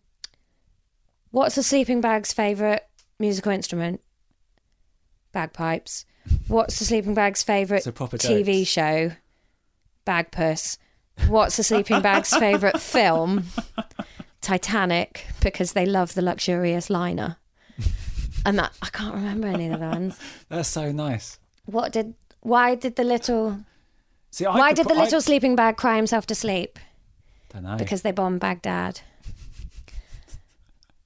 what's 1.31 1.57
a 1.57 1.63
sleeping 1.63 2.01
bag's 2.01 2.33
favourite 2.33 2.81
musical 3.19 3.51
instrument? 3.51 4.01
Bagpipes. 5.31 6.05
What's 6.47 6.79
the 6.79 6.85
sleeping 6.85 7.13
bag's 7.13 7.43
favourite 7.43 7.83
So 7.83 7.91
proper 7.91 8.17
TV 8.17 8.59
jokes. 8.59 8.69
show? 8.69 9.11
Bagpuss. 10.05 10.77
What's 11.27 11.57
the 11.57 11.63
sleeping 11.63 12.01
bag's 12.01 12.29
favourite 12.35 12.79
film? 12.81 13.45
Titanic, 14.41 15.25
because 15.41 15.73
they 15.73 15.85
love 15.85 16.13
the 16.13 16.21
luxurious 16.21 16.89
liner. 16.89 17.37
And 18.45 18.57
that 18.57 18.71
I 18.81 18.87
can't 18.87 19.13
remember 19.15 19.47
any 19.47 19.65
of 19.67 19.71
the 19.79 19.85
other 19.85 19.89
ones. 19.99 20.17
That's 20.49 20.69
so 20.69 20.91
nice. 20.91 21.39
What 21.65 21.91
did? 21.91 22.13
Why 22.41 22.75
did 22.75 22.95
the 22.95 23.03
little? 23.03 23.59
See, 24.31 24.45
I 24.45 24.57
Why 24.57 24.73
did 24.73 24.85
the 24.85 24.89
put- 24.89 24.97
I- 24.99 25.03
little 25.03 25.21
sleeping 25.21 25.55
bag 25.55 25.77
cry 25.77 25.95
himself 25.95 26.25
to 26.27 26.35
sleep? 26.35 26.79
Don't 27.51 27.63
know. 27.63 27.77
because 27.77 28.03
they 28.03 28.11
bombed 28.11 28.39
Baghdad. 28.41 29.01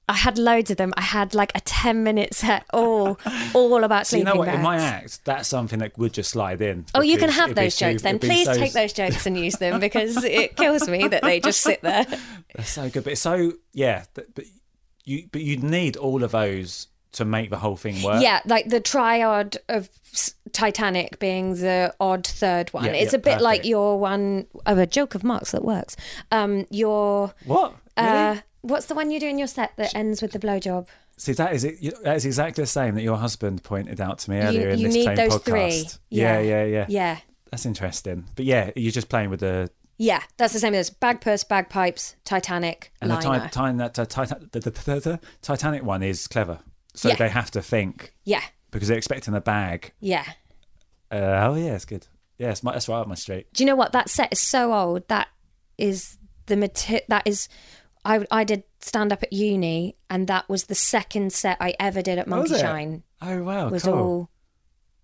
I 0.06 0.12
had 0.12 0.36
loads 0.36 0.70
of 0.70 0.76
them. 0.76 0.92
I 0.98 1.00
had 1.00 1.34
like 1.34 1.50
a 1.54 1.60
ten 1.60 2.02
minute 2.04 2.34
set 2.34 2.66
all 2.74 3.18
all 3.54 3.82
about 3.84 4.06
sleeping. 4.06 4.26
So 4.26 4.32
you 4.32 4.34
know 4.34 4.38
what? 4.38 4.46
bags. 4.46 4.56
In 4.58 4.62
my 4.62 4.76
act, 4.76 5.24
that's 5.24 5.48
something 5.48 5.78
that 5.78 5.96
would 5.96 6.12
just 6.12 6.30
slide 6.30 6.60
in. 6.60 6.84
oh, 6.94 7.00
you 7.00 7.16
can 7.16 7.30
have 7.30 7.54
those 7.54 7.74
jokes 7.76 8.02
then. 8.02 8.18
Please 8.18 8.44
so- 8.44 8.54
take 8.54 8.74
those 8.74 8.92
jokes 8.92 9.24
and 9.24 9.38
use 9.38 9.54
them 9.54 9.80
because 9.86 10.22
it 10.22 10.56
kills 10.56 10.86
me 10.88 11.08
that 11.08 11.22
they 11.22 11.40
just 11.40 11.62
sit 11.62 11.80
there. 11.80 12.04
That's 12.54 12.70
so 12.70 12.88
good, 12.90 13.02
but 13.04 13.14
it's 13.14 13.22
so 13.22 13.52
yeah. 13.72 14.04
But 14.12 14.26
you, 15.04 15.26
but 15.32 15.40
you'd 15.40 15.64
need 15.64 15.96
all 15.96 16.22
of 16.22 16.30
those 16.32 16.86
to 17.12 17.24
make 17.24 17.48
the 17.48 17.58
whole 17.58 17.76
thing 17.76 18.02
work. 18.02 18.22
Yeah, 18.22 18.40
like 18.44 18.68
the 18.68 18.80
triad 18.80 19.56
of 19.70 19.88
Titanic 20.54 21.18
being 21.18 21.56
the 21.56 21.94
odd 22.00 22.26
third 22.26 22.72
one. 22.72 22.84
Yeah, 22.86 22.92
it's 22.92 23.12
yeah, 23.12 23.18
a 23.18 23.22
bit 23.22 23.40
like 23.42 23.64
your 23.66 23.98
one 23.98 24.46
of 24.64 24.78
a 24.78 24.86
joke 24.86 25.14
of 25.14 25.22
Mark's 25.22 25.50
that 25.50 25.64
works. 25.64 25.96
Um, 26.32 26.66
your 26.70 27.34
What? 27.44 27.74
Really? 27.98 28.08
uh, 28.08 28.36
what's 28.62 28.86
the 28.86 28.94
one 28.94 29.10
you 29.10 29.20
do 29.20 29.28
in 29.28 29.36
your 29.38 29.46
set 29.48 29.72
that 29.76 29.94
ends 29.94 30.22
with 30.22 30.32
the 30.32 30.38
blowjob? 30.38 30.86
See, 31.16 31.32
that 31.34 31.52
is 31.54 31.64
it. 31.64 32.02
That 32.02 32.16
is 32.16 32.24
exactly 32.24 32.62
the 32.62 32.66
same 32.66 32.94
that 32.94 33.02
your 33.02 33.16
husband 33.18 33.62
pointed 33.62 34.00
out 34.00 34.18
to 34.20 34.30
me 34.30 34.36
You- 34.38 34.42
earlier 34.44 34.68
in 34.70 34.78
you 34.78 34.86
this 34.88 34.94
need 34.94 35.04
same 35.04 35.16
those 35.16 35.34
podcast. 35.36 35.42
three. 35.44 35.84
Yeah, 36.10 36.38
Yeah. 36.40 36.40
yeah, 36.40 36.64
yeah, 36.64 36.86
Yeah. 36.88 37.18
That's 37.50 37.66
interesting. 37.66 38.24
But 38.34 38.46
yeah, 38.46 38.70
you're 38.74 38.90
just 38.90 39.08
playing 39.08 39.30
with 39.30 39.40
the 39.40 39.70
Yeah, 39.96 40.22
that's 40.38 40.52
the 40.52 40.58
same 40.58 40.74
as 40.74 40.90
bagpuss, 40.90 41.46
bagpipes, 41.48 42.16
Titanic, 42.24 42.90
and 43.00 43.10
the, 43.12 43.14
liner. 43.14 43.44
ti- 43.44 43.50
time 43.50 43.76
that 43.76 43.96
uh, 43.96 44.04
the, 44.04 44.58
the, 44.58 44.70
the, 44.70 44.70
the 45.00 45.20
Titanic 45.40 45.84
one 45.84 46.02
is 46.02 46.26
clever. 46.26 46.58
So 46.94 47.10
Yeah. 47.10 47.16
they 47.16 47.28
have 47.28 47.50
to 47.52 47.62
think 47.62 48.12
yeah, 48.24 48.42
because 48.72 48.88
they're 48.88 48.96
expecting 48.98 49.34
a 49.34 49.40
bag. 49.40 49.92
yeah. 50.00 50.24
Uh, 51.14 51.48
oh 51.50 51.54
yeah, 51.54 51.74
it's 51.74 51.84
good. 51.84 52.06
Yeah, 52.38 52.50
it's 52.50 52.62
my, 52.62 52.72
that's 52.72 52.88
right 52.88 52.98
up 52.98 53.06
my 53.06 53.14
street. 53.14 53.46
Do 53.52 53.62
you 53.62 53.66
know 53.66 53.76
what 53.76 53.92
that 53.92 54.08
set 54.10 54.32
is 54.32 54.40
so 54.40 54.72
old? 54.74 55.06
That 55.08 55.28
is 55.78 56.18
the 56.46 56.56
mati- 56.56 57.02
that 57.08 57.22
is. 57.26 57.48
I 58.04 58.26
I 58.30 58.44
did 58.44 58.64
stand 58.80 59.12
up 59.12 59.22
at 59.22 59.32
uni, 59.32 59.96
and 60.10 60.26
that 60.26 60.48
was 60.48 60.64
the 60.64 60.74
second 60.74 61.32
set 61.32 61.56
I 61.60 61.74
ever 61.78 62.02
did 62.02 62.18
at 62.18 62.26
Monkey? 62.26 62.58
Shine. 62.58 63.02
Oh 63.22 63.42
wow, 63.44 63.68
was 63.68 63.84
cool. 63.84 63.94
all 63.94 64.30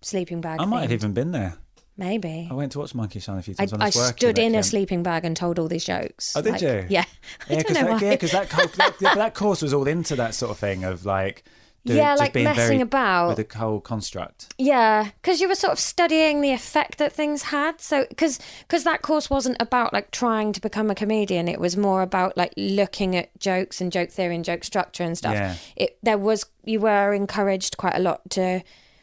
sleeping 0.01 0.41
bag. 0.41 0.59
I 0.59 0.65
might 0.65 0.81
have 0.81 0.91
even 0.91 1.13
been 1.13 1.31
there. 1.31 1.55
maybe. 1.97 2.47
I 2.49 2.53
went 2.53 2.71
to 2.73 2.79
watch 2.79 2.93
Monkey 2.95 3.19
Shine 3.19 3.37
a 3.37 3.41
few 3.41 3.53
I, 3.57 3.65
times 3.65 3.71
when 3.71 3.81
I, 3.81 3.85
I 3.85 3.91
working. 3.95 4.17
stood 4.17 4.39
in 4.39 4.55
a 4.55 4.63
sleeping 4.63 5.03
bag 5.03 5.25
and 5.25 5.35
told 5.37 5.59
all 5.59 5.67
these 5.67 5.85
jokes. 5.85 6.33
Oh, 6.35 6.41
did 6.41 6.53
Like, 6.53 6.61
you? 6.61 6.85
Yeah. 6.89 7.05
I 7.49 7.53
Yeah, 7.53 7.57
because 7.57 8.31
that, 8.31 8.51
yeah, 8.51 8.65
that, 8.65 8.95
that, 8.99 9.15
that 9.15 9.33
course 9.35 9.61
was 9.61 9.73
all 9.73 9.87
into 9.87 10.15
that 10.15 10.33
sort 10.33 10.51
of 10.51 10.57
thing 10.57 10.83
of 10.83 11.05
like, 11.05 11.43
Yeah, 11.83 12.13
like 12.15 12.35
messing 12.35 12.81
about. 12.81 13.35
with 13.35 13.47
the 13.47 13.57
whole 13.57 13.79
construct. 13.79 14.53
Yeah, 14.57 15.09
because 15.21 15.41
you 15.41 15.47
were 15.47 15.55
sort 15.55 15.73
of 15.73 15.79
studying 15.79 16.41
the 16.41 16.51
effect 16.51 16.99
that 16.99 17.11
things 17.11 17.43
had. 17.43 17.81
So, 17.81 18.05
because 18.07 18.39
because 18.59 18.83
that 18.83 19.01
course 19.01 19.29
wasn't 19.29 19.57
about 19.59 19.91
like 19.91 20.11
trying 20.11 20.53
to 20.53 20.61
become 20.61 20.91
a 20.91 20.95
comedian, 20.95 21.47
it 21.47 21.59
was 21.59 21.75
more 21.75 22.03
about 22.03 22.37
like 22.37 22.53
looking 22.55 23.15
at 23.15 23.37
jokes 23.39 23.81
and 23.81 23.91
joke 23.91 24.11
theory 24.11 24.35
and 24.35 24.45
joke 24.45 24.63
structure 24.63 25.03
and 25.03 25.17
stuff. 25.17 25.33
Yeah. 25.33 25.55
It 25.75 25.97
there 26.03 26.17
was 26.17 26.45
you 26.65 26.79
were 26.79 27.13
encouraged 27.13 27.77
quite 27.77 27.95
a 27.95 27.99
lot 27.99 28.29
to 28.31 28.61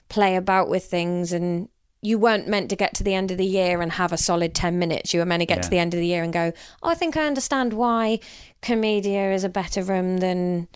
play 0.09 0.37
about 0.37 0.69
with 0.69 0.85
things, 0.85 1.33
and 1.33 1.69
you 2.01 2.17
weren't 2.17 2.47
meant 2.47 2.71
to 2.71 2.77
get 2.77 2.95
to 2.95 3.03
the 3.03 3.15
end 3.15 3.33
of 3.33 3.39
the 3.39 3.45
year 3.45 3.83
and 3.83 3.93
have 3.93 4.13
a 4.13 4.17
solid 4.17 4.55
ten 4.55 4.79
minutes. 4.79 5.13
You 5.13 5.19
were 5.19 5.27
meant 5.27 5.41
to 5.41 5.47
get 5.47 5.65
to 5.65 5.71
the 5.71 5.79
end 5.79 5.95
of 5.95 6.01
the 6.01 6.07
year 6.07 6.23
and 6.23 6.33
go, 6.33 6.53
oh, 6.83 6.91
I 6.91 6.95
think 6.95 7.17
I 7.17 7.27
understand 7.27 7.73
why 7.73 8.21
Komedia 8.63 9.35
is 9.35 9.43
a 9.43 9.49
better 9.49 9.83
room 9.83 10.19
than 10.19 10.69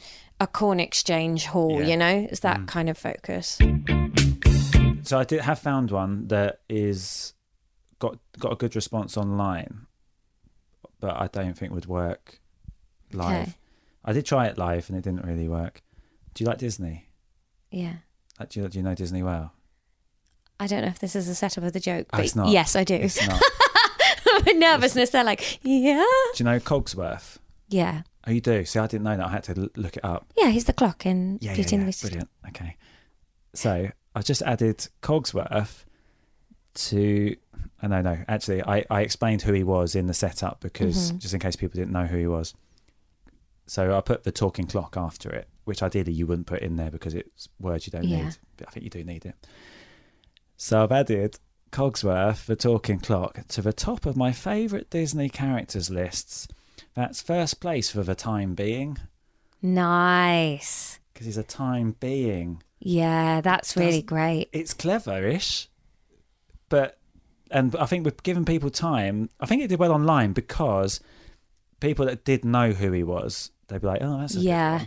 a 0.42 0.46
corn 0.46 0.80
exchange 0.80 1.46
hall. 1.46 1.80
Yeah. 1.80 1.86
You 1.88 1.96
know, 1.96 2.26
it's 2.30 2.40
Mm. 2.40 2.42
that 2.42 2.66
kind 2.66 2.88
of 2.90 2.98
focus. 2.98 3.58
So 5.04 5.18
I 5.18 5.24
did 5.24 5.40
have 5.40 5.58
found 5.58 5.90
one 5.90 6.28
that 6.28 6.60
is 6.68 7.34
got 7.98 8.18
got 8.38 8.52
a 8.52 8.56
good 8.56 8.74
response 8.74 9.16
online, 9.16 9.86
but 11.00 11.16
I 11.20 11.26
don't 11.28 11.56
think 11.56 11.72
would 11.72 11.86
work 11.86 12.40
live. 13.12 13.42
Okay. 13.48 13.54
I 14.04 14.12
did 14.12 14.26
try 14.26 14.46
it 14.46 14.58
live 14.58 14.88
and 14.88 14.98
it 14.98 15.02
didn't 15.04 15.24
really 15.24 15.48
work. 15.48 15.82
Do 16.34 16.42
you 16.44 16.48
like 16.48 16.58
Disney? 16.58 17.08
Yeah. 17.70 17.96
Like, 18.40 18.48
do, 18.50 18.60
you, 18.62 18.68
do 18.68 18.78
you 18.78 18.82
know 18.82 18.94
Disney 18.94 19.22
well? 19.22 19.52
I 20.58 20.66
don't 20.66 20.82
know 20.82 20.88
if 20.88 20.98
this 20.98 21.14
is 21.14 21.28
a 21.28 21.34
setup 21.34 21.62
of 21.64 21.72
the 21.72 21.80
joke, 21.80 22.06
Oh, 22.12 22.16
but 22.18 22.24
it's 22.24 22.34
not. 22.36 22.48
yes, 22.48 22.74
I 22.74 22.84
do. 22.84 22.94
It's 22.94 23.24
not. 23.26 23.40
My 24.46 24.52
nervousness, 24.52 25.10
they're 25.10 25.22
like, 25.24 25.58
yeah. 25.62 26.02
do 26.34 26.38
you 26.38 26.44
know 26.44 26.58
Cogsworth? 26.58 27.38
Yeah. 27.68 28.02
Oh, 28.26 28.30
you 28.30 28.40
do. 28.40 28.64
See, 28.64 28.78
I 28.78 28.86
didn't 28.86 29.04
know 29.04 29.16
that. 29.16 29.26
I 29.26 29.30
had 29.30 29.44
to 29.44 29.60
l- 29.62 29.68
look 29.76 29.96
it 29.96 30.04
up. 30.04 30.32
Yeah, 30.36 30.50
he's 30.50 30.64
the 30.66 30.72
clock 30.72 31.04
in 31.06 31.38
Yeah, 31.40 31.50
yeah, 31.50 31.56
Beauty 31.56 31.74
and 31.76 31.82
the 31.82 31.86
Beast. 31.86 32.02
Brilliant. 32.02 32.28
Okay. 32.48 32.76
So 33.54 33.88
I 34.14 34.22
just 34.22 34.42
added 34.42 34.86
Cogsworth 35.02 35.84
to. 36.74 37.36
Oh, 37.82 37.88
no, 37.88 38.00
no. 38.00 38.18
Actually, 38.28 38.62
I, 38.62 38.84
I 38.90 39.00
explained 39.00 39.42
who 39.42 39.52
he 39.52 39.64
was 39.64 39.94
in 39.96 40.06
the 40.06 40.14
setup 40.14 40.60
because 40.60 41.12
Mhm. 41.12 41.18
just 41.18 41.34
in 41.34 41.40
case 41.40 41.56
people 41.56 41.76
didn't 41.78 41.92
know 41.92 42.06
who 42.06 42.16
he 42.16 42.26
was. 42.28 42.54
So 43.66 43.96
I 43.96 44.00
put 44.00 44.22
the 44.24 44.32
talking 44.32 44.66
clock 44.66 44.96
after 44.96 45.30
it, 45.30 45.48
which 45.64 45.82
ideally 45.82 46.12
you 46.12 46.26
wouldn't 46.26 46.46
put 46.46 46.60
in 46.62 46.76
there 46.76 46.90
because 46.90 47.14
it's 47.14 47.48
words 47.58 47.86
you 47.86 47.90
don't 47.90 48.04
Yeah. 48.04 48.24
need. 48.26 48.36
But 48.56 48.68
I 48.68 48.70
think 48.70 48.84
you 48.84 48.90
do 48.90 49.02
need 49.04 49.24
it. 49.26 49.34
So 50.56 50.82
I've 50.84 50.92
added 50.92 51.38
Cogsworth, 51.72 52.46
the 52.46 52.54
talking 52.56 53.00
clock, 53.00 53.46
to 53.48 53.62
the 53.62 53.72
top 53.72 54.06
of 54.06 54.16
my 54.16 54.30
favourite 54.30 54.90
Disney 54.90 55.28
characters 55.28 55.90
lists. 55.90 56.46
That's 56.94 57.22
first 57.22 57.60
place 57.60 57.90
for 57.90 58.02
the 58.02 58.14
time 58.14 58.54
being 58.54 58.98
Nice. 59.62 60.98
because 61.12 61.26
he's 61.26 61.38
a 61.38 61.42
time 61.42 61.96
being. 62.00 62.62
Yeah, 62.80 63.40
that's 63.40 63.76
really 63.76 64.02
great. 64.02 64.48
it's 64.52 64.74
cleverish, 64.74 65.68
but 66.68 66.98
and 67.50 67.74
I 67.76 67.86
think 67.86 68.04
we've 68.04 68.22
given 68.22 68.44
people 68.44 68.70
time. 68.70 69.30
I 69.40 69.46
think 69.46 69.62
it 69.62 69.68
did 69.68 69.78
well 69.78 69.92
online 69.92 70.32
because 70.32 71.00
people 71.80 72.06
that 72.06 72.24
did 72.24 72.44
know 72.44 72.72
who 72.72 72.90
he 72.92 73.02
was, 73.02 73.50
they'd 73.68 73.80
be 73.80 73.86
like, 73.86 74.00
"Oh, 74.02 74.18
that's 74.20 74.36
a 74.36 74.40
Yeah. 74.40 74.84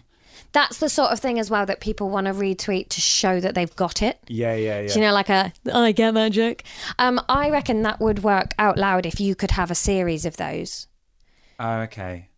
That's 0.52 0.80
the 0.80 0.90
sort 0.90 1.12
of 1.12 1.20
thing 1.22 1.40
as 1.40 1.50
well 1.50 1.66
that 1.66 1.80
people 1.80 2.10
want 2.10 2.28
to 2.28 2.34
retweet 2.34 2.90
to 2.90 3.00
show 3.02 3.40
that 3.40 3.56
they've 3.56 3.74
got 3.78 4.02
it. 4.02 4.20
yeah, 4.28 4.54
yeah, 4.56 4.82
yeah." 4.82 4.88
Do 4.90 4.96
you 4.96 5.06
know, 5.06 5.14
like 5.14 5.30
a 5.30 5.54
I 5.74 5.92
get 5.94 6.14
that 6.16 6.34
joke. 6.34 6.64
Um, 7.00 7.22
I 7.30 7.50
reckon 7.50 7.84
that 7.84 8.02
would 8.02 8.24
work 8.24 8.54
out 8.60 8.78
loud 8.78 9.06
if 9.06 9.20
you 9.22 9.36
could 9.36 9.52
have 9.52 9.72
a 9.72 9.76
series 9.76 10.26
of 10.26 10.36
those. 10.38 10.88
Oh, 11.60 11.80
okay. 11.82 12.30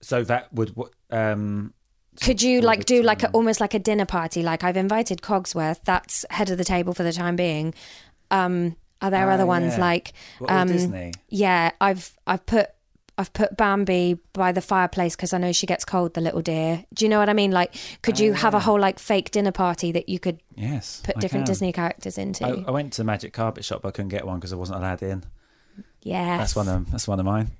So 0.00 0.24
that 0.24 0.52
would? 0.52 0.74
Um, 1.10 1.72
Could 2.20 2.42
you 2.42 2.60
like 2.60 2.84
do 2.84 3.02
like 3.02 3.22
a, 3.22 3.30
almost 3.30 3.60
like 3.60 3.74
a 3.74 3.78
dinner 3.78 4.06
party? 4.06 4.42
Like 4.42 4.64
I've 4.64 4.76
invited 4.76 5.22
Cogsworth, 5.22 5.80
that's 5.84 6.24
head 6.30 6.50
of 6.50 6.58
the 6.58 6.64
table 6.64 6.94
for 6.94 7.02
the 7.04 7.12
time 7.12 7.36
being. 7.36 7.74
Um, 8.30 8.76
are 9.00 9.10
there 9.10 9.30
Ah, 9.30 9.34
other 9.34 9.46
ones 9.46 9.74
yeah. 9.74 9.80
like 9.80 10.12
What, 10.38 10.50
um, 10.50 10.68
Disney? 10.68 11.12
Yeah, 11.28 11.70
I've 11.80 12.16
I've 12.26 12.44
put 12.44 12.70
I've 13.16 13.32
put 13.32 13.56
Bambi 13.56 14.18
by 14.32 14.50
the 14.52 14.60
fireplace 14.60 15.14
because 15.16 15.32
I 15.32 15.38
know 15.38 15.52
she 15.52 15.66
gets 15.66 15.84
cold, 15.84 16.14
the 16.14 16.20
little 16.20 16.42
dear. 16.42 16.84
Do 16.94 17.04
you 17.04 17.08
know 17.08 17.18
what 17.20 17.28
I 17.28 17.32
mean? 17.32 17.52
Like, 17.52 17.74
could 18.02 18.20
Oh, 18.20 18.24
you 18.24 18.32
have 18.32 18.54
a 18.54 18.60
whole 18.60 18.78
like 18.80 18.98
fake 18.98 19.30
dinner 19.30 19.52
party 19.52 19.92
that 19.92 20.08
you 20.08 20.18
could 20.18 20.40
Yes, 20.56 21.00
put 21.04 21.16
I 21.16 21.20
different 21.20 21.46
can. 21.46 21.52
Disney 21.52 21.72
characters 21.72 22.18
into? 22.18 22.44
I, 22.44 22.64
I 22.66 22.70
went 22.72 22.92
to 22.94 22.98
the 23.02 23.04
Magic 23.04 23.32
Carpet 23.32 23.64
Shop, 23.64 23.82
but 23.82 23.88
I 23.88 23.90
couldn't 23.92 24.08
get 24.10 24.26
one 24.26 24.38
because 24.40 24.52
I 24.52 24.56
wasn't 24.56 24.78
allowed 24.80 25.02
in. 25.04 25.22
Yeah, 26.02 26.36
That's 26.38 26.56
one 26.56 26.68
of 26.68 26.90
that's 26.90 27.06
one 27.06 27.20
of 27.20 27.26
mine. 27.26 27.52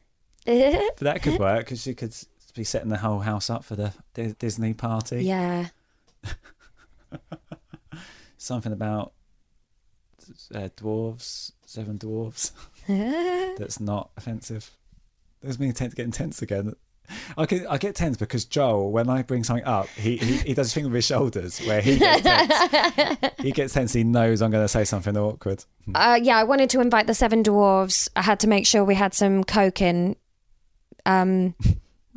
But 0.49 0.99
that 1.01 1.22
could 1.22 1.38
work 1.38 1.61
because 1.66 1.86
you 1.86 1.94
could 1.94 2.14
be 2.55 2.64
setting 2.64 2.88
the 2.88 2.99
whole 2.99 3.20
house 3.20 3.51
up 3.51 3.64
for 3.64 3.76
the 3.76 3.92
Di- 4.14 4.34
Disney 4.38 4.74
party. 4.74 5.24
yeah. 5.24 5.68
something 8.36 8.72
about 8.72 9.12
uh, 10.55 10.68
dwarves, 10.76 11.53
seven 11.66 11.99
dwarves. 11.99 12.53
That's 13.59 13.80
not 13.80 14.11
offensive. 14.16 14.70
There's 15.42 15.59
me 15.59 15.72
tense 15.72 15.94
getting 15.94 16.12
tense 16.12 16.42
again. 16.42 16.74
I 17.38 17.46
get 17.46 17.70
I 17.70 17.78
get 17.78 17.94
tense 17.94 18.18
because 18.18 18.44
Joel, 18.44 18.90
when 18.92 19.09
I 19.09 19.22
bring 19.22 19.42
something 19.42 19.64
up, 19.64 19.86
he 19.88 20.18
he, 20.18 20.36
he 20.38 20.55
does 20.55 20.70
a 20.70 20.74
thing 20.74 20.84
with 20.84 20.92
his 20.92 21.07
shoulders 21.07 21.59
where 21.66 21.80
he 21.80 21.99
gets 21.99 22.22
tense. 22.22 23.18
he 23.38 23.51
gets 23.53 23.72
tense. 23.72 23.92
He 23.94 24.05
knows 24.05 24.42
I'm 24.42 24.51
going 24.51 24.64
to 24.64 24.68
say 24.68 24.84
something 24.84 25.16
awkward. 25.16 25.64
Uh, 25.94 26.18
yeah, 26.22 26.36
I 26.36 26.44
wanted 26.44 26.68
to 26.70 26.80
invite 26.80 27.07
the 27.07 27.14
seven 27.14 27.42
dwarves. 27.42 28.09
I 28.14 28.22
had 28.22 28.40
to 28.40 28.46
make 28.46 28.66
sure 28.66 28.84
we 28.84 28.94
had 28.94 29.14
some 29.14 29.42
coke 29.42 29.80
in, 29.80 30.16
um, 31.09 31.54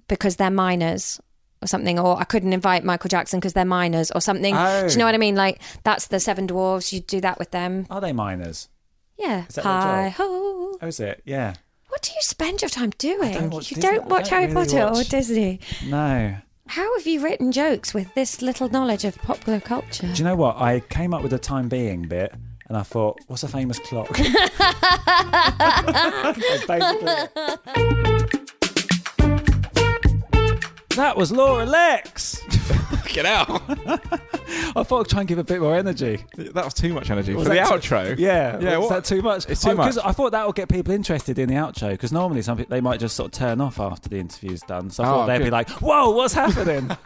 because 0.08 0.36
they're 0.36 0.52
minors 0.52 1.20
or 1.62 1.68
something, 1.68 1.98
or 1.98 2.20
I 2.20 2.26
couldn't 2.26 2.54
invite 2.54 2.84
Michael 2.84 3.08
Jackson 3.08 3.40
because 3.40 3.54
they're 3.54 3.66
minors 3.66 4.12
or 4.12 4.22
something. 4.22 4.56
Oh. 4.56 4.88
Do 4.88 4.92
you 4.92 5.00
know 5.00 5.06
what 5.06 5.16
I 5.16 5.20
mean? 5.20 5.36
Like 5.36 5.62
that's 5.84 6.08
the 6.08 6.20
Seven 6.20 6.48
Dwarves. 6.48 6.92
You 6.92 7.00
do 7.00 7.22
that 7.22 7.40
with 7.40 7.52
them. 7.52 7.88
Are 7.90 8.02
they 8.02 8.14
minors? 8.14 8.68
Yeah. 9.18 9.46
Is 9.48 9.56
that 9.56 9.64
Hi 9.64 10.10
ho. 10.10 10.78
Oh, 10.82 10.88
is 10.88 11.00
it? 11.00 11.22
Yeah. 11.26 11.56
What 11.90 12.02
do 12.02 12.12
you 12.12 12.22
spend 12.22 12.62
your 12.62 12.70
time 12.70 12.92
doing? 12.98 13.34
don't 13.34 13.54
you 13.54 13.76
Disney. 13.76 13.82
don't 13.82 14.06
watch 14.08 14.30
don't 14.30 14.42
Harry 14.42 14.54
really 14.54 14.68
Potter 14.68 15.00
or 15.00 15.04
Disney. 15.04 15.60
No. 15.86 16.38
How 16.68 16.98
have 16.98 17.06
you 17.06 17.22
written 17.22 17.52
jokes 17.52 17.94
with 17.94 18.14
this 18.14 18.42
little 18.42 18.70
knowledge 18.70 19.04
of 19.04 19.18
popular 19.18 19.60
culture? 19.60 20.08
Do 20.08 20.14
you 20.14 20.24
know 20.24 20.38
what? 20.38 20.56
I 20.56 20.80
came 20.80 21.14
up 21.14 21.22
with 21.22 21.34
a 21.34 21.40
time 21.40 21.68
being 21.68 22.04
bit 22.04 22.34
and 22.70 22.78
I 22.78 22.84
thought, 22.84 23.20
what's 23.28 23.44
a 23.44 23.50
famous 23.50 23.78
clock? 23.80 24.18
That's 30.96 30.98
basically 30.98 31.04
it. 31.04 31.08
That 31.08 31.18
was 31.18 31.32
Laura 31.32 31.66
Lexx. 31.66 33.14
Get 33.14 33.26
out. 33.26 33.62
I 34.76 34.84
thought 34.84 35.02
I'd 35.02 35.10
try 35.10 35.20
and 35.20 35.28
give 35.28 35.38
a 35.40 35.44
bit 35.44 35.62
more 35.62 35.76
energy. 35.76 36.24
that 36.38 36.66
was 36.66 36.74
too 36.74 36.94
much 36.94 37.10
energy 37.10 37.34
Was 37.34 37.48
for 37.48 37.54
the 37.54 37.60
too- 37.62 37.72
outro. 37.72 38.18
Yeah, 38.18 38.60
Yeah, 38.60 38.78
Was 38.78 38.90
what- 38.90 38.96
that 38.96 39.06
too 39.06 39.22
much? 39.22 39.50
It's 39.50 39.62
too 39.64 39.72
Oh, 39.72 39.76
much. 39.76 39.98
I 40.04 40.12
thought 40.12 40.32
that 40.32 40.46
would 40.46 40.56
get 40.56 40.70
people 40.70 40.94
interested 40.94 41.38
in 41.40 41.50
the 41.50 41.56
outro 41.56 41.90
because 41.92 42.12
normally 42.12 42.42
some 42.42 42.58
people 42.58 42.76
they 42.76 42.82
might 42.82 43.00
just 43.00 43.16
sort 43.16 43.28
of 43.34 43.40
turn 43.40 43.62
off 43.62 43.80
after 43.80 44.10
the 44.10 44.18
interview's 44.20 44.62
done. 44.62 44.90
So 44.90 45.04
I 45.04 45.06
thought 45.08 45.24
Oh, 45.24 45.28
they'd 45.28 45.44
be 45.44 45.50
like, 45.50 45.70
"Whoa, 45.82 46.12
what's 46.12 46.34
happening?" 46.34 46.88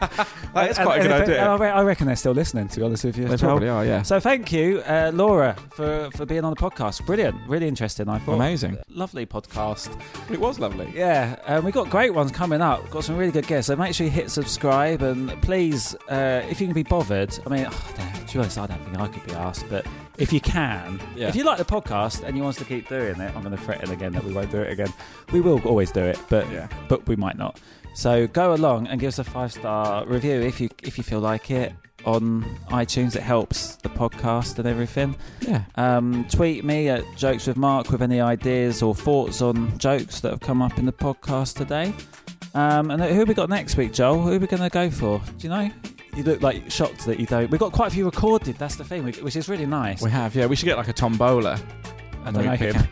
That 0.54 0.70
is 0.70 0.78
And- 0.78 0.86
quite 0.86 1.00
a 1.00 1.02
good 1.02 1.10
they- 1.10 1.22
idea. 1.38 1.52
and 1.52 1.62
I, 1.62 1.82
reckon 1.82 2.06
they're 2.06 2.16
still 2.16 2.32
listening. 2.32 2.68
To 2.68 2.80
be 2.80 2.84
honest 2.86 3.04
with 3.04 3.18
you, 3.18 3.28
They 3.28 3.36
probably 3.36 3.68
are, 3.68 3.84
yeah. 3.84 4.02
So 4.02 4.20
thank 4.20 4.52
you, 4.52 4.80
uh, 4.86 5.10
Laura, 5.14 5.54
for 5.74 6.10
for 6.16 6.24
being 6.26 6.44
on 6.44 6.50
the 6.54 6.56
podcast. 6.60 7.04
Brilliant, 7.06 7.36
really 7.48 7.68
interesting. 7.68 8.08
I 8.08 8.18
thought 8.18 8.34
Amazing. 8.36 8.78
lovely 8.88 9.26
podcast. 9.26 9.90
It 10.30 10.40
was 10.40 10.58
lovely. 10.58 10.90
Yeah, 10.94 11.36
um, 11.46 11.64
we've 11.64 11.74
got 11.74 11.90
great 11.90 12.14
ones 12.14 12.30
coming 12.32 12.60
up. 12.62 12.88
Got 12.90 13.04
some 13.04 13.16
really 13.16 13.32
good 13.32 13.46
guests. 13.46 13.66
So 13.68 13.76
make 13.76 13.94
sure 13.94 14.04
you 14.06 14.10
hit 14.12 14.30
subscribe 14.30 15.02
and 15.02 15.30
please, 15.42 15.94
uh, 16.08 16.42
if 16.48 16.60
you 16.60 16.66
can 16.66 16.74
be 16.74 16.82
bothered. 16.82 17.38
I 17.46 17.48
mean, 17.48 17.66
oh, 17.70 17.92
damn, 17.96 18.26
to 18.26 18.32
be 18.32 18.38
honest, 18.40 18.58
I 18.58 18.66
don't 18.66 18.84
think 18.84 18.98
I 18.98 19.06
could 19.06 19.24
be 19.24 19.32
asked, 19.32 19.66
but 19.70 19.86
if 20.18 20.32
you 20.32 20.40
can, 20.40 21.00
Yeah. 21.14 21.28
if 21.28 21.36
you 21.36 21.44
like 21.44 21.58
the 21.58 21.64
podcast 21.64 22.24
and 22.24 22.36
you 22.36 22.42
want 22.42 22.56
us 22.56 22.62
to 22.62 22.68
keep 22.68 22.88
doing 22.88 23.20
it, 23.20 23.32
I'm 23.36 23.42
going 23.42 23.56
to 23.56 23.62
threaten 23.62 23.90
again 23.92 24.12
that 24.14 24.24
we 24.24 24.32
won't 24.32 24.50
do 24.50 24.58
it 24.60 24.72
again. 24.72 24.92
We 25.32 25.40
will 25.40 25.60
always 25.60 25.92
do 25.92 26.00
it, 26.00 26.18
but 26.28 26.50
Yeah. 26.50 26.66
but 26.88 27.06
we 27.06 27.14
might 27.14 27.38
not. 27.38 27.60
So 27.94 28.26
go 28.26 28.52
along 28.52 28.88
and 28.88 29.00
give 29.00 29.08
us 29.08 29.18
a 29.20 29.24
five 29.24 29.52
star 29.52 30.04
review 30.06 30.40
if 30.40 30.60
you 30.60 30.68
if 30.82 30.98
you 30.98 31.04
feel 31.04 31.20
like 31.20 31.50
it 31.50 31.72
on 32.04 32.44
iTunes. 32.70 33.14
It 33.16 33.22
helps 33.22 33.76
the 33.76 33.88
podcast 33.90 34.58
and 34.58 34.66
everything. 34.66 35.16
Yeah. 35.40 35.62
Um, 35.76 36.26
tweet 36.30 36.64
me 36.64 36.88
at 36.88 37.04
Jokes 37.16 37.46
with 37.46 37.56
Mark 37.56 37.90
with 37.90 38.02
any 38.02 38.20
ideas 38.20 38.82
or 38.82 38.94
thoughts 38.94 39.40
on 39.40 39.78
jokes 39.78 40.20
that 40.20 40.30
have 40.30 40.40
come 40.40 40.62
up 40.62 40.78
in 40.78 40.84
the 40.86 40.92
podcast 40.92 41.56
today. 41.56 41.94
Um, 42.54 42.90
and 42.90 43.02
who 43.02 43.20
have 43.20 43.28
we 43.28 43.34
got 43.34 43.48
next 43.48 43.76
week, 43.76 43.92
Joel? 43.92 44.20
Who 44.22 44.32
are 44.34 44.38
we 44.38 44.46
going 44.46 44.62
to 44.62 44.68
go 44.70 44.90
for? 44.90 45.20
Do 45.38 45.46
you 45.46 45.48
know? 45.50 45.70
You 46.16 46.22
look 46.22 46.40
like 46.42 46.70
shocked 46.70 47.04
that 47.06 47.20
you 47.20 47.26
don't. 47.26 47.50
We've 47.50 47.60
got 47.60 47.72
quite 47.72 47.88
a 47.88 47.94
few 47.94 48.06
recorded. 48.06 48.56
That's 48.56 48.76
the 48.76 48.84
thing, 48.84 49.04
which- 49.04 49.36
is 49.36 49.48
really 49.50 49.66
nice. 49.66 50.00
We 50.02 50.10
have, 50.10 50.34
yeah. 50.34 50.46
We 50.46 50.56
should 50.56 50.64
get 50.64 50.78
like 50.78 50.88
a 50.88 50.92
tombola. 50.94 51.60
I 52.24 52.30
don't 52.30 52.46
know 52.46 52.56
him. 52.56 52.74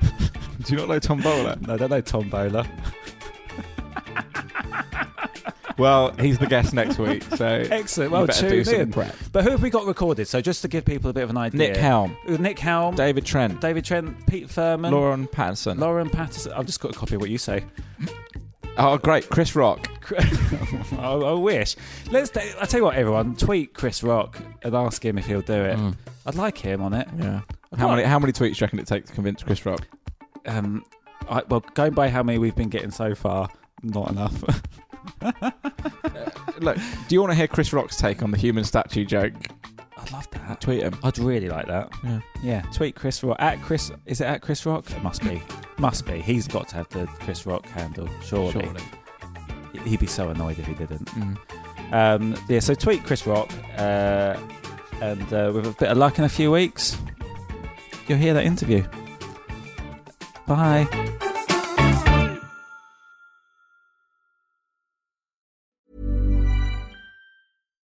Do 0.64 0.72
you 0.72 0.76
not 0.78 0.88
know 0.88 0.98
tombola? 0.98 1.58
No, 1.66 1.74
I 1.74 1.76
don't 1.76 1.90
know 1.90 2.00
Tom 2.00 2.28
Bowler. 2.30 2.64
well, 5.78 6.12
he's 6.20 6.38
the 6.38 6.46
guest 6.46 6.72
next 6.72 6.98
week, 6.98 7.22
so 7.36 7.46
Excellent. 7.46 8.12
Well, 8.12 8.26
tune 8.28 8.68
in. 8.68 8.92
prep. 8.92 9.14
But 9.32 9.44
who 9.44 9.50
have 9.50 9.62
we 9.62 9.70
got 9.70 9.86
recorded? 9.86 10.28
So 10.28 10.40
just 10.40 10.62
to 10.62 10.68
give 10.68 10.84
people 10.84 11.10
a 11.10 11.12
bit 11.12 11.24
of 11.24 11.30
an 11.30 11.36
idea. 11.36 11.58
Nick 11.58 11.76
Helm, 11.76 12.16
Nick 12.26 12.58
Helm, 12.58 12.94
David 12.94 13.26
Trent, 13.26 13.60
David 13.60 13.84
Trent, 13.84 14.26
Pete 14.26 14.48
Firman, 14.48 14.92
Lauren 14.92 15.26
Pattison. 15.26 15.78
Lauren 15.78 16.08
Pattison. 16.08 16.52
I've 16.52 16.66
just 16.66 16.80
got 16.80 16.94
a 16.94 16.98
copy 16.98 17.16
of 17.16 17.20
what 17.20 17.30
you 17.30 17.38
say. 17.38 17.64
oh, 18.78 18.96
great, 18.98 19.28
Chris 19.28 19.54
Rock. 19.56 19.90
I, 20.98 21.12
I 21.12 21.32
wish. 21.32 21.76
Let's. 22.10 22.36
I 22.36 22.66
tell 22.66 22.80
you 22.80 22.84
what, 22.84 22.96
everyone, 22.96 23.36
tweet 23.36 23.74
Chris 23.74 24.02
Rock 24.02 24.38
and 24.62 24.74
ask 24.74 25.04
him 25.04 25.18
if 25.18 25.26
he'll 25.26 25.40
do 25.40 25.52
it. 25.64 25.76
Mm. 25.76 25.96
I'd 26.26 26.34
like 26.34 26.58
him 26.58 26.82
on 26.82 26.94
it. 26.94 27.08
Yeah. 27.18 27.40
How 27.76 27.88
many 27.88 28.02
how 28.02 28.18
many 28.18 28.32
tweets 28.32 28.38
do 28.38 28.46
you 28.46 28.56
reckon 28.62 28.78
it 28.78 28.86
takes 28.86 29.08
to 29.08 29.14
convince 29.14 29.42
Chris 29.42 29.64
Rock? 29.66 29.86
Um, 30.46 30.84
I, 31.28 31.42
well, 31.48 31.60
going 31.74 31.94
by 31.94 32.08
how 32.08 32.22
many 32.22 32.38
we've 32.38 32.54
been 32.54 32.68
getting 32.68 32.90
so 32.90 33.14
far, 33.14 33.48
not 33.82 34.10
enough. 34.10 34.42
Look, 36.60 36.76
do 37.08 37.14
you 37.14 37.20
want 37.20 37.32
to 37.32 37.34
hear 37.34 37.48
Chris 37.48 37.72
Rock's 37.72 37.96
take 37.96 38.22
on 38.22 38.30
the 38.30 38.38
human 38.38 38.64
statue 38.64 39.04
joke? 39.04 39.34
I'd 39.96 40.12
love 40.12 40.30
that. 40.32 40.60
Tweet 40.60 40.82
him. 40.82 40.98
I'd 41.02 41.18
really 41.18 41.48
like 41.48 41.66
that. 41.66 41.90
Yeah. 42.02 42.20
Yeah, 42.42 42.62
tweet 42.72 42.94
Chris 42.94 43.22
Rock 43.22 43.36
at 43.40 43.60
Chris. 43.62 43.90
Is 44.06 44.20
it 44.20 44.24
at 44.24 44.42
Chris 44.42 44.66
Rock? 44.66 44.90
It 44.90 45.02
must 45.02 45.22
be. 45.22 45.42
Must 45.78 46.06
be. 46.06 46.20
He's 46.20 46.46
got 46.46 46.68
to 46.68 46.76
have 46.76 46.88
the 46.90 47.06
Chris 47.06 47.46
Rock 47.46 47.66
handle. 47.66 48.08
Surely. 48.22 48.52
Surely. 48.52 48.82
He'd 49.84 50.00
be 50.00 50.06
so 50.06 50.28
annoyed 50.28 50.58
if 50.58 50.66
he 50.66 50.74
didn't. 50.74 51.06
Mm. 51.06 51.38
Um, 51.92 52.34
yeah. 52.48 52.60
So 52.60 52.74
tweet 52.74 53.04
Chris 53.04 53.26
Rock, 53.26 53.50
uh, 53.76 54.36
and 55.00 55.32
uh, 55.32 55.52
with 55.54 55.66
a 55.66 55.74
bit 55.78 55.90
of 55.90 55.96
luck 55.96 56.18
in 56.18 56.24
a 56.24 56.28
few 56.28 56.50
weeks, 56.50 56.96
you'll 58.06 58.18
hear 58.18 58.34
that 58.34 58.44
interview. 58.44 58.84
Bye. 60.46 61.32